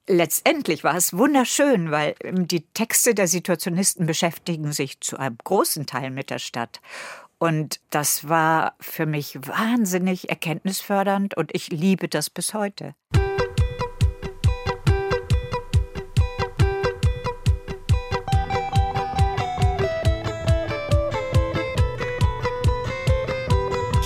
letztendlich 0.08 0.84
war 0.84 0.96
es 0.96 1.16
wunderschön, 1.16 1.92
weil 1.92 2.16
ähm, 2.24 2.48
die 2.48 2.62
Texte 2.74 3.14
der 3.14 3.28
Situationisten 3.28 4.06
beschäftigen 4.06 4.72
sich 4.72 5.00
zu 5.02 5.18
einem 5.18 5.38
großen 5.44 5.86
Teil 5.86 6.12
mit 6.12 6.30
der 6.30 6.40
Stadt. 6.40 6.82
Und 7.40 7.80
das 7.92 8.28
war 8.28 8.74
für 8.80 9.06
mich 9.06 9.38
wahnsinnig 9.48 10.30
erkenntnisfördernd 10.30 11.38
und 11.38 11.54
ich 11.54 11.70
liebe 11.70 12.08
das 12.08 12.32
bis 12.32 12.56
heute. 12.56 12.96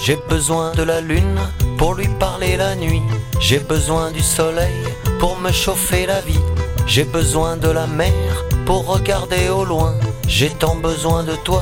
J'ai 0.03 0.17
besoin 0.27 0.71
de 0.71 0.81
la 0.81 0.99
lune 0.99 1.39
pour 1.77 1.93
lui 1.93 2.07
parler 2.19 2.57
la 2.57 2.75
nuit. 2.75 3.03
J'ai 3.39 3.59
besoin 3.59 4.09
du 4.09 4.21
soleil 4.21 4.83
pour 5.19 5.37
me 5.37 5.51
chauffer 5.51 6.07
la 6.07 6.21
vie. 6.21 6.39
J'ai 6.87 7.03
besoin 7.03 7.55
de 7.55 7.69
la 7.69 7.85
mer 7.85 8.11
pour 8.65 8.87
regarder 8.87 9.49
au 9.49 9.63
loin. 9.63 9.93
J'ai 10.27 10.49
tant 10.49 10.73
besoin 10.73 11.23
de 11.23 11.35
toi, 11.43 11.61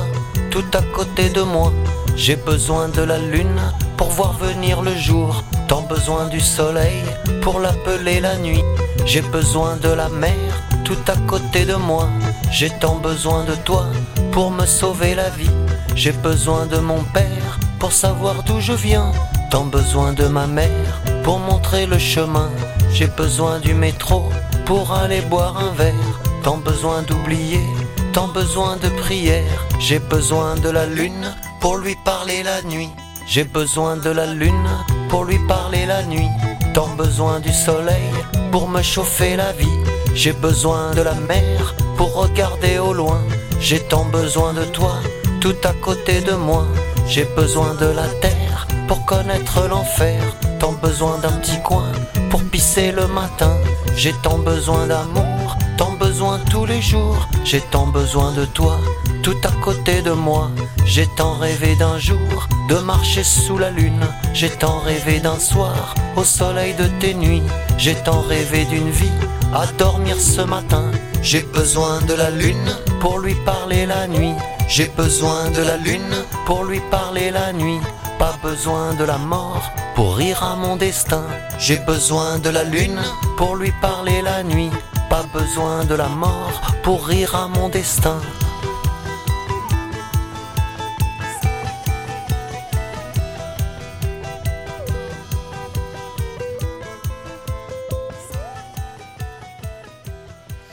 tout 0.50 0.64
à 0.72 0.80
côté 0.80 1.28
de 1.28 1.42
moi. 1.42 1.70
J'ai 2.16 2.36
besoin 2.36 2.88
de 2.88 3.02
la 3.02 3.18
lune 3.18 3.60
pour 3.98 4.08
voir 4.08 4.32
venir 4.38 4.80
le 4.80 4.96
jour. 4.96 5.44
Tant 5.68 5.82
besoin 5.82 6.26
du 6.28 6.40
soleil 6.40 7.02
pour 7.42 7.60
l'appeler 7.60 8.20
la 8.20 8.38
nuit. 8.38 8.64
J'ai 9.04 9.20
besoin 9.20 9.76
de 9.76 9.90
la 9.90 10.08
mer 10.08 10.40
tout 10.82 11.04
à 11.08 11.16
côté 11.28 11.66
de 11.66 11.74
moi. 11.74 12.08
J'ai 12.50 12.70
tant 12.70 12.96
besoin 12.96 13.44
de 13.44 13.54
toi 13.66 13.84
pour 14.32 14.50
me 14.50 14.64
sauver 14.64 15.14
la 15.14 15.28
vie. 15.28 15.56
J'ai 15.94 16.12
besoin 16.12 16.64
de 16.64 16.78
mon 16.78 17.02
père 17.12 17.49
pour 17.80 17.92
savoir 17.92 18.44
d'où 18.44 18.60
je 18.60 18.72
viens. 18.72 19.10
Tant 19.50 19.64
besoin 19.64 20.12
de 20.12 20.26
ma 20.26 20.46
mère 20.46 21.02
pour 21.24 21.38
montrer 21.38 21.86
le 21.86 21.98
chemin. 21.98 22.50
J'ai 22.92 23.08
besoin 23.08 23.58
du 23.58 23.74
métro 23.74 24.28
pour 24.66 24.92
aller 24.92 25.22
boire 25.22 25.56
un 25.58 25.72
verre. 25.72 26.20
Tant 26.44 26.58
besoin 26.58 27.02
d'oublier, 27.02 27.64
tant 28.12 28.28
besoin 28.28 28.76
de 28.76 28.88
prière. 29.00 29.66
J'ai 29.80 29.98
besoin 29.98 30.54
de 30.54 30.70
la 30.70 30.86
lune 30.86 31.34
pour 31.60 31.78
lui 31.78 31.96
parler 32.04 32.42
la 32.42 32.62
nuit. 32.62 32.90
J'ai 33.26 33.44
besoin 33.44 33.96
de 33.96 34.10
la 34.10 34.26
lune 34.26 34.70
pour 35.08 35.24
lui 35.24 35.38
parler 35.48 35.86
la 35.86 36.02
nuit. 36.04 36.30
Tant 36.74 36.88
besoin 36.96 37.40
du 37.40 37.52
soleil 37.52 38.12
pour 38.52 38.68
me 38.68 38.82
chauffer 38.82 39.36
la 39.36 39.52
vie. 39.52 39.78
J'ai 40.14 40.32
besoin 40.32 40.92
de 40.94 41.02
la 41.02 41.14
mer 41.14 41.74
pour 41.96 42.14
regarder 42.14 42.78
au 42.78 42.92
loin. 42.92 43.20
J'ai 43.60 43.80
tant 43.80 44.04
besoin 44.04 44.52
de 44.52 44.64
toi 44.64 44.94
tout 45.40 45.56
à 45.64 45.72
côté 45.72 46.20
de 46.20 46.32
moi. 46.32 46.66
J'ai 47.10 47.24
besoin 47.24 47.74
de 47.74 47.86
la 47.86 48.06
terre 48.20 48.68
pour 48.86 49.04
connaître 49.04 49.66
l'enfer. 49.68 50.22
Tant 50.60 50.74
besoin 50.74 51.18
d'un 51.18 51.32
petit 51.40 51.60
coin 51.60 51.90
pour 52.30 52.40
pisser 52.44 52.92
le 52.92 53.08
matin. 53.08 53.56
J'ai 53.96 54.12
tant 54.22 54.38
besoin 54.38 54.86
d'amour, 54.86 55.58
tant 55.76 55.94
besoin 55.94 56.38
tous 56.52 56.66
les 56.66 56.80
jours. 56.80 57.28
J'ai 57.42 57.62
tant 57.62 57.88
besoin 57.88 58.30
de 58.34 58.44
toi, 58.44 58.78
tout 59.24 59.36
à 59.42 59.50
côté 59.60 60.02
de 60.02 60.12
moi. 60.12 60.52
J'ai 60.84 61.08
tant 61.16 61.34
rêvé 61.34 61.74
d'un 61.74 61.98
jour 61.98 62.46
de 62.68 62.76
marcher 62.76 63.24
sous 63.24 63.58
la 63.58 63.70
lune. 63.70 64.06
J'ai 64.32 64.50
tant 64.50 64.78
rêvé 64.78 65.18
d'un 65.18 65.40
soir 65.40 65.96
au 66.14 66.22
soleil 66.22 66.74
de 66.74 66.86
tes 67.00 67.14
nuits. 67.14 67.42
J'ai 67.76 67.96
tant 67.96 68.20
rêvé 68.20 68.66
d'une 68.66 68.90
vie 68.90 69.18
à 69.52 69.66
dormir 69.78 70.14
ce 70.16 70.42
matin. 70.42 70.92
J'ai 71.22 71.42
besoin 71.42 72.00
de 72.02 72.14
la 72.14 72.30
lune 72.30 72.76
pour 73.00 73.18
lui 73.18 73.34
parler 73.44 73.84
la 73.84 74.06
nuit. 74.06 74.36
J'ai 74.70 74.86
besoin 74.86 75.50
de 75.50 75.62
la 75.62 75.76
lune 75.78 76.14
pour 76.46 76.62
lui 76.62 76.78
parler 76.92 77.32
la 77.32 77.52
nuit. 77.52 77.80
Pas 78.20 78.36
besoin 78.40 78.94
de 78.94 79.02
la 79.02 79.18
mort 79.18 79.68
pour 79.96 80.16
rire 80.16 80.44
à 80.44 80.54
mon 80.54 80.76
destin. 80.76 81.24
J'ai 81.58 81.78
besoin 81.78 82.38
de 82.38 82.50
la 82.50 82.62
lune 82.62 83.00
pour 83.36 83.56
lui 83.56 83.72
parler 83.82 84.22
la 84.22 84.44
nuit. 84.44 84.70
pas 85.08 85.24
besoin 85.34 85.84
de 85.84 85.96
la 85.96 86.06
mort 86.06 86.60
pour 86.84 87.04
rire 87.08 87.34
à 87.34 87.48
mon 87.48 87.68
destin. 87.68 88.20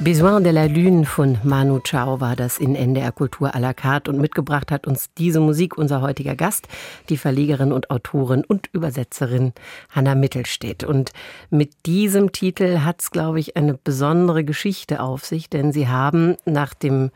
Besoin 0.07 0.39
de 0.39 0.53
la 0.53 0.67
Lune 0.67 1.03
von 1.03 1.37
Manu 1.43 1.81
Chao 1.81 2.21
war 2.21 2.37
das 2.37 2.59
in 2.59 2.75
NDR 2.75 3.11
Kultur 3.11 3.53
à 3.53 3.59
la 3.59 3.73
carte 3.73 4.09
und 4.09 4.21
mitgebracht 4.21 4.71
hat 4.71 4.87
uns 4.87 5.09
diese 5.17 5.41
Musik 5.41 5.77
unser 5.77 5.99
heutiger 5.99 6.33
Gast, 6.33 6.69
die 7.09 7.17
Verlegerin 7.17 7.73
und 7.73 7.89
Autorin 7.89 8.45
und 8.45 8.69
Übersetzerin 8.71 9.51
Hanna 9.89 10.15
Mittelstedt. 10.15 10.85
Und 10.85 11.11
mit 11.49 11.85
diesem 11.85 12.31
Titel 12.31 12.85
hat 12.85 13.01
es, 13.01 13.11
glaube 13.11 13.41
ich, 13.41 13.57
eine 13.57 13.73
besondere 13.73 14.45
Geschichte 14.45 15.01
auf 15.01 15.25
sich, 15.25 15.49
denn 15.49 15.73
Sie 15.73 15.89
haben 15.89 16.37
nach 16.45 16.73
dem 16.73 17.11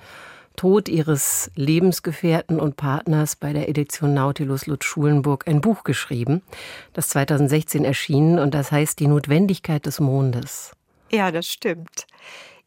Tod 0.57 0.89
ihres 0.89 1.49
Lebensgefährten 1.55 2.59
und 2.59 2.75
Partners 2.75 3.37
bei 3.37 3.53
der 3.53 3.69
Edition 3.69 4.13
Nautilus 4.13 4.65
Lutz 4.67 4.83
Schulenburg 4.83 5.47
ein 5.47 5.61
Buch 5.61 5.85
geschrieben, 5.85 6.41
das 6.91 7.07
2016 7.07 7.85
erschienen 7.85 8.37
und 8.37 8.53
das 8.53 8.69
heißt 8.69 8.99
Die 8.99 9.07
Notwendigkeit 9.07 9.85
des 9.85 10.01
Mondes. 10.01 10.73
Ja, 11.09 11.31
das 11.31 11.47
stimmt. 11.47 12.05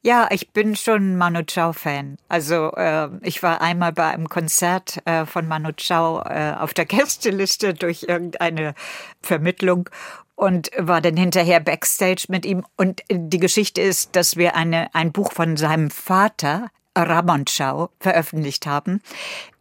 Ja, 0.06 0.28
ich 0.30 0.50
bin 0.50 0.76
schon 0.76 1.16
Manu 1.16 1.44
Chao-Fan. 1.44 2.18
Also 2.28 2.72
äh, 2.72 3.08
ich 3.22 3.42
war 3.42 3.62
einmal 3.62 3.94
bei 3.94 4.04
einem 4.08 4.28
Konzert 4.28 4.98
äh, 5.06 5.24
von 5.24 5.48
Manu 5.48 5.72
Chao 5.72 6.22
äh, 6.28 6.52
auf 6.58 6.74
der 6.74 6.84
Gästeliste 6.84 7.72
durch 7.72 8.02
irgendeine 8.06 8.74
Vermittlung 9.22 9.88
und 10.34 10.70
war 10.76 11.00
dann 11.00 11.16
hinterher 11.16 11.58
backstage 11.58 12.26
mit 12.28 12.44
ihm. 12.44 12.66
Und 12.76 13.02
die 13.10 13.38
Geschichte 13.38 13.80
ist, 13.80 14.14
dass 14.14 14.36
wir 14.36 14.56
eine, 14.56 14.94
ein 14.94 15.10
Buch 15.10 15.32
von 15.32 15.56
seinem 15.56 15.90
Vater, 15.90 16.68
Ramon 16.94 17.46
Chao, 17.46 17.88
veröffentlicht 17.98 18.66
haben. 18.66 19.00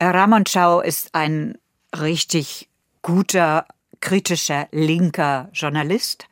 Ramon 0.02 0.44
Chao 0.44 0.82
ist 0.82 1.16
ein 1.16 1.58
richtig 1.98 2.68
guter, 3.02 3.66
kritischer, 4.02 4.68
linker 4.72 5.48
Journalist 5.54 6.28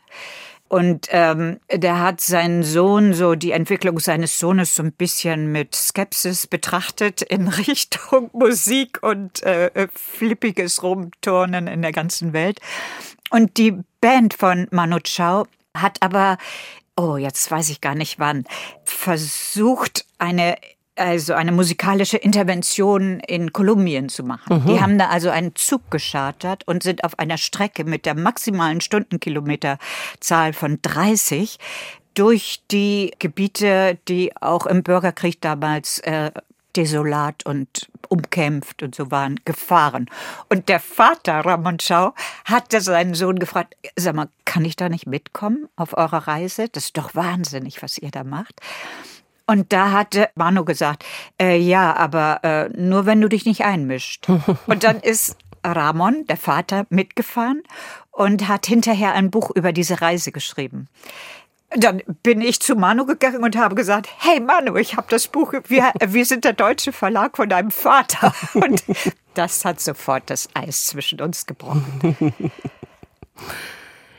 und 0.72 1.10
ähm, 1.10 1.60
der 1.70 2.00
hat 2.00 2.22
seinen 2.22 2.64
Sohn, 2.64 3.14
so 3.14 3.36
die 3.36 3.52
Entwicklung 3.52 4.00
seines 4.00 4.40
Sohnes 4.40 4.74
so 4.74 4.84
ein 4.84 4.94
bisschen 4.94 5.52
mit 5.52 5.76
Skepsis 5.76 6.48
betrachtet 6.48 7.22
in 7.22 7.48
Richtung 7.50 8.30
Musik 8.32 9.04
und 9.04 9.44
äh, 9.44 9.90
flippiges 9.94 10.82
Rumturnen 10.82 11.68
in 11.68 11.82
der 11.82 11.92
ganzen 11.92 12.32
Welt. 12.32 12.62
Und 13.32 13.58
die 13.58 13.84
Band 14.00 14.34
von 14.34 14.70
Manu 14.72 15.00
Chao 15.04 15.46
hat 15.76 15.98
aber, 16.02 16.38
oh, 16.96 17.18
jetzt 17.18 17.52
weiß 17.52 17.70
ich 17.70 17.82
gar 17.82 17.96
nicht 17.96 18.18
wann, 18.18 18.46
versucht, 18.86 20.06
eine 20.20 20.56
also 20.96 21.34
eine 21.34 21.52
musikalische 21.52 22.18
Intervention 22.18 23.20
in 23.22 23.54
Kolumbien 23.54 24.10
zu 24.10 24.24
machen. 24.24 24.64
Mhm. 24.64 24.68
Die 24.68 24.82
haben 24.82 24.98
da 24.98 25.08
also 25.08 25.30
einen 25.30 25.56
Zug 25.56 25.90
geschartert 25.90 26.68
und 26.68 26.84
sind 26.84 27.04
auf 27.04 27.18
einer 27.18 27.38
Strecke 27.38 27.84
mit 27.84 28.06
der 28.06 28.16
maximalen 28.16 28.82
Stundenkilometerzahl 28.82 30.54
von 30.54 30.80
30 30.82 31.58
durch 32.14 32.62
die 32.72 33.12
Gebiete, 33.20 33.98
die 34.08 34.36
auch 34.42 34.66
im 34.66 34.84
Bürgerkrieg 34.84 35.40
damals 35.42 36.00
äh, 36.00 36.32
desolat 36.76 37.46
und 37.46 37.90
umkämpft 38.10 38.84
und 38.84 38.96
so 38.96 39.12
waren, 39.12 39.40
gefahren. 39.46 40.10
Und 40.50 40.70
der 40.70 40.80
Vater, 40.80 41.40
Ramon 41.46 41.80
Schau, 41.80 42.14
hatte 42.46 42.82
seinen 42.82 43.14
Sohn 43.14 43.40
gefragt, 43.40 43.76
sag 43.96 44.16
mal, 44.16 44.30
kann 44.46 44.66
ich 44.66 44.76
da 44.76 44.90
nicht 44.90 45.08
mitkommen 45.08 45.68
auf 45.76 45.98
eurer 45.98 46.28
Reise? 46.28 46.68
Das 46.70 46.86
ist 46.86 46.98
doch 46.98 47.16
wahnsinnig, 47.16 47.82
was 47.82 47.98
ihr 47.98 48.12
da 48.12 48.24
macht. 48.24 48.60
Und 49.52 49.74
da 49.74 49.92
hatte 49.92 50.30
Manu 50.36 50.64
gesagt, 50.64 51.04
äh, 51.38 51.58
ja, 51.58 51.94
aber 51.94 52.40
äh, 52.42 52.70
nur 52.70 53.06
wenn 53.06 53.20
du 53.20 53.28
dich 53.28 53.46
nicht 53.46 53.66
einmischt. 53.66 54.30
und 54.66 54.86
dann 54.86 55.02
ist 55.02 55.36
Ramon, 55.62 56.26
der 56.28 56.38
Vater, 56.38 56.86
mitgefahren 56.90 57.62
und 58.12 58.48
hat 58.48 58.66
hinterher 58.66 59.12
ein 59.12 59.30
Buch 59.30 59.52
über 59.54 59.74
diese 59.74 60.00
Reise 60.00 60.32
geschrieben. 60.32 60.88
Dann 61.76 62.02
bin 62.24 62.40
ich 62.40 62.62
zu 62.62 62.78
Manu 62.78 63.06
gegangen 63.06 63.44
und 63.44 63.58
habe 63.58 63.76
gesagt, 63.76 64.08
hey 64.20 64.40
Manu, 64.40 64.78
ich 64.78 64.96
habe 64.96 65.08
das 65.10 65.28
Buch, 65.28 65.52
wir, 65.68 65.92
wir 66.00 66.26
sind 66.26 66.46
der 66.46 66.54
deutsche 66.54 66.94
Verlag 66.94 67.36
von 67.36 67.50
deinem 67.50 67.72
Vater. 67.72 68.34
Und 68.54 68.86
das 69.34 69.66
hat 69.66 69.82
sofort 69.82 70.30
das 70.30 70.48
Eis 70.54 70.88
zwischen 70.88 71.20
uns 71.20 71.46
gebrochen. 71.46 72.34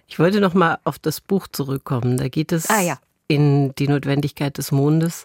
Ich 0.08 0.18
wollte 0.18 0.40
noch 0.42 0.52
mal 0.52 0.78
auf 0.84 0.98
das 0.98 1.22
Buch 1.22 1.46
zurückkommen. 1.46 2.18
Da 2.18 2.28
geht 2.28 2.52
es 2.52 2.68
ah, 2.68 2.80
ja 2.82 2.98
in 3.32 3.74
Die 3.76 3.88
Notwendigkeit 3.88 4.58
des 4.58 4.72
Mondes 4.72 5.24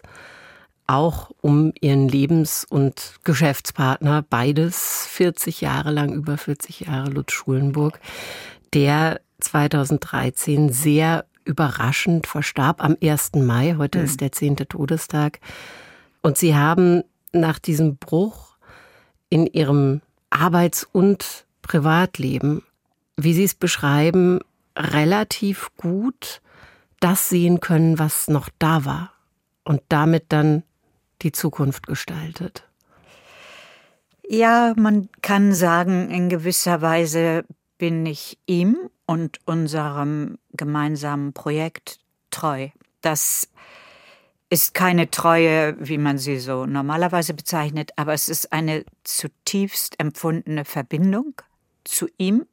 auch 0.86 1.30
um 1.42 1.74
ihren 1.78 2.08
Lebens- 2.08 2.64
und 2.68 3.16
Geschäftspartner, 3.22 4.24
beides 4.28 5.06
40 5.10 5.60
Jahre 5.60 5.90
lang, 5.90 6.14
über 6.14 6.38
40 6.38 6.80
Jahre, 6.80 7.10
Lutz 7.10 7.32
Schulenburg, 7.32 8.00
der 8.72 9.20
2013 9.40 10.72
sehr 10.72 11.26
überraschend 11.44 12.26
verstarb 12.26 12.82
am 12.82 12.96
1. 13.02 13.32
Mai. 13.34 13.74
Heute 13.76 13.98
mhm. 13.98 14.04
ist 14.06 14.22
der 14.22 14.32
10. 14.32 14.56
Todestag. 14.56 15.40
Und 16.22 16.38
sie 16.38 16.56
haben 16.56 17.04
nach 17.32 17.58
diesem 17.58 17.98
Bruch 17.98 18.56
in 19.28 19.46
ihrem 19.46 20.00
Arbeits- 20.30 20.88
und 20.90 21.44
Privatleben, 21.60 22.62
wie 23.18 23.34
sie 23.34 23.44
es 23.44 23.54
beschreiben, 23.54 24.40
relativ 24.74 25.68
gut 25.76 26.40
das 27.00 27.28
sehen 27.28 27.60
können, 27.60 27.98
was 27.98 28.28
noch 28.28 28.48
da 28.58 28.84
war 28.84 29.12
und 29.64 29.82
damit 29.88 30.26
dann 30.28 30.62
die 31.22 31.32
Zukunft 31.32 31.86
gestaltet. 31.86 32.64
Ja, 34.28 34.74
man 34.76 35.08
kann 35.22 35.54
sagen, 35.54 36.10
in 36.10 36.28
gewisser 36.28 36.82
Weise 36.82 37.44
bin 37.78 38.04
ich 38.04 38.38
ihm 38.46 38.90
und 39.06 39.38
unserem 39.46 40.38
gemeinsamen 40.52 41.32
Projekt 41.32 41.98
treu. 42.30 42.68
Das 43.00 43.48
ist 44.50 44.74
keine 44.74 45.10
Treue, 45.10 45.76
wie 45.78 45.98
man 45.98 46.18
sie 46.18 46.38
so 46.38 46.66
normalerweise 46.66 47.34
bezeichnet, 47.34 47.92
aber 47.96 48.12
es 48.12 48.28
ist 48.28 48.52
eine 48.52 48.84
zutiefst 49.04 49.98
empfundene 49.98 50.64
Verbindung 50.64 51.40
zu 51.84 52.08
ihm 52.18 52.46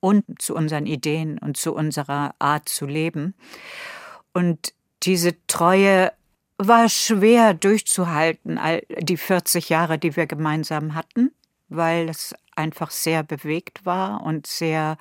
und 0.00 0.24
zu 0.40 0.54
unseren 0.54 0.86
Ideen 0.86 1.38
und 1.38 1.56
zu 1.56 1.74
unserer 1.74 2.34
Art 2.38 2.68
zu 2.68 2.86
leben. 2.86 3.34
Und 4.32 4.72
diese 5.02 5.34
Treue 5.46 6.12
war 6.58 6.88
schwer 6.88 7.54
durchzuhalten, 7.54 8.58
all 8.58 8.82
die 9.00 9.16
40 9.16 9.68
Jahre, 9.68 9.98
die 9.98 10.16
wir 10.16 10.26
gemeinsam 10.26 10.94
hatten, 10.94 11.30
weil 11.68 12.08
es 12.08 12.34
einfach 12.54 12.90
sehr 12.90 13.22
bewegt 13.22 13.86
war 13.86 14.22
und 14.22 14.46
sehr 14.46 14.98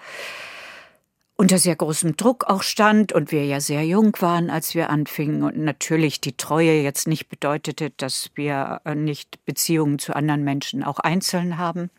unter 1.36 1.58
sehr 1.58 1.78
großem 1.78 2.18
Druck 2.18 2.46
auch 2.46 2.64
stand 2.64 3.14
und 3.14 3.32
wir 3.32 3.46
ja 3.46 3.62
sehr 3.62 3.86
jung 3.86 4.14
waren, 4.20 4.50
als 4.50 4.76
wir 4.76 4.90
anfingen 4.90 5.44
und 5.44 5.58
natürlich 5.58 6.20
die 6.20 6.36
Treue 6.36 6.82
jetzt 6.82 7.08
nicht 7.08 7.30
bedeutete, 7.30 7.92
dass 7.92 8.30
wir 8.36 8.82
nicht 8.94 9.46
Beziehungen 9.46 10.00
zu 10.00 10.14
anderen 10.14 10.44
Menschen 10.44 10.84
auch 10.84 11.00
einzeln 11.00 11.58
haben. 11.58 11.92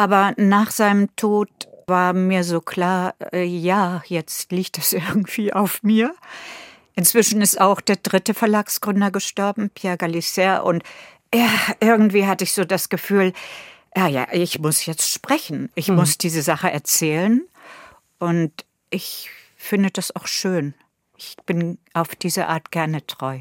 Aber 0.00 0.32
nach 0.38 0.70
seinem 0.70 1.14
Tod 1.14 1.50
war 1.86 2.14
mir 2.14 2.42
so 2.42 2.62
klar, 2.62 3.14
äh, 3.34 3.44
ja, 3.44 4.02
jetzt 4.06 4.50
liegt 4.50 4.78
das 4.78 4.92
irgendwie 4.94 5.52
auf 5.52 5.82
mir. 5.82 6.14
Inzwischen 6.94 7.42
ist 7.42 7.60
auch 7.60 7.82
der 7.82 7.96
dritte 7.96 8.32
Verlagsgründer 8.32 9.10
gestorben, 9.10 9.68
Pierre 9.68 9.98
Galisser, 9.98 10.64
und 10.64 10.84
ja, 11.34 11.50
irgendwie 11.80 12.26
hatte 12.26 12.44
ich 12.44 12.54
so 12.54 12.64
das 12.64 12.88
Gefühl, 12.88 13.34
ja, 13.94 14.08
ja, 14.08 14.26
ich 14.32 14.58
muss 14.58 14.86
jetzt 14.86 15.12
sprechen. 15.12 15.68
Ich 15.74 15.88
mhm. 15.88 15.96
muss 15.96 16.16
diese 16.16 16.40
Sache 16.40 16.70
erzählen. 16.70 17.42
Und 18.18 18.64
ich 18.88 19.28
finde 19.54 19.90
das 19.90 20.16
auch 20.16 20.26
schön. 20.26 20.72
Ich 21.18 21.36
bin 21.44 21.76
auf 21.92 22.14
diese 22.14 22.46
Art 22.46 22.70
gerne 22.70 23.06
treu. 23.06 23.40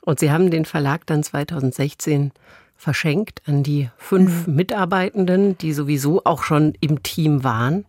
Und 0.00 0.18
Sie 0.18 0.32
haben 0.32 0.50
den 0.50 0.64
Verlag 0.64 1.06
dann 1.06 1.22
2016 1.22 2.32
verschenkt 2.80 3.42
an 3.46 3.62
die 3.62 3.90
fünf 3.98 4.46
mhm. 4.46 4.54
Mitarbeitenden, 4.54 5.58
die 5.58 5.74
sowieso 5.74 6.24
auch 6.24 6.42
schon 6.42 6.72
im 6.80 7.02
Team 7.02 7.44
waren. 7.44 7.84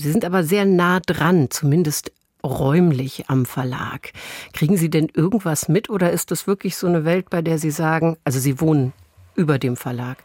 Sie 0.00 0.10
sind 0.10 0.24
aber 0.24 0.42
sehr 0.42 0.64
nah 0.64 0.98
dran, 0.98 1.48
zumindest 1.48 2.10
räumlich 2.42 3.26
am 3.28 3.46
Verlag. 3.46 4.12
Kriegen 4.52 4.76
Sie 4.76 4.90
denn 4.90 5.08
irgendwas 5.14 5.68
mit 5.68 5.90
oder 5.90 6.10
ist 6.10 6.32
das 6.32 6.48
wirklich 6.48 6.76
so 6.76 6.88
eine 6.88 7.04
Welt, 7.04 7.30
bei 7.30 7.40
der 7.40 7.58
Sie 7.58 7.70
sagen, 7.70 8.16
also 8.24 8.40
Sie 8.40 8.60
wohnen 8.60 8.92
über 9.36 9.60
dem 9.60 9.76
Verlag, 9.76 10.18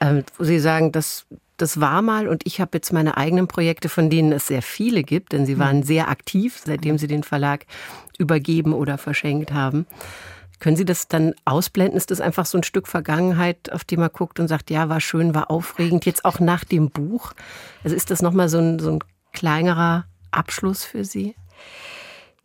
äh, 0.00 0.22
wo 0.36 0.44
Sie 0.44 0.58
sagen, 0.58 0.92
das, 0.92 1.24
das 1.56 1.80
war 1.80 2.02
mal 2.02 2.28
und 2.28 2.42
ich 2.46 2.60
habe 2.60 2.72
jetzt 2.74 2.92
meine 2.92 3.16
eigenen 3.16 3.48
Projekte, 3.48 3.88
von 3.88 4.10
denen 4.10 4.32
es 4.32 4.48
sehr 4.48 4.62
viele 4.62 5.02
gibt, 5.02 5.32
denn 5.32 5.46
Sie 5.46 5.54
mhm. 5.54 5.60
waren 5.60 5.82
sehr 5.82 6.08
aktiv, 6.08 6.60
seitdem 6.62 6.98
Sie 6.98 7.06
den 7.06 7.22
Verlag 7.22 7.64
übergeben 8.18 8.74
oder 8.74 8.98
verschenkt 8.98 9.50
haben. 9.50 9.86
Können 10.60 10.76
Sie 10.76 10.84
das 10.84 11.08
dann 11.08 11.34
ausblenden? 11.44 11.96
Ist 11.96 12.10
das 12.10 12.20
einfach 12.20 12.46
so 12.46 12.58
ein 12.58 12.62
Stück 12.62 12.88
Vergangenheit, 12.88 13.72
auf 13.72 13.84
die 13.84 13.96
man 13.96 14.10
guckt 14.12 14.40
und 14.40 14.48
sagt, 14.48 14.70
ja, 14.70 14.88
war 14.88 15.00
schön, 15.00 15.34
war 15.34 15.50
aufregend, 15.50 16.06
jetzt 16.06 16.24
auch 16.24 16.40
nach 16.40 16.64
dem 16.64 16.90
Buch? 16.90 17.32
Also 17.82 17.96
ist 17.96 18.10
das 18.10 18.22
nochmal 18.22 18.48
so 18.48 18.58
ein, 18.58 18.78
so 18.78 18.92
ein 18.92 18.98
kleinerer 19.32 20.06
Abschluss 20.30 20.84
für 20.84 21.04
Sie? 21.04 21.34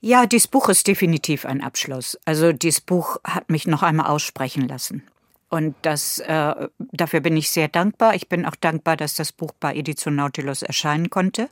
Ja, 0.01 0.25
dieses 0.25 0.47
Buch 0.47 0.69
ist 0.69 0.87
definitiv 0.87 1.45
ein 1.45 1.61
Abschluss. 1.61 2.17
Also 2.25 2.53
dieses 2.53 2.81
Buch 2.81 3.17
hat 3.23 3.49
mich 3.49 3.67
noch 3.67 3.83
einmal 3.83 4.07
aussprechen 4.07 4.67
lassen. 4.67 5.03
Und 5.49 5.75
das, 5.81 6.19
äh, 6.19 6.67
dafür 6.77 7.19
bin 7.21 7.35
ich 7.35 7.49
sehr 7.49 7.67
dankbar. 7.67 8.15
Ich 8.15 8.29
bin 8.29 8.45
auch 8.45 8.55
dankbar, 8.55 8.95
dass 8.95 9.15
das 9.15 9.31
Buch 9.31 9.51
bei 9.59 9.75
Edition 9.75 10.15
Nautilus 10.15 10.61
erscheinen 10.61 11.09
konnte, 11.09 11.49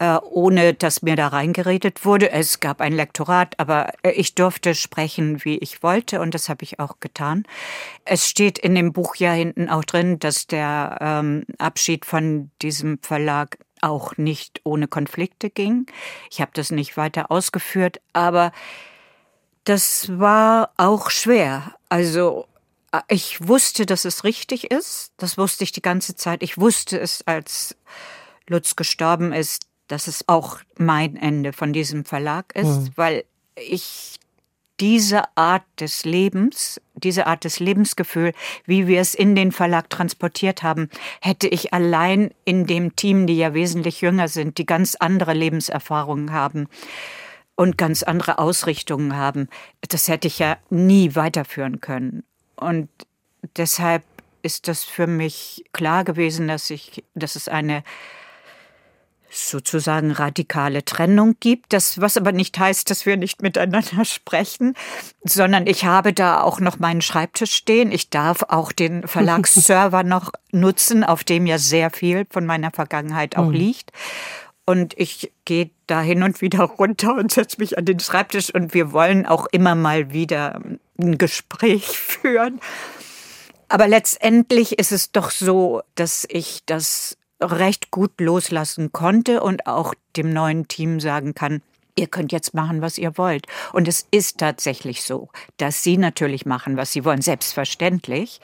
ohne 0.00 0.72
dass 0.74 1.02
mir 1.02 1.14
da 1.14 1.28
reingeredet 1.28 2.04
wurde. 2.04 2.30
Es 2.30 2.60
gab 2.60 2.80
ein 2.80 2.92
Lektorat, 2.94 3.54
aber 3.58 3.92
äh, 4.02 4.12
ich 4.12 4.34
durfte 4.34 4.74
sprechen, 4.74 5.44
wie 5.44 5.58
ich 5.58 5.82
wollte, 5.82 6.20
und 6.20 6.34
das 6.34 6.48
habe 6.48 6.64
ich 6.64 6.80
auch 6.80 7.00
getan. 7.00 7.44
Es 8.04 8.26
steht 8.26 8.58
in 8.58 8.74
dem 8.74 8.92
Buch 8.92 9.16
ja 9.16 9.32
hinten 9.32 9.68
auch 9.68 9.84
drin, 9.84 10.18
dass 10.18 10.46
der 10.46 10.98
ähm, 11.00 11.44
Abschied 11.58 12.06
von 12.06 12.50
diesem 12.62 12.98
Verlag 13.02 13.58
auch 13.82 14.16
nicht 14.16 14.60
ohne 14.64 14.88
Konflikte 14.88 15.50
ging. 15.50 15.86
Ich 16.30 16.40
habe 16.40 16.50
das 16.54 16.70
nicht 16.70 16.96
weiter 16.96 17.30
ausgeführt, 17.30 18.00
aber 18.12 18.52
das 19.64 20.18
war 20.18 20.70
auch 20.76 21.10
schwer. 21.10 21.74
Also 21.88 22.46
ich 23.08 23.46
wusste, 23.46 23.86
dass 23.86 24.04
es 24.04 24.24
richtig 24.24 24.70
ist. 24.70 25.12
Das 25.18 25.38
wusste 25.38 25.64
ich 25.64 25.72
die 25.72 25.82
ganze 25.82 26.16
Zeit. 26.16 26.42
Ich 26.42 26.58
wusste 26.58 26.98
es, 26.98 27.22
als 27.26 27.76
Lutz 28.48 28.76
gestorben 28.76 29.32
ist, 29.32 29.69
dass 29.90 30.06
es 30.06 30.28
auch 30.28 30.58
mein 30.78 31.16
Ende 31.16 31.52
von 31.52 31.72
diesem 31.72 32.04
Verlag 32.04 32.54
ist, 32.54 32.66
mhm. 32.66 32.90
weil 32.94 33.24
ich 33.56 34.20
diese 34.78 35.36
Art 35.36 35.64
des 35.78 36.04
Lebens, 36.04 36.80
diese 36.94 37.26
Art 37.26 37.44
des 37.44 37.60
Lebensgefühl, 37.60 38.32
wie 38.64 38.86
wir 38.86 39.00
es 39.00 39.14
in 39.14 39.34
den 39.34 39.52
Verlag 39.52 39.90
transportiert 39.90 40.62
haben, 40.62 40.88
hätte 41.20 41.48
ich 41.48 41.74
allein 41.74 42.30
in 42.44 42.66
dem 42.66 42.96
Team, 42.96 43.26
die 43.26 43.36
ja 43.36 43.52
wesentlich 43.52 44.00
jünger 44.00 44.28
sind, 44.28 44.56
die 44.58 44.64
ganz 44.64 44.94
andere 44.94 45.34
Lebenserfahrungen 45.34 46.32
haben 46.32 46.68
und 47.56 47.76
ganz 47.76 48.02
andere 48.02 48.38
Ausrichtungen 48.38 49.16
haben, 49.16 49.48
das 49.88 50.08
hätte 50.08 50.28
ich 50.28 50.38
ja 50.38 50.56
nie 50.70 51.14
weiterführen 51.14 51.80
können. 51.80 52.22
Und 52.56 52.88
deshalb 53.56 54.02
ist 54.42 54.68
das 54.68 54.84
für 54.84 55.06
mich 55.06 55.64
klar 55.72 56.04
gewesen, 56.04 56.48
dass 56.48 56.70
ich, 56.70 57.04
dass 57.14 57.36
es 57.36 57.48
eine 57.48 57.82
sozusagen 59.30 60.10
radikale 60.10 60.84
Trennung 60.84 61.36
gibt, 61.40 61.72
das 61.72 62.00
was 62.00 62.16
aber 62.16 62.32
nicht 62.32 62.58
heißt, 62.58 62.90
dass 62.90 63.06
wir 63.06 63.16
nicht 63.16 63.42
miteinander 63.42 64.04
sprechen, 64.04 64.74
sondern 65.24 65.66
ich 65.66 65.84
habe 65.84 66.12
da 66.12 66.42
auch 66.42 66.60
noch 66.60 66.78
meinen 66.78 67.00
Schreibtisch 67.00 67.52
stehen. 67.52 67.92
Ich 67.92 68.10
darf 68.10 68.42
auch 68.48 68.72
den 68.72 69.02
Verlagsserver 69.06 70.02
noch 70.02 70.32
nutzen, 70.50 71.04
auf 71.04 71.24
dem 71.24 71.46
ja 71.46 71.58
sehr 71.58 71.90
viel 71.90 72.26
von 72.30 72.44
meiner 72.46 72.70
Vergangenheit 72.70 73.36
auch 73.36 73.46
mhm. 73.46 73.54
liegt. 73.54 73.92
Und 74.66 74.94
ich 74.98 75.32
gehe 75.44 75.70
da 75.86 76.00
hin 76.00 76.22
und 76.22 76.40
wieder 76.40 76.60
runter 76.62 77.16
und 77.16 77.32
setze 77.32 77.56
mich 77.58 77.76
an 77.76 77.84
den 77.84 77.98
Schreibtisch 77.98 78.54
und 78.54 78.74
wir 78.74 78.92
wollen 78.92 79.26
auch 79.26 79.46
immer 79.46 79.74
mal 79.74 80.12
wieder 80.12 80.60
ein 80.98 81.18
Gespräch 81.18 81.86
führen. 81.98 82.60
Aber 83.68 83.86
letztendlich 83.86 84.78
ist 84.78 84.92
es 84.92 85.12
doch 85.12 85.30
so, 85.30 85.82
dass 85.94 86.26
ich 86.28 86.62
das 86.66 87.16
recht 87.40 87.90
gut 87.90 88.20
loslassen 88.20 88.92
konnte 88.92 89.42
und 89.42 89.66
auch 89.66 89.94
dem 90.16 90.32
neuen 90.32 90.68
Team 90.68 91.00
sagen 91.00 91.34
kann, 91.34 91.62
ihr 91.96 92.06
könnt 92.06 92.32
jetzt 92.32 92.54
machen, 92.54 92.80
was 92.82 92.98
ihr 92.98 93.16
wollt. 93.18 93.46
Und 93.72 93.88
es 93.88 94.06
ist 94.10 94.38
tatsächlich 94.38 95.02
so, 95.02 95.28
dass 95.58 95.82
sie 95.82 95.96
natürlich 95.96 96.46
machen, 96.46 96.76
was 96.76 96.92
sie 96.92 97.04
wollen, 97.04 97.22
selbstverständlich, 97.22 98.40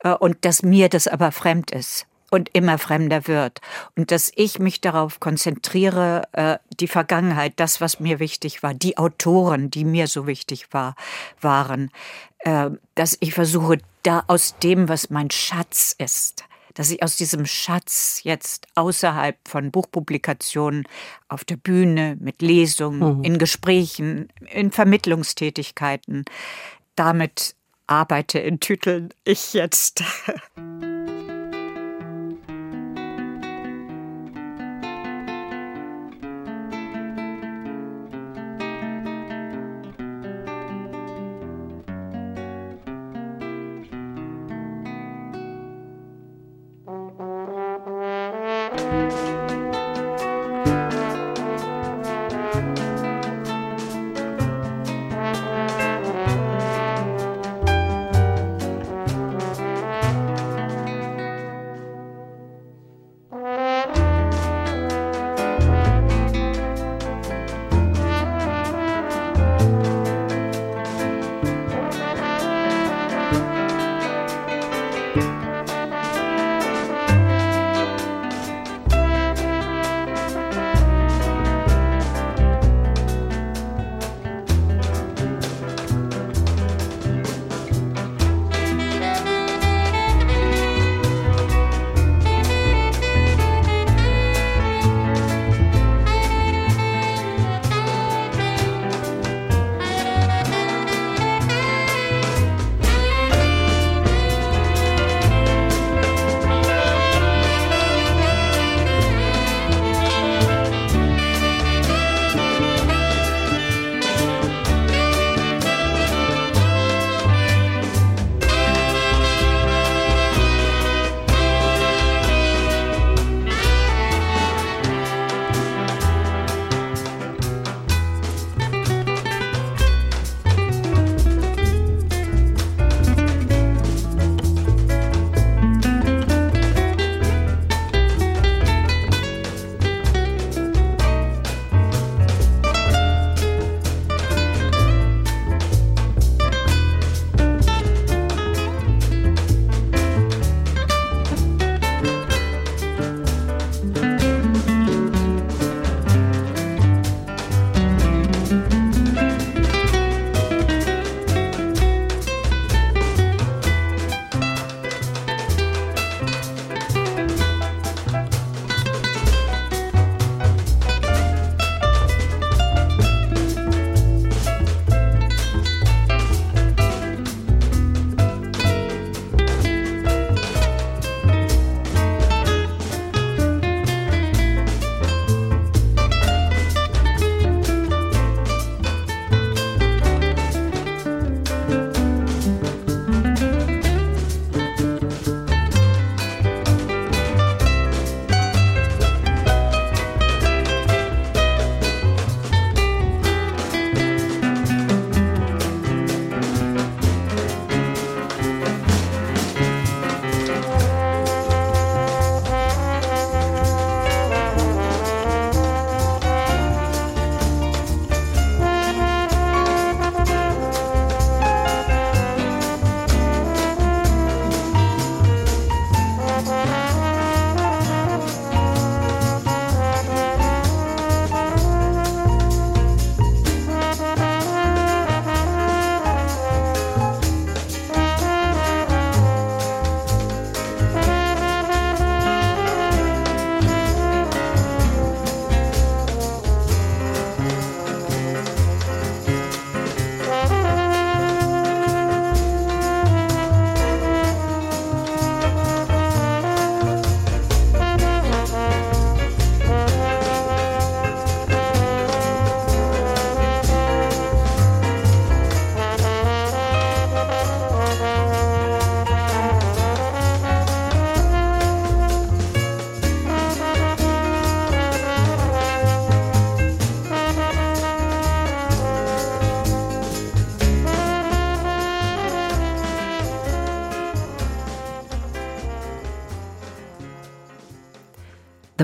äh, 0.00 0.10
und 0.10 0.44
dass 0.44 0.62
mir 0.62 0.88
das 0.88 1.06
aber 1.06 1.32
fremd 1.32 1.70
ist 1.70 2.06
und 2.30 2.50
immer 2.52 2.78
fremder 2.78 3.28
wird. 3.28 3.60
Und 3.96 4.10
dass 4.10 4.32
ich 4.34 4.58
mich 4.58 4.80
darauf 4.80 5.20
konzentriere, 5.20 6.22
äh, 6.32 6.58
die 6.80 6.88
Vergangenheit, 6.88 7.54
das, 7.56 7.80
was 7.80 8.00
mir 8.00 8.18
wichtig 8.18 8.62
war, 8.62 8.74
die 8.74 8.98
Autoren, 8.98 9.70
die 9.70 9.84
mir 9.84 10.08
so 10.08 10.26
wichtig 10.26 10.68
war, 10.72 10.96
waren, 11.40 11.90
äh, 12.40 12.70
dass 12.94 13.16
ich 13.20 13.34
versuche, 13.34 13.78
da 14.02 14.24
aus 14.26 14.56
dem, 14.62 14.88
was 14.88 15.10
mein 15.10 15.30
Schatz 15.30 15.94
ist, 15.98 16.44
dass 16.74 16.90
ich 16.90 17.02
aus 17.02 17.16
diesem 17.16 17.46
Schatz 17.46 18.20
jetzt 18.24 18.66
außerhalb 18.74 19.36
von 19.48 19.70
Buchpublikationen 19.70 20.86
auf 21.28 21.44
der 21.44 21.56
Bühne, 21.56 22.16
mit 22.20 22.42
Lesungen, 22.42 23.18
mhm. 23.18 23.24
in 23.24 23.38
Gesprächen, 23.38 24.28
in 24.50 24.70
Vermittlungstätigkeiten, 24.70 26.24
damit 26.96 27.54
arbeite 27.86 28.38
in 28.38 28.60
Titeln 28.60 29.10
ich 29.24 29.54
jetzt. 29.54 30.02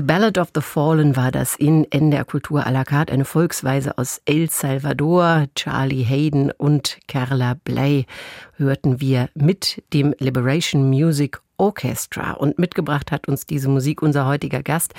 The 0.01 0.07
Ballad 0.07 0.39
of 0.39 0.49
the 0.55 0.61
Fallen 0.61 1.15
war 1.15 1.31
das 1.31 1.55
in 1.55 1.85
NDR 1.91 2.25
Kultur 2.25 2.65
à 2.65 2.71
la 2.71 2.83
carte, 2.83 3.13
eine 3.13 3.23
Volksweise 3.23 3.99
aus 3.99 4.19
El 4.25 4.49
Salvador. 4.49 5.45
Charlie 5.53 6.01
Hayden 6.01 6.49
und 6.49 6.97
Carla 7.07 7.53
Bley 7.63 8.07
hörten 8.57 8.99
wir 8.99 9.29
mit 9.35 9.83
dem 9.93 10.15
Liberation 10.17 10.89
Music 10.89 11.39
Orchestra. 11.57 12.31
Und 12.31 12.57
mitgebracht 12.57 13.11
hat 13.11 13.27
uns 13.27 13.45
diese 13.45 13.69
Musik 13.69 14.01
unser 14.01 14.25
heutiger 14.25 14.63
Gast, 14.63 14.95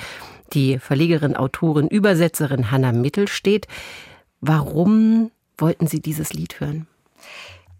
die 0.52 0.78
Verlegerin, 0.78 1.34
Autorin, 1.34 1.88
Übersetzerin 1.88 2.70
Hanna 2.70 2.92
Mittelstedt. 2.92 3.66
Warum 4.40 5.32
wollten 5.58 5.88
Sie 5.88 5.98
dieses 5.98 6.32
Lied 6.32 6.60
hören? 6.60 6.86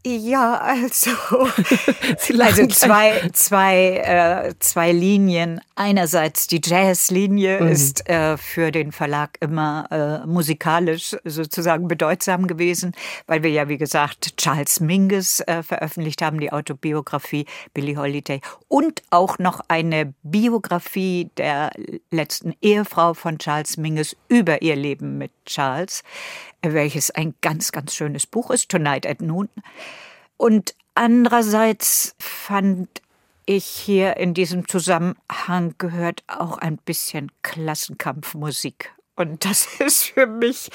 Ja, 0.04 0.58
also, 0.58 1.10
also 2.40 2.66
zwei, 2.66 3.30
zwei, 3.32 3.96
äh, 3.98 4.54
zwei 4.58 4.90
Linien. 4.90 5.60
Einerseits 5.76 6.48
die 6.48 6.60
Jazzlinie 6.62 7.60
mhm. 7.60 7.68
ist 7.68 8.08
äh, 8.08 8.36
für 8.36 8.72
den 8.72 8.90
Verlag 8.90 9.38
immer 9.40 9.86
äh, 10.24 10.26
musikalisch 10.26 11.16
sozusagen 11.24 11.86
bedeutsam 11.86 12.48
gewesen, 12.48 12.92
weil 13.28 13.44
wir 13.44 13.50
ja, 13.50 13.68
wie 13.68 13.78
gesagt, 13.78 14.36
Charles 14.38 14.80
Mingus 14.80 15.38
äh, 15.40 15.62
veröffentlicht 15.62 16.20
haben, 16.20 16.40
die 16.40 16.52
Autobiografie 16.52 17.46
Billie 17.72 17.96
Holiday 17.96 18.40
und 18.66 19.02
auch 19.10 19.38
noch 19.38 19.60
eine 19.68 20.14
Biografie 20.24 21.30
der 21.36 21.70
letzten 22.10 22.54
Ehefrau 22.60 23.14
von 23.14 23.38
Charles 23.38 23.76
Mingus 23.76 24.16
über 24.26 24.62
ihr 24.62 24.74
Leben 24.74 25.16
mit 25.16 25.30
Charles 25.46 26.02
welches 26.62 27.10
ein 27.10 27.34
ganz, 27.40 27.72
ganz 27.72 27.94
schönes 27.94 28.26
Buch 28.26 28.50
ist, 28.50 28.70
Tonight 28.70 29.06
at 29.06 29.20
Noon. 29.20 29.48
Und 30.36 30.74
andererseits 30.94 32.14
fand 32.18 32.88
ich 33.46 33.64
hier 33.64 34.16
in 34.16 34.34
diesem 34.34 34.68
Zusammenhang 34.68 35.74
gehört 35.78 36.22
auch 36.28 36.58
ein 36.58 36.76
bisschen 36.76 37.32
Klassenkampfmusik. 37.42 38.92
Und 39.16 39.44
das 39.44 39.66
ist 39.78 40.04
für 40.04 40.26
mich 40.26 40.70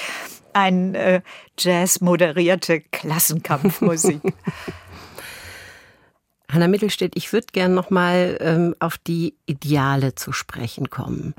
ein 0.54 0.96
äh, 0.96 1.22
Jazz-moderierte 1.58 2.82
Klassenkampfmusik. 2.82 4.22
Hanna 6.50 6.68
Mittelstädt, 6.68 7.14
ich 7.16 7.34
würde 7.34 7.48
gern 7.52 7.74
noch 7.74 7.90
mal 7.90 8.38
ähm, 8.40 8.76
auf 8.80 8.98
die 8.98 9.36
Ideale 9.46 10.16
zu 10.16 10.32
sprechen 10.32 10.90
kommen 10.90 11.36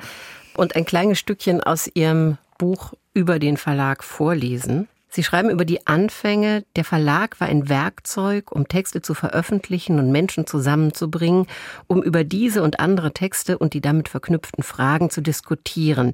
und 0.55 0.77
ein 0.77 0.85
kleines 0.85 1.19
Stückchen 1.19 1.63
aus 1.63 1.91
Ihrem 1.95 2.37
Buch 2.59 2.93
über 3.19 3.41
den 3.41 3.57
Verlag 3.57 4.05
vorlesen. 4.05 4.87
Sie 5.09 5.25
schreiben 5.25 5.51
über 5.51 5.65
die 5.65 5.89
Anfänge. 5.89 6.65
Der 6.77 6.85
Verlag 6.85 7.41
war 7.41 7.49
ein 7.49 7.69
Werkzeug, 7.69 8.53
um 8.53 8.69
Texte 8.69 9.03
zu 9.03 9.13
veröffentlichen 9.13 9.99
und 9.99 10.13
Menschen 10.13 10.47
zusammenzubringen, 10.47 11.47
um 11.89 12.01
über 12.01 12.23
diese 12.23 12.63
und 12.63 12.79
andere 12.79 13.13
Texte 13.13 13.59
und 13.59 13.75
die 13.75 13.81
damit 13.81 14.09
verknüpften 14.09 14.63
Fragen 14.63 15.11
zu 15.11 15.21
diskutieren. 15.21 16.13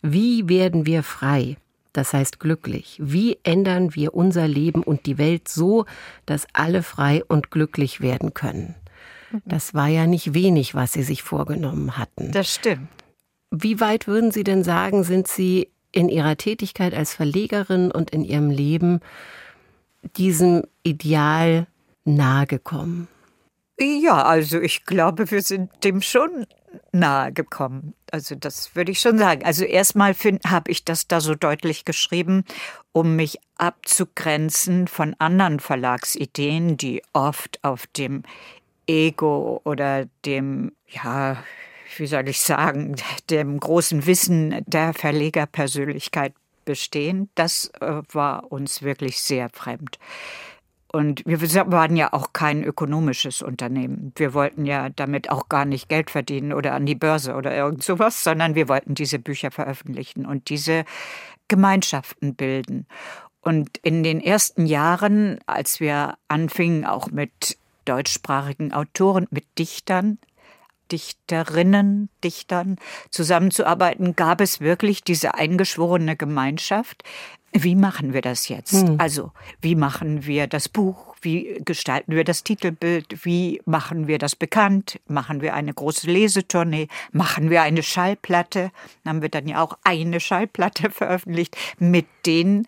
Wie 0.00 0.48
werden 0.48 0.86
wir 0.86 1.02
frei? 1.02 1.58
Das 1.92 2.14
heißt 2.14 2.40
glücklich. 2.40 2.98
Wie 3.02 3.38
ändern 3.42 3.94
wir 3.94 4.14
unser 4.14 4.48
Leben 4.48 4.82
und 4.82 5.04
die 5.04 5.18
Welt 5.18 5.48
so, 5.48 5.84
dass 6.24 6.46
alle 6.54 6.82
frei 6.82 7.22
und 7.28 7.50
glücklich 7.50 8.00
werden 8.00 8.32
können? 8.32 8.76
Das 9.44 9.74
war 9.74 9.88
ja 9.88 10.06
nicht 10.06 10.32
wenig, 10.32 10.74
was 10.74 10.94
Sie 10.94 11.02
sich 11.02 11.22
vorgenommen 11.22 11.98
hatten. 11.98 12.32
Das 12.32 12.54
stimmt. 12.54 12.88
Wie 13.50 13.80
weit 13.80 14.06
würden 14.06 14.30
Sie 14.30 14.44
denn 14.44 14.64
sagen, 14.64 15.04
sind 15.04 15.28
Sie 15.28 15.68
in 15.96 16.08
ihrer 16.08 16.36
Tätigkeit 16.36 16.94
als 16.94 17.14
Verlegerin 17.14 17.90
und 17.90 18.10
in 18.10 18.22
ihrem 18.22 18.50
Leben 18.50 19.00
diesem 20.16 20.62
Ideal 20.82 21.66
nahegekommen? 22.04 23.08
Ja, 23.78 24.22
also 24.22 24.60
ich 24.60 24.84
glaube, 24.84 25.30
wir 25.30 25.42
sind 25.42 25.70
dem 25.84 26.02
schon 26.02 26.46
nahe 26.92 27.32
gekommen. 27.32 27.94
Also 28.10 28.34
das 28.34 28.76
würde 28.76 28.92
ich 28.92 29.00
schon 29.00 29.18
sagen. 29.18 29.44
Also 29.44 29.64
erstmal 29.64 30.14
habe 30.46 30.70
ich 30.70 30.84
das 30.84 31.08
da 31.08 31.20
so 31.20 31.34
deutlich 31.34 31.84
geschrieben, 31.84 32.44
um 32.92 33.16
mich 33.16 33.38
abzugrenzen 33.56 34.88
von 34.88 35.14
anderen 35.18 35.60
Verlagsideen, 35.60 36.76
die 36.76 37.02
oft 37.12 37.58
auf 37.64 37.86
dem 37.86 38.22
Ego 38.86 39.60
oder 39.64 40.06
dem, 40.24 40.72
ja, 40.88 41.38
wie 41.98 42.06
soll 42.06 42.28
ich 42.28 42.40
sagen, 42.40 42.96
dem 43.30 43.58
großen 43.58 44.06
Wissen 44.06 44.62
der 44.66 44.94
Verlegerpersönlichkeit 44.94 46.34
bestehen, 46.64 47.30
das 47.34 47.70
äh, 47.80 48.02
war 48.12 48.50
uns 48.50 48.82
wirklich 48.82 49.20
sehr 49.20 49.48
fremd. 49.50 49.98
Und 50.92 51.22
wir 51.26 51.40
waren 51.70 51.96
ja 51.96 52.12
auch 52.12 52.32
kein 52.32 52.64
ökonomisches 52.64 53.42
Unternehmen. 53.42 54.12
Wir 54.16 54.34
wollten 54.34 54.64
ja 54.64 54.88
damit 54.88 55.30
auch 55.30 55.48
gar 55.48 55.64
nicht 55.64 55.88
Geld 55.88 56.10
verdienen 56.10 56.52
oder 56.52 56.72
an 56.72 56.86
die 56.86 56.94
Börse 56.94 57.34
oder 57.34 57.54
irgend 57.54 57.82
sowas, 57.82 58.24
sondern 58.24 58.54
wir 58.54 58.68
wollten 58.68 58.94
diese 58.94 59.18
Bücher 59.18 59.50
veröffentlichen 59.50 60.24
und 60.24 60.48
diese 60.48 60.84
Gemeinschaften 61.48 62.34
bilden. 62.34 62.86
Und 63.42 63.76
in 63.78 64.02
den 64.02 64.20
ersten 64.20 64.66
Jahren, 64.66 65.38
als 65.46 65.80
wir 65.80 66.16
anfingen, 66.28 66.84
auch 66.84 67.10
mit 67.10 67.58
deutschsprachigen 67.84 68.72
Autoren, 68.72 69.26
mit 69.30 69.44
Dichtern, 69.58 70.18
Dichterinnen, 70.92 72.08
Dichtern 72.22 72.76
zusammenzuarbeiten, 73.10 74.16
gab 74.16 74.40
es 74.40 74.60
wirklich 74.60 75.02
diese 75.02 75.34
eingeschworene 75.34 76.16
Gemeinschaft. 76.16 77.02
Wie 77.52 77.74
machen 77.74 78.12
wir 78.12 78.20
das 78.20 78.48
jetzt? 78.48 78.72
Hm. 78.72 78.96
Also, 78.98 79.32
wie 79.60 79.74
machen 79.74 80.26
wir 80.26 80.46
das 80.46 80.68
Buch? 80.68 81.16
Wie 81.22 81.60
gestalten 81.64 82.12
wir 82.12 82.24
das 82.24 82.44
Titelbild? 82.44 83.24
Wie 83.24 83.62
machen 83.64 84.06
wir 84.06 84.18
das 84.18 84.36
bekannt? 84.36 85.00
Machen 85.08 85.40
wir 85.40 85.54
eine 85.54 85.72
große 85.72 86.06
Lesetournee? 86.10 86.88
Machen 87.12 87.48
wir 87.48 87.62
eine 87.62 87.82
Schallplatte? 87.82 88.70
Dann 89.04 89.14
haben 89.14 89.22
wir 89.22 89.30
dann 89.30 89.48
ja 89.48 89.62
auch 89.62 89.78
eine 89.84 90.20
Schallplatte 90.20 90.90
veröffentlicht 90.90 91.56
mit 91.78 92.06
den 92.26 92.66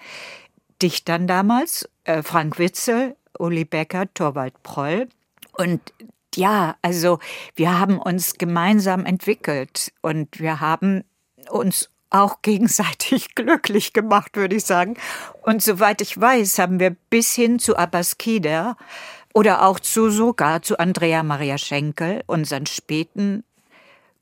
Dichtern 0.81 1.27
damals, 1.27 1.89
äh, 2.05 2.23
Frank 2.23 2.59
Witzel, 2.59 3.17
Uli 3.39 3.65
Becker, 3.65 4.13
Torwald 4.15 4.63
Proll. 4.63 5.09
Und 5.57 5.81
ja, 6.39 6.77
also 6.83 7.19
wir 7.57 7.79
haben 7.79 7.99
uns 7.99 8.35
gemeinsam 8.35 9.05
entwickelt 9.05 9.93
und 10.03 10.39
wir 10.39 10.61
haben 10.61 11.05
uns 11.51 11.91
auch 12.11 12.41
gegenseitig 12.43 13.35
glücklich 13.35 13.93
gemacht, 13.93 14.37
würde 14.37 14.57
ich 14.57 14.65
sagen. 14.65 14.97
Und 15.43 15.63
soweit 15.63 16.01
ich 16.01 16.19
weiß, 16.19 16.59
haben 16.59 16.81
wir 16.81 16.97
bis 17.11 17.35
hin 17.35 17.59
zu 17.59 17.77
Abbas 17.77 18.19
Kider 18.19 18.77
oder 19.35 19.67
auch 19.67 19.81
zu 19.81 20.11
sogar 20.11 20.63
zu 20.63 20.79
Andrea 20.79 21.23
Maria 21.23 21.59
Schenkel, 21.59 22.23
unseren 22.27 22.67
späten, 22.67 23.45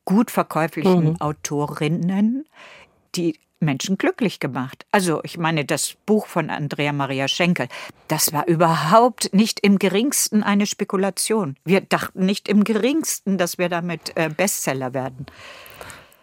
gut 0.04 0.30
verkäuflichen 0.30 1.10
mhm. 1.10 1.20
Autorinnen, 1.20 2.46
die 3.14 3.38
Menschen 3.60 3.96
glücklich 3.98 4.40
gemacht. 4.40 4.86
Also 4.92 5.20
ich 5.24 5.38
meine, 5.38 5.64
das 5.64 5.94
Buch 6.04 6.26
von 6.26 6.50
Andrea 6.50 6.92
Maria 6.92 7.28
Schenkel, 7.28 7.68
das 8.08 8.32
war 8.32 8.46
überhaupt 8.46 9.32
nicht 9.32 9.60
im 9.60 9.78
geringsten 9.78 10.42
eine 10.42 10.66
Spekulation. 10.66 11.56
Wir 11.64 11.80
dachten 11.80 12.26
nicht 12.26 12.48
im 12.48 12.64
geringsten, 12.64 13.38
dass 13.38 13.58
wir 13.58 13.68
damit 13.68 14.12
äh, 14.16 14.28
Bestseller 14.28 14.94
werden. 14.94 15.26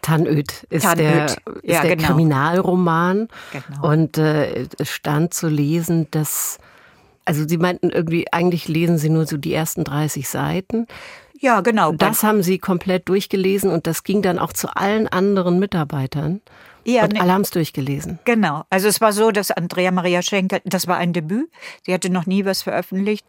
Tannöd 0.04 0.64
ist 0.68 0.82
Tannöd. 0.82 0.98
der, 0.98 1.24
ist 1.24 1.38
ja, 1.64 1.80
der 1.80 1.96
genau. 1.96 2.08
Kriminalroman. 2.08 3.28
Genau. 3.52 3.88
Und 3.90 4.18
äh, 4.18 4.68
es 4.78 4.90
stand 4.90 5.32
zu 5.32 5.48
lesen, 5.48 6.08
dass, 6.10 6.58
also 7.24 7.48
Sie 7.48 7.56
meinten 7.56 7.88
irgendwie, 7.88 8.30
eigentlich 8.30 8.68
lesen 8.68 8.98
Sie 8.98 9.08
nur 9.08 9.26
so 9.26 9.38
die 9.38 9.54
ersten 9.54 9.82
30 9.82 10.28
Seiten. 10.28 10.86
Ja, 11.40 11.62
genau. 11.62 11.92
Das 11.92 12.22
haben 12.22 12.42
Sie 12.42 12.58
komplett 12.58 13.08
durchgelesen 13.08 13.70
und 13.70 13.86
das 13.86 14.04
ging 14.04 14.20
dann 14.20 14.38
auch 14.38 14.52
zu 14.52 14.76
allen 14.76 15.08
anderen 15.08 15.58
Mitarbeitern. 15.58 16.42
Ja, 16.84 17.04
und 17.04 17.14
ne, 17.14 17.20
alle 17.20 17.32
haben 17.32 17.42
es 17.42 17.50
durchgelesen. 17.50 18.18
Genau. 18.24 18.64
Also 18.70 18.88
es 18.88 19.00
war 19.00 19.12
so, 19.12 19.30
dass 19.30 19.50
Andrea 19.50 19.90
Maria 19.90 20.22
Schenkel, 20.22 20.60
das 20.64 20.86
war 20.86 20.96
ein 20.96 21.12
Debüt. 21.12 21.50
Sie 21.84 21.92
hatte 21.92 22.10
noch 22.10 22.26
nie 22.26 22.44
was 22.44 22.62
veröffentlicht. 22.62 23.26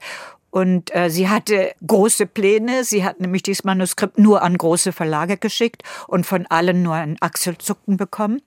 Und 0.52 0.96
äh, 0.96 1.10
sie 1.10 1.28
hatte 1.28 1.74
große 1.86 2.28
Pläne. 2.28 2.84
Sie 2.84 3.04
hat 3.04 3.20
nämlich 3.20 3.44
dieses 3.44 3.64
Manuskript 3.64 4.18
nur 4.18 4.42
an 4.42 4.58
große 4.58 4.94
Verlage 4.94 5.38
geschickt 5.38 5.84
und 6.08 6.26
von 6.26 6.46
allen 6.48 6.82
nur 6.82 6.96
ein 6.96 7.18
Achselzucken 7.20 7.98
bekommen. 7.98 8.42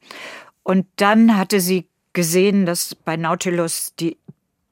Und 0.62 0.86
dann 0.96 1.36
hatte 1.36 1.60
sie 1.60 1.86
gesehen, 2.12 2.66
dass 2.66 2.94
bei 2.94 3.16
Nautilus 3.16 3.94
die 3.98 4.16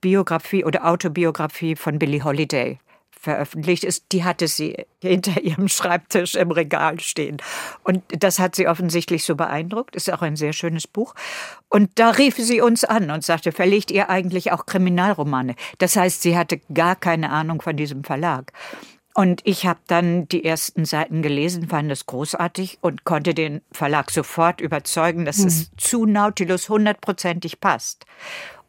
Biografie 0.01 0.65
oder 0.65 0.87
Autobiografie 0.87 1.77
von 1.77 1.99
Billie 1.99 2.25
Holiday 2.25 2.79
veröffentlicht 3.19 3.85
ist, 3.85 4.07
die 4.13 4.25
hatte 4.25 4.49
sie 4.49 4.87
hinter 5.03 5.41
ihrem 5.43 5.69
Schreibtisch 5.69 6.35
im 6.35 6.51
Regal 6.51 7.01
stehen. 7.01 7.39
Und 7.83 8.03
das 8.09 8.39
hat 8.39 8.55
sie 8.55 8.69
offensichtlich 8.69 9.25
so 9.25 9.35
beeindruckt. 9.35 9.97
Ist 9.97 10.13
auch 10.13 10.23
ein 10.23 10.37
sehr 10.37 10.53
schönes 10.53 10.87
Buch. 10.87 11.15
Und 11.69 11.91
da 11.97 12.11
rief 12.11 12.37
sie 12.37 12.61
uns 12.61 12.85
an 12.85 13.11
und 13.11 13.25
sagte, 13.25 13.53
verlegt 13.53 13.91
ihr 13.91 14.11
eigentlich 14.11 14.53
auch 14.53 14.67
Kriminalromane? 14.67 15.55
Das 15.79 15.97
heißt, 15.97 16.23
sie 16.23 16.37
hatte 16.37 16.61
gar 16.73 16.97
keine 16.97 17.31
Ahnung 17.31 17.63
von 17.63 17.77
diesem 17.77 18.05
Verlag. 18.05 18.53
Und 19.15 19.41
ich 19.45 19.65
habe 19.65 19.81
dann 19.87 20.29
die 20.29 20.45
ersten 20.45 20.85
Seiten 20.85 21.23
gelesen, 21.23 21.69
fand 21.69 21.91
es 21.91 22.05
großartig 22.05 22.79
und 22.83 23.05
konnte 23.05 23.33
den 23.33 23.63
Verlag 23.73 24.11
sofort 24.11 24.61
überzeugen, 24.61 25.25
dass 25.25 25.39
mhm. 25.39 25.47
es 25.47 25.71
zu 25.79 26.05
Nautilus 26.05 26.69
hundertprozentig 26.69 27.59
passt. 27.59 28.05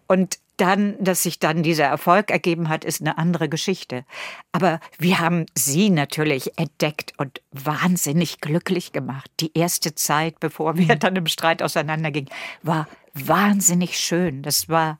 Und 0.07 0.39
dann, 0.57 0.95
dass 0.99 1.23
sich 1.23 1.39
dann 1.39 1.63
dieser 1.63 1.85
Erfolg 1.85 2.31
ergeben 2.31 2.69
hat, 2.69 2.83
ist 2.83 3.01
eine 3.01 3.17
andere 3.17 3.47
Geschichte. 3.47 4.03
Aber 4.51 4.79
wir 4.97 5.19
haben 5.19 5.45
sie 5.55 5.89
natürlich 5.89 6.57
entdeckt 6.57 7.13
und 7.17 7.41
wahnsinnig 7.51 8.41
glücklich 8.41 8.91
gemacht. 8.91 9.31
Die 9.39 9.57
erste 9.57 9.95
Zeit, 9.95 10.39
bevor 10.39 10.77
wir 10.77 10.95
mhm. 10.95 10.99
dann 10.99 11.15
im 11.15 11.27
Streit 11.27 11.63
auseinandergingen, 11.63 12.29
war 12.63 12.87
wahnsinnig 13.13 13.97
schön. 13.97 14.41
Das 14.41 14.67
war 14.67 14.99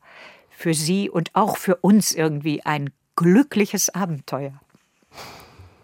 für 0.50 0.74
sie 0.74 1.10
und 1.10 1.36
auch 1.36 1.58
für 1.58 1.76
uns 1.78 2.14
irgendwie 2.14 2.66
ein 2.66 2.90
glückliches 3.16 3.90
Abenteuer. 3.90 4.54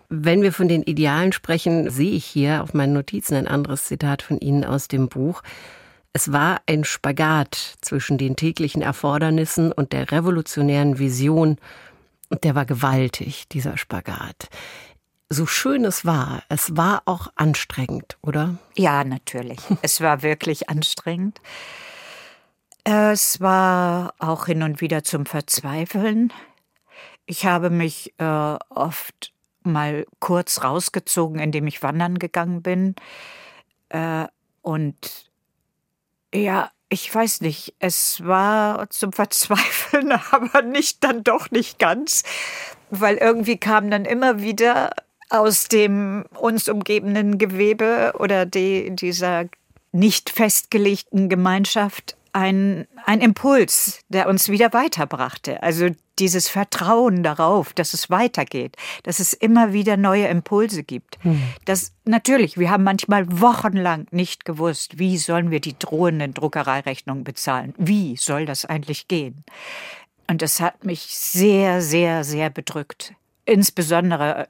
Wenn 0.10 0.44
wir 0.44 0.54
von 0.54 0.68
den 0.68 0.84
Idealen 0.84 1.32
sprechen, 1.32 1.90
sehe 1.90 2.12
ich 2.12 2.26
hier 2.26 2.62
auf 2.62 2.74
meinen 2.76 2.94
Notizen 2.94 3.36
ein 3.36 3.48
anderes 3.48 3.86
Zitat 3.86 4.22
von 4.22 4.38
Ihnen 4.40 4.64
aus 4.64 4.88
dem 4.88 5.10
Buch. 5.10 5.42
Es 6.14 6.32
war 6.32 6.62
ein 6.68 6.84
Spagat 6.84 7.56
zwischen 7.82 8.20
den 8.20 8.36
täglichen 8.36 8.84
Erfordernissen 8.84 9.72
und 9.72 9.94
der 9.94 10.12
revolutionären 10.12 11.00
Vision, 11.00 11.58
und 12.30 12.44
der 12.44 12.56
war 12.56 12.66
gewaltig, 12.66 13.48
dieser 13.48 13.78
Spagat. 13.78 14.50
So 15.30 15.48
schön 15.48 15.86
es 15.86 16.06
war, 16.06 16.44
es 16.50 16.78
war 16.78 17.02
auch 17.06 17.30
anstrengend, 17.36 18.18
oder? 18.22 18.58
Ja, 18.76 19.04
natürlich. 19.04 19.60
es 19.82 20.02
war 20.02 20.22
wirklich 20.22 20.70
anstrengend. 20.70 21.42
Es 22.84 23.42
war 23.42 24.14
auch 24.20 24.46
hin 24.46 24.62
und 24.62 24.82
wieder 24.82 25.04
zum 25.04 25.26
Verzweifeln. 25.26 26.32
Ich 27.26 27.46
habe 27.46 27.70
mich 27.70 28.14
äh, 28.20 28.58
oft 28.70 29.34
mal 29.64 30.06
kurz 30.20 30.64
rausgezogen, 30.64 31.40
indem 31.40 31.66
ich 31.66 31.82
wandern 31.82 32.20
gegangen 32.20 32.62
bin. 32.62 32.96
Äh, 33.90 34.28
und 34.62 35.33
ja, 36.34 36.72
ich 36.90 37.14
weiß 37.14 37.42
nicht, 37.42 37.74
es 37.80 38.24
war 38.26 38.90
zum 38.90 39.14
Verzweifeln, 39.14 40.12
aber 40.32 40.62
nicht 40.62 41.04
dann 41.04 41.24
doch 41.24 41.52
nicht 41.52 41.80
ganz, 41.80 42.24
weil 42.90 43.18
irgendwie 43.18 43.58
kam 43.58 43.90
dann 43.90 44.06
immer 44.06 44.42
wieder 44.42 44.92
aus 45.30 45.68
dem 45.68 46.26
uns 46.38 46.70
umgebenden 46.70 47.40
Gewebe 47.40 48.14
oder 48.20 48.46
die, 48.46 48.96
dieser 48.96 49.46
nicht 49.92 50.30
festgelegten 50.30 51.30
Gemeinschaft 51.30 52.16
ein, 52.34 52.88
ein 53.06 53.22
Impuls, 53.22 54.02
der 54.10 54.28
uns 54.28 54.50
wieder 54.50 54.74
weiterbrachte. 54.74 55.62
Also 55.64 55.90
dieses 56.20 56.48
Vertrauen 56.48 57.24
darauf, 57.24 57.74
dass 57.74 57.94
es 57.94 58.10
weitergeht, 58.10 58.76
dass 59.04 59.20
es 59.20 59.34
immer 59.34 59.74
wieder 59.74 59.98
neue 59.98 60.28
Impulse 60.28 60.84
gibt. 60.84 61.18
Hm. 61.24 61.42
Das 61.66 61.94
natürlich, 62.06 62.58
wir 62.58 62.70
haben 62.70 62.84
manchmal 62.84 63.42
wochenlang 63.42 64.08
nicht 64.12 64.46
gewusst, 64.46 65.00
wie 65.00 65.18
sollen 65.18 65.52
wir 65.52 65.60
die 65.60 65.78
drohenden 65.78 66.34
Druckereirechnungen 66.34 67.24
bezahlen? 67.24 67.74
Wie 67.78 68.18
soll 68.18 68.46
das 68.46 68.66
eigentlich 68.66 69.08
gehen? 69.08 69.44
Und 70.28 70.42
das 70.42 70.60
hat 70.60 70.84
mich 70.86 71.02
sehr, 71.02 71.82
sehr, 71.82 72.24
sehr 72.24 72.50
bedrückt. 72.50 73.14
Insbesondere 73.46 74.48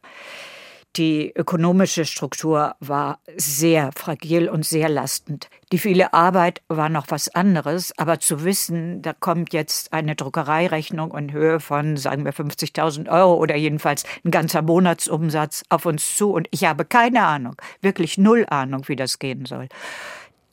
die 0.95 1.33
ökonomische 1.35 2.05
Struktur 2.05 2.75
war 2.79 3.19
sehr 3.35 3.91
fragil 3.95 4.47
und 4.47 4.65
sehr 4.65 4.89
lastend. 4.89 5.49
Die 5.71 5.79
viele 5.79 6.13
Arbeit 6.13 6.61
war 6.67 6.89
noch 6.89 7.05
was 7.09 7.33
anderes, 7.33 7.97
aber 7.97 8.19
zu 8.19 8.43
wissen, 8.43 9.01
da 9.01 9.13
kommt 9.13 9.53
jetzt 9.53 9.91
eine 9.91 10.15
Druckereirechnung 10.15 11.15
in 11.17 11.31
Höhe 11.31 11.59
von, 11.59 11.97
sagen 11.97 12.25
wir, 12.25 12.33
50.000 12.33 13.09
Euro 13.09 13.35
oder 13.35 13.55
jedenfalls 13.55 14.03
ein 14.23 14.29
ganzer 14.29 14.61
Monatsumsatz 14.61 15.63
auf 15.69 15.85
uns 15.85 16.15
zu 16.15 16.31
und 16.31 16.47
ich 16.51 16.65
habe 16.65 16.85
keine 16.85 17.25
Ahnung, 17.25 17.55
wirklich 17.81 18.17
null 18.17 18.45
Ahnung, 18.47 18.87
wie 18.87 18.95
das 18.95 19.17
gehen 19.17 19.45
soll 19.45 19.67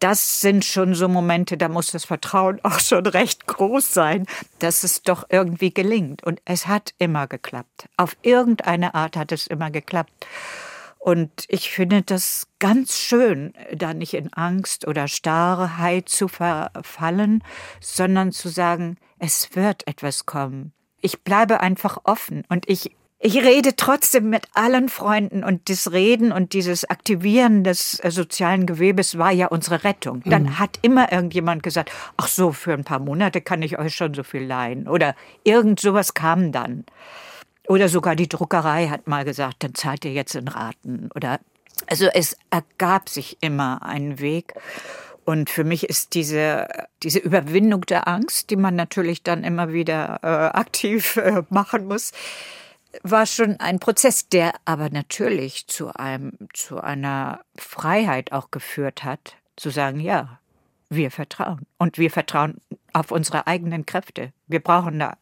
das 0.00 0.40
sind 0.40 0.64
schon 0.64 0.94
so 0.94 1.08
Momente, 1.08 1.56
da 1.56 1.68
muss 1.68 1.92
das 1.92 2.04
Vertrauen 2.04 2.58
auch 2.64 2.80
schon 2.80 3.06
recht 3.06 3.46
groß 3.46 3.94
sein, 3.94 4.26
dass 4.58 4.82
es 4.82 5.02
doch 5.02 5.24
irgendwie 5.28 5.72
gelingt. 5.72 6.24
Und 6.24 6.40
es 6.44 6.66
hat 6.66 6.94
immer 6.98 7.26
geklappt. 7.26 7.88
Auf 7.96 8.16
irgendeine 8.22 8.94
Art 8.94 9.16
hat 9.16 9.30
es 9.30 9.46
immer 9.46 9.70
geklappt. 9.70 10.26
Und 10.98 11.46
ich 11.48 11.70
finde 11.70 12.02
das 12.02 12.46
ganz 12.58 12.98
schön, 12.98 13.54
da 13.72 13.94
nicht 13.94 14.12
in 14.12 14.34
Angst 14.34 14.86
oder 14.86 15.08
Starrheit 15.08 16.10
zu 16.10 16.28
verfallen, 16.28 17.42
sondern 17.80 18.32
zu 18.32 18.50
sagen, 18.50 18.98
es 19.18 19.56
wird 19.56 19.86
etwas 19.86 20.26
kommen. 20.26 20.74
Ich 21.00 21.22
bleibe 21.22 21.60
einfach 21.60 21.98
offen 22.04 22.44
und 22.50 22.68
ich 22.68 22.90
ich 23.22 23.36
rede 23.36 23.76
trotzdem 23.76 24.30
mit 24.30 24.46
allen 24.54 24.88
Freunden 24.88 25.44
und 25.44 25.68
das 25.68 25.92
Reden 25.92 26.32
und 26.32 26.54
dieses 26.54 26.88
Aktivieren 26.88 27.64
des 27.64 28.00
äh, 28.00 28.10
sozialen 28.10 28.64
Gewebes 28.64 29.18
war 29.18 29.30
ja 29.30 29.48
unsere 29.48 29.84
Rettung. 29.84 30.22
Dann 30.24 30.44
mhm. 30.44 30.58
hat 30.58 30.78
immer 30.80 31.12
irgendjemand 31.12 31.62
gesagt, 31.62 31.92
ach 32.16 32.28
so, 32.28 32.52
für 32.52 32.72
ein 32.72 32.84
paar 32.84 32.98
Monate 32.98 33.42
kann 33.42 33.60
ich 33.60 33.78
euch 33.78 33.94
schon 33.94 34.14
so 34.14 34.22
viel 34.22 34.42
leihen. 34.42 34.88
Oder 34.88 35.14
irgend 35.44 35.80
sowas 35.80 36.14
kam 36.14 36.50
dann. 36.50 36.84
Oder 37.68 37.90
sogar 37.90 38.16
die 38.16 38.28
Druckerei 38.28 38.88
hat 38.88 39.06
mal 39.06 39.26
gesagt, 39.26 39.64
dann 39.64 39.74
zahlt 39.74 40.06
ihr 40.06 40.12
jetzt 40.12 40.34
in 40.34 40.48
Raten. 40.48 41.10
Oder 41.14 41.40
also 41.88 42.06
es 42.14 42.38
ergab 42.48 43.10
sich 43.10 43.36
immer 43.42 43.82
ein 43.82 44.18
Weg. 44.18 44.54
Und 45.26 45.50
für 45.50 45.64
mich 45.64 45.84
ist 45.84 46.14
diese, 46.14 46.68
diese 47.02 47.18
Überwindung 47.18 47.82
der 47.82 48.08
Angst, 48.08 48.48
die 48.48 48.56
man 48.56 48.76
natürlich 48.76 49.22
dann 49.22 49.44
immer 49.44 49.74
wieder 49.74 50.20
äh, 50.22 50.56
aktiv 50.56 51.16
äh, 51.18 51.42
machen 51.50 51.86
muss, 51.86 52.12
war 53.02 53.26
schon 53.26 53.58
ein 53.60 53.78
Prozess, 53.78 54.28
der 54.28 54.54
aber 54.64 54.90
natürlich 54.90 55.66
zu 55.66 55.92
einem, 55.94 56.32
zu 56.52 56.80
einer 56.80 57.40
Freiheit 57.56 58.32
auch 58.32 58.50
geführt 58.50 59.04
hat, 59.04 59.36
zu 59.56 59.70
sagen, 59.70 60.00
ja, 60.00 60.40
wir 60.88 61.10
vertrauen. 61.10 61.66
Und 61.78 61.98
wir 61.98 62.10
vertrauen 62.10 62.60
auf 62.92 63.12
unsere 63.12 63.46
eigenen 63.46 63.86
Kräfte. 63.86 64.32
Wir 64.48 64.60
brauchen 64.60 64.98
da 64.98 65.16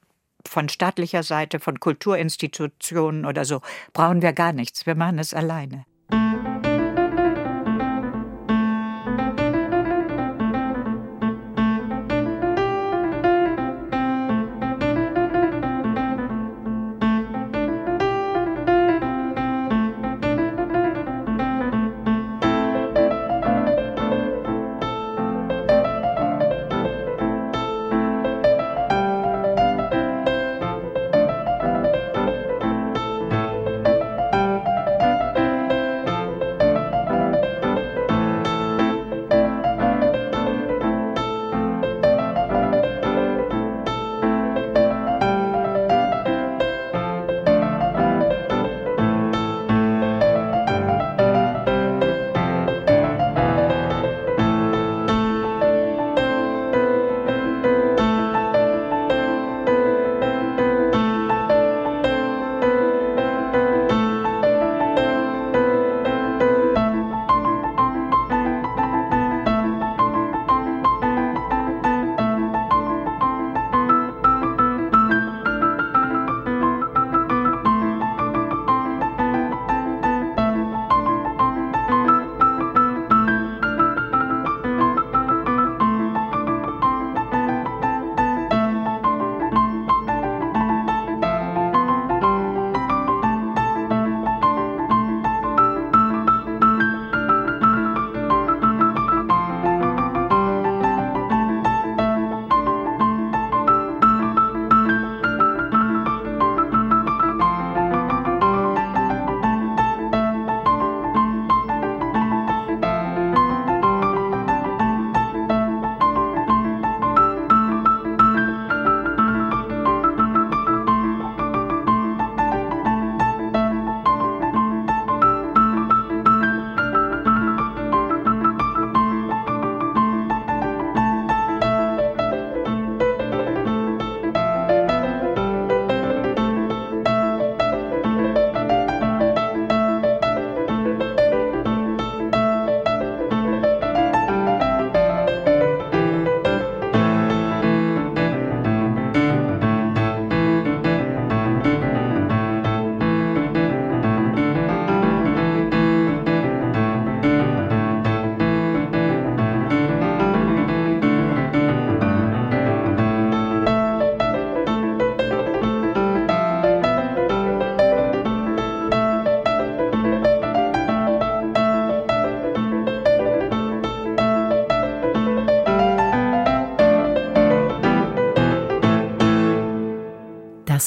von 0.46 0.68
staatlicher 0.68 1.22
Seite, 1.22 1.60
von 1.60 1.78
Kulturinstitutionen 1.78 3.26
oder 3.26 3.44
so, 3.44 3.60
brauchen 3.92 4.22
wir 4.22 4.32
gar 4.32 4.52
nichts. 4.52 4.86
Wir 4.86 4.94
machen 4.94 5.18
es 5.18 5.34
alleine. 5.34 5.84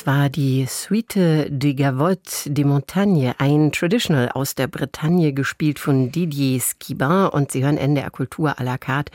Das 0.02 0.08
war 0.08 0.30
die 0.30 0.66
Suite 0.68 1.46
de 1.48 1.76
Gavotte 1.76 2.50
des 2.50 2.66
Montagnes, 2.66 3.36
ein 3.38 3.72
Traditional 3.72 4.30
aus 4.30 4.56
der 4.56 4.66
Bretagne, 4.66 5.32
gespielt 5.32 5.78
von 5.78 6.12
Didier 6.12 6.60
Skibin. 6.60 7.28
Und 7.28 7.52
Sie 7.52 7.64
hören 7.64 7.78
NDR 7.78 8.10
Kultur 8.10 8.58
à 8.58 8.64
la 8.64 8.80
carte. 8.80 9.12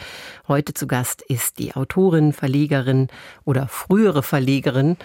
Heute 0.47 0.75
zu 0.75 0.87
Gast 0.87 1.23
ist 1.23 1.59
die 1.59 1.75
Autorin, 1.75 2.33
Verlegerin 2.33 3.09
oder 3.45 3.67
frühere 3.67 4.23
Verlegerin 4.23 4.97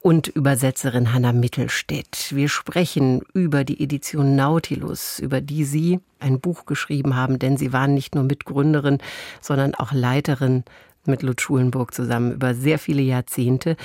und 0.00 0.26
Übersetzerin 0.26 1.12
Hanna 1.12 1.32
Mittelstädt. 1.32 2.34
Wir 2.34 2.48
sprechen 2.48 3.22
über 3.32 3.62
die 3.62 3.80
Edition 3.80 4.34
Nautilus, 4.34 5.20
über 5.20 5.40
die 5.40 5.64
Sie 5.64 6.00
ein 6.18 6.40
Buch 6.40 6.66
geschrieben 6.66 7.14
haben, 7.14 7.38
denn 7.38 7.56
Sie 7.56 7.72
waren 7.72 7.94
nicht 7.94 8.16
nur 8.16 8.24
Mitgründerin, 8.24 8.98
sondern 9.40 9.76
auch 9.76 9.92
Leiterin 9.92 10.64
mit 11.06 11.22
Lutz 11.22 11.42
Schulenburg 11.42 11.94
zusammen 11.94 12.32
über 12.32 12.54
sehr 12.54 12.78
viele 12.78 13.02
Jahrzehnte. 13.02 13.76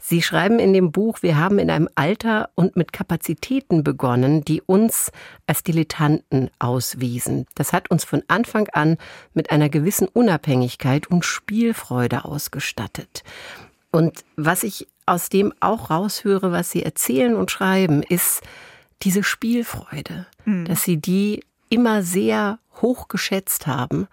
Sie 0.00 0.22
schreiben 0.22 0.58
in 0.58 0.72
dem 0.72 0.92
Buch, 0.92 1.22
wir 1.22 1.36
haben 1.36 1.58
in 1.58 1.70
einem 1.70 1.88
Alter 1.94 2.50
und 2.54 2.76
mit 2.76 2.92
Kapazitäten 2.92 3.84
begonnen, 3.84 4.44
die 4.44 4.62
uns 4.62 5.10
als 5.46 5.62
Dilettanten 5.62 6.50
auswiesen. 6.58 7.46
Das 7.54 7.72
hat 7.72 7.90
uns 7.90 8.04
von 8.04 8.22
Anfang 8.28 8.68
an 8.72 8.96
mit 9.34 9.50
einer 9.50 9.68
gewissen 9.68 10.08
Unabhängigkeit 10.08 11.06
und 11.08 11.24
Spielfreude 11.24 12.24
ausgestattet. 12.24 13.22
Und 13.90 14.24
was 14.36 14.62
ich 14.62 14.86
aus 15.06 15.28
dem 15.28 15.52
auch 15.60 15.90
raushöre, 15.90 16.52
was 16.52 16.70
Sie 16.70 16.82
erzählen 16.82 17.34
und 17.34 17.50
schreiben, 17.50 18.02
ist 18.02 18.42
diese 19.02 19.22
Spielfreude, 19.22 20.26
mhm. 20.44 20.66
dass 20.66 20.82
Sie 20.82 20.98
die 20.98 21.44
immer 21.70 22.02
sehr 22.02 22.58
hoch 22.80 23.08
geschätzt 23.08 23.66
haben 23.66 24.08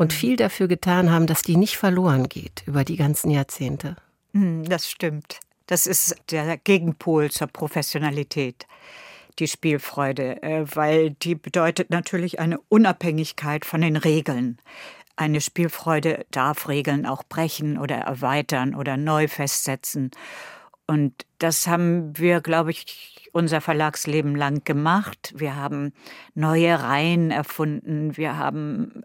und 0.00 0.14
viel 0.14 0.36
dafür 0.36 0.66
getan 0.66 1.10
haben, 1.10 1.26
dass 1.26 1.42
die 1.42 1.58
nicht 1.58 1.76
verloren 1.76 2.30
geht 2.30 2.62
über 2.64 2.84
die 2.84 2.96
ganzen 2.96 3.30
Jahrzehnte. 3.30 3.96
Hm, 4.32 4.64
das 4.64 4.90
stimmt. 4.90 5.40
Das 5.66 5.86
ist 5.86 6.16
der 6.30 6.56
Gegenpol 6.56 7.30
zur 7.30 7.48
Professionalität, 7.48 8.66
die 9.38 9.46
Spielfreude, 9.46 10.42
äh, 10.42 10.64
weil 10.74 11.10
die 11.10 11.34
bedeutet 11.34 11.90
natürlich 11.90 12.40
eine 12.40 12.58
Unabhängigkeit 12.70 13.66
von 13.66 13.82
den 13.82 13.96
Regeln. 13.96 14.56
Eine 15.16 15.42
Spielfreude 15.42 16.24
darf 16.30 16.66
Regeln 16.66 17.04
auch 17.04 17.22
brechen 17.22 17.76
oder 17.76 17.96
erweitern 17.96 18.74
oder 18.74 18.96
neu 18.96 19.28
festsetzen. 19.28 20.12
Und 20.86 21.26
das 21.36 21.66
haben 21.66 22.16
wir, 22.16 22.40
glaube 22.40 22.70
ich, 22.70 23.28
unser 23.32 23.60
Verlagsleben 23.60 24.34
lang 24.34 24.64
gemacht. 24.64 25.34
Wir 25.36 25.56
haben 25.56 25.92
neue 26.34 26.82
Reihen 26.82 27.30
erfunden. 27.30 28.16
Wir 28.16 28.38
haben 28.38 29.02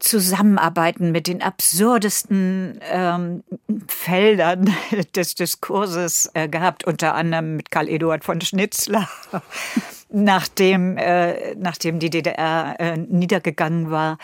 Zusammenarbeiten 0.00 1.12
mit 1.12 1.26
den 1.26 1.42
absurdesten 1.42 2.80
ähm, 2.90 3.44
Feldern 3.86 4.74
des 5.14 5.34
Diskurses 5.34 6.30
äh, 6.34 6.48
gehabt, 6.48 6.84
unter 6.84 7.14
anderem 7.14 7.56
mit 7.56 7.70
Karl 7.70 7.88
Eduard 7.88 8.24
von 8.24 8.40
Schnitzler, 8.40 9.08
nachdem, 10.08 10.96
äh, 10.96 11.54
nachdem 11.54 11.98
die 11.98 12.10
DDR 12.10 12.76
äh, 12.78 12.96
niedergegangen 12.96 13.90
war. 13.90 14.16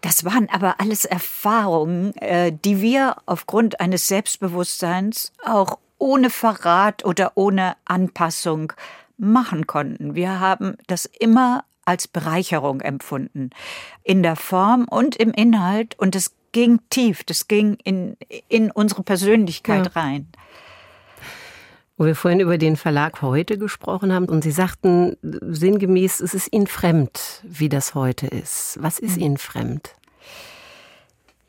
Das 0.00 0.24
waren 0.24 0.48
aber 0.50 0.80
alles 0.80 1.04
Erfahrungen, 1.04 2.14
äh, 2.16 2.52
die 2.52 2.82
wir 2.82 3.16
aufgrund 3.26 3.80
eines 3.80 4.08
Selbstbewusstseins 4.08 5.32
auch 5.44 5.78
ohne 5.98 6.30
Verrat 6.30 7.04
oder 7.04 7.32
ohne 7.36 7.76
Anpassung 7.84 8.72
machen 9.16 9.68
konnten. 9.68 10.16
Wir 10.16 10.40
haben 10.40 10.76
das 10.88 11.04
immer 11.04 11.64
als 11.84 12.08
Bereicherung 12.08 12.80
empfunden. 12.80 13.50
In 14.02 14.22
der 14.22 14.36
Form 14.36 14.86
und 14.88 15.16
im 15.16 15.32
Inhalt. 15.32 15.98
Und 15.98 16.14
es 16.14 16.32
ging 16.52 16.80
tief, 16.90 17.24
das 17.24 17.48
ging 17.48 17.76
in, 17.84 18.16
in 18.48 18.70
unsere 18.70 19.02
Persönlichkeit 19.02 19.86
ja. 19.86 20.00
rein. 20.00 20.28
Wo 21.96 22.06
wir 22.06 22.16
vorhin 22.16 22.40
über 22.40 22.56
den 22.56 22.76
Verlag 22.76 23.20
heute 23.20 23.58
gesprochen 23.58 24.12
haben 24.12 24.24
und 24.26 24.42
Sie 24.42 24.50
sagten 24.50 25.16
sinngemäß, 25.22 26.20
es 26.20 26.32
ist 26.32 26.52
Ihnen 26.52 26.66
fremd, 26.66 27.42
wie 27.42 27.68
das 27.68 27.94
heute 27.94 28.26
ist. 28.26 28.78
Was 28.80 28.98
ist 28.98 29.16
mhm. 29.16 29.22
Ihnen 29.22 29.36
fremd? 29.36 29.94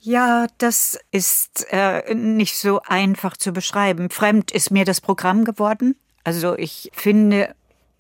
Ja, 0.02 0.48
das 0.58 1.00
ist 1.12 1.68
äh, 1.70 2.14
nicht 2.16 2.58
so 2.58 2.82
einfach 2.82 3.38
zu 3.38 3.54
beschreiben. 3.54 4.10
Fremd 4.10 4.52
ist 4.52 4.72
mir 4.72 4.84
das 4.84 5.00
Programm 5.00 5.46
geworden. 5.46 5.96
Also 6.24 6.58
ich 6.58 6.92
finde 6.94 7.54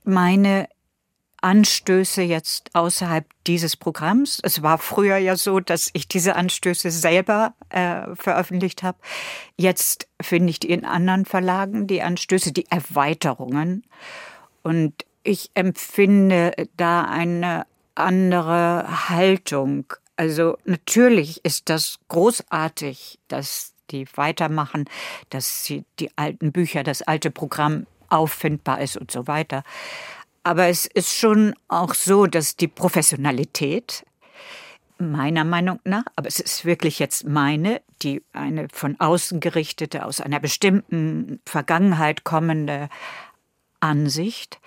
meine 0.03 0.67
Anstöße 1.41 2.21
jetzt 2.21 2.69
außerhalb 2.73 3.25
dieses 3.47 3.75
Programms. 3.75 4.39
Es 4.43 4.61
war 4.61 4.77
früher 4.77 5.17
ja 5.17 5.35
so, 5.35 5.59
dass 5.59 5.89
ich 5.93 6.07
diese 6.07 6.35
Anstöße 6.35 6.91
selber 6.91 7.53
äh, 7.69 8.15
veröffentlicht 8.15 8.83
habe. 8.83 8.97
Jetzt 9.57 10.07
finde 10.21 10.51
ich 10.51 10.59
die 10.59 10.69
in 10.69 10.85
anderen 10.85 11.25
Verlagen, 11.25 11.87
die 11.87 12.01
Anstöße, 12.01 12.51
die 12.51 12.69
Erweiterungen. 12.69 13.83
Und 14.61 14.93
ich 15.23 15.49
empfinde 15.55 16.53
da 16.77 17.03
eine 17.03 17.65
andere 17.95 19.09
Haltung. 19.09 19.85
Also 20.15 20.57
natürlich 20.65 21.43
ist 21.43 21.69
das 21.69 21.99
großartig, 22.07 23.19
dass 23.27 23.73
die 23.89 24.05
weitermachen, 24.15 24.85
dass 25.29 25.65
sie 25.65 25.83
die 25.99 26.15
alten 26.17 26.51
Bücher, 26.51 26.83
das 26.83 27.01
alte 27.01 27.31
Programm 27.31 27.87
auffindbar 28.09 28.81
ist 28.81 28.97
und 28.97 29.11
so 29.11 29.27
weiter. 29.27 29.63
Aber 30.43 30.67
es 30.67 30.85
ist 30.85 31.15
schon 31.15 31.53
auch 31.67 31.93
so, 31.93 32.25
dass 32.25 32.55
die 32.55 32.67
Professionalität 32.67 34.05
meiner 34.97 35.43
Meinung 35.43 35.79
nach, 35.83 36.03
aber 36.15 36.27
es 36.27 36.39
ist 36.39 36.65
wirklich 36.65 36.99
jetzt 36.99 37.25
meine, 37.25 37.81
die 38.01 38.23
eine 38.33 38.67
von 38.71 38.99
außen 38.99 39.39
gerichtete, 39.39 40.05
aus 40.05 40.21
einer 40.21 40.39
bestimmten 40.39 41.39
Vergangenheit 41.45 42.23
kommende 42.23 42.89
Ansicht, 43.79 44.59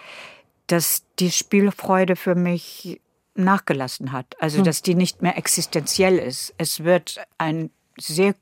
dass 0.67 1.05
die 1.19 1.31
Spielfreude 1.31 2.17
für 2.17 2.35
mich 2.35 3.01
nachgelassen 3.35 4.13
hat. 4.13 4.37
Also, 4.41 4.59
hm. 4.59 4.65
dass 4.65 4.83
die 4.83 4.95
nicht 4.95 5.23
mehr 5.23 5.37
existenziell 5.37 6.19
ist. 6.19 6.55
Es 6.59 6.85
wird 6.85 7.21
ein 7.39 7.71
sehr 7.99 8.35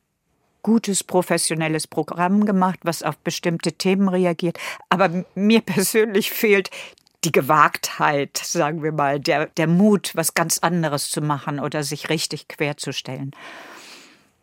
gutes 0.63 1.03
professionelles 1.03 1.87
Programm 1.87 2.45
gemacht, 2.45 2.81
was 2.83 3.03
auf 3.03 3.19
bestimmte 3.19 3.73
Themen 3.73 4.09
reagiert. 4.09 4.59
Aber 4.89 5.25
mir 5.35 5.61
persönlich 5.67 6.31
fehlt 6.31 6.71
die 7.25 7.33
Gewagtheit, 7.33 8.37
sagen 8.37 8.83
wir 8.83 8.93
mal, 8.93 9.21
der, 9.21 9.47
der 9.47 9.67
Mut, 9.67 10.13
was 10.15 10.35
ganz 10.35 10.59
anderes 10.59 11.11
zu 11.11 11.21
machen 11.21 11.61
oder 11.61 11.83
sich 11.85 12.09
richtig 12.09 12.49
querzustellen. 12.49 13.33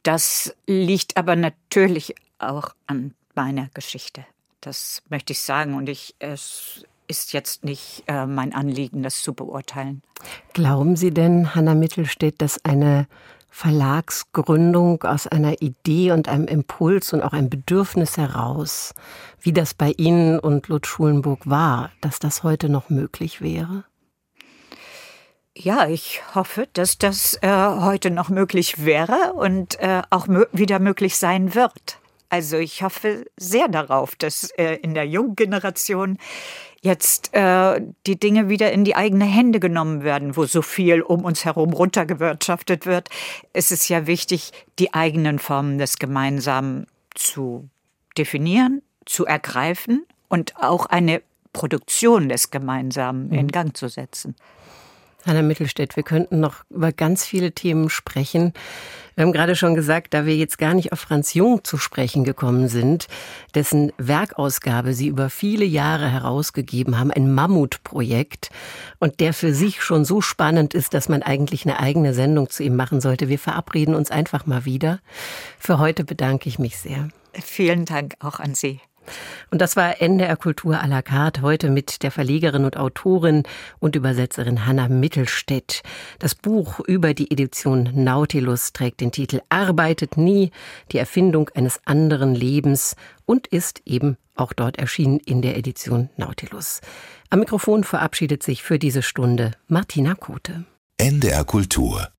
Das 0.04 0.56
liegt 0.66 1.18
aber 1.18 1.36
natürlich 1.36 2.16
auch 2.40 2.74
an 2.88 3.14
meiner 3.36 3.70
Geschichte. 3.74 4.26
Das 4.62 5.02
möchte 5.10 5.34
ich 5.34 5.42
sagen. 5.42 5.74
Und 5.74 5.90
ich, 5.90 6.16
es 6.20 6.84
ist 7.08 7.34
jetzt 7.34 7.64
nicht 7.66 8.04
äh, 8.08 8.26
mein 8.26 8.54
Anliegen, 8.54 9.04
das 9.04 9.22
zu 9.22 9.34
beurteilen. 9.34 10.02
Glauben 10.54 10.96
Sie 10.96 11.12
denn, 11.12 11.56
Hanna 11.56 11.76
Mittelstedt, 11.76 12.42
dass 12.42 12.64
eine 12.64 13.08
Verlagsgründung 13.50 15.04
aus 15.04 15.28
einer 15.28 15.62
Idee 15.62 16.12
und 16.12 16.30
einem 16.30 16.46
Impuls 16.46 17.14
und 17.14 17.22
auch 17.22 17.34
einem 17.34 17.50
Bedürfnis 17.50 18.18
heraus, 18.18 18.94
wie 19.42 19.54
das 19.54 19.74
bei 19.74 19.94
Ihnen 19.98 20.40
und 20.40 20.68
Lutz 20.68 20.88
Schulenburg 20.88 21.50
war, 21.50 21.92
dass 22.02 22.20
das 22.20 22.44
heute 22.44 22.70
noch 22.70 22.90
möglich 22.90 23.42
wäre? 23.42 23.84
Ja, 25.58 25.90
ich 25.90 26.22
hoffe, 26.36 26.70
dass 26.74 26.98
das 26.98 27.38
äh, 27.42 27.50
heute 27.50 28.12
noch 28.12 28.30
möglich 28.30 28.86
wäre 28.86 29.34
und 29.34 29.78
äh, 29.80 30.04
auch 30.10 30.28
mö 30.28 30.46
wieder 30.54 30.80
möglich 30.80 31.18
sein 31.18 31.54
wird. 31.54 32.00
Also 32.30 32.58
ich 32.58 32.84
hoffe 32.84 33.26
sehr 33.38 33.68
darauf, 33.68 34.16
dass 34.16 34.52
äh, 34.52 34.76
in 34.76 34.94
der 34.94 35.08
jungen 35.08 35.36
Generation 35.36 36.18
jetzt 36.82 37.34
äh, 37.34 37.82
die 38.08 38.20
Dinge 38.20 38.50
wieder 38.50 38.72
in 38.72 38.84
die 38.84 38.96
eigene 38.96 39.26
Hände 39.26 39.60
genommen 39.60 40.04
werden, 40.04 40.38
wo 40.38 40.46
so 40.46 40.62
viel 40.62 41.02
um 41.02 41.26
uns 41.26 41.46
herum 41.46 41.74
runtergewirtschaftet 41.74 42.86
wird. 42.86 43.10
Es 43.54 43.72
ist 43.72 43.90
ja 43.90 44.08
wichtig, 44.08 44.52
die 44.80 44.94
eigenen 44.94 45.40
Formen 45.40 45.78
des 45.78 45.98
Gemeinsamen 45.98 46.88
zu 47.16 47.70
definieren, 48.18 48.82
zu 49.06 49.26
ergreifen 49.26 50.06
und 50.30 50.56
auch 50.58 50.86
eine 50.86 51.22
Produktion 51.54 52.30
des 52.30 52.52
Gemeinsamen 52.52 53.28
mhm. 53.28 53.34
in 53.34 53.48
Gang 53.50 53.76
zu 53.76 53.90
setzen. 53.90 54.36
Hanna 55.26 55.42
Mittelstädt, 55.42 55.96
wir 55.96 56.04
könnten 56.04 56.40
noch 56.40 56.64
über 56.70 56.92
ganz 56.92 57.26
viele 57.26 57.52
Themen 57.52 57.90
sprechen. 57.90 58.54
Wir 59.16 59.26
haben 59.26 59.34
gerade 59.34 59.58
schon 59.58 59.76
gesagt, 59.76 60.14
da 60.14 60.26
wir 60.26 60.38
jetzt 60.38 60.58
gar 60.58 60.74
nicht 60.74 60.94
auf 60.94 61.02
Franz 61.02 61.34
Jung 61.34 61.64
zu 61.66 61.78
sprechen 61.78 62.24
gekommen 62.24 62.70
sind, 62.70 63.08
dessen 63.54 63.92
Werkausgabe 63.98 64.94
Sie 64.94 65.08
über 65.08 65.30
viele 65.30 65.66
Jahre 65.66 66.10
herausgegeben 66.10 66.98
haben, 66.98 67.12
ein 67.12 67.34
Mammutprojekt 67.34 68.50
und 69.00 69.20
der 69.20 69.34
für 69.34 69.54
sich 69.54 69.84
schon 69.84 70.06
so 70.06 70.22
spannend 70.22 70.74
ist, 70.74 70.94
dass 70.94 71.10
man 71.10 71.22
eigentlich 71.22 71.66
eine 71.66 71.80
eigene 71.80 72.14
Sendung 72.14 72.50
zu 72.50 72.64
ihm 72.64 72.78
machen 72.78 73.02
sollte. 73.02 73.28
Wir 73.28 73.40
verabreden 73.40 73.96
uns 73.96 74.12
einfach 74.12 74.46
mal 74.46 74.64
wieder. 74.64 75.00
Für 75.58 75.80
heute 75.80 76.06
bedanke 76.06 76.48
ich 76.48 76.60
mich 76.60 76.78
sehr. 76.78 77.10
Vielen 77.34 77.84
Dank 77.84 78.16
auch 78.20 78.40
an 78.40 78.56
Sie. 78.56 78.80
Und 79.52 79.62
das 79.62 79.76
war 79.76 80.02
NDR 80.02 80.38
Kultur 80.38 80.76
à 80.76 80.88
la 80.88 81.02
carte 81.02 81.42
heute 81.42 81.70
mit 81.70 82.04
der 82.04 82.12
Verlegerin 82.12 82.66
und 82.66 82.78
Autorin 82.78 83.44
und 83.80 83.96
Übersetzerin 83.96 84.66
Hanna 84.66 84.88
Mittelstädt. 84.88 85.82
Das 86.20 86.36
Buch 86.36 86.80
über 86.80 87.14
die 87.14 87.32
Edition 87.32 87.90
Nautilus 87.94 88.74
trägt 88.74 89.02
den 89.02 89.12
Titel 89.12 89.42
Arbeitet 89.50 90.18
nie, 90.18 90.52
die 90.92 90.98
Erfindung 90.98 91.50
eines 91.56 91.80
anderen 91.86 92.36
Lebens 92.36 92.96
und 93.26 93.48
ist 93.48 93.82
eben 93.86 94.18
auch 94.36 94.54
dort 94.54 94.78
erschienen 94.78 95.20
in 95.20 95.42
der 95.42 95.58
Edition 95.58 96.10
Nautilus. 96.18 96.82
Am 97.30 97.40
Mikrofon 97.40 97.84
verabschiedet 97.84 98.44
sich 98.44 98.64
für 98.64 98.80
diese 98.80 99.02
Stunde 99.02 99.52
Martina 99.68 100.16
Kote. 100.16 100.66
NDR 100.98 101.44
Kultur 101.46 102.10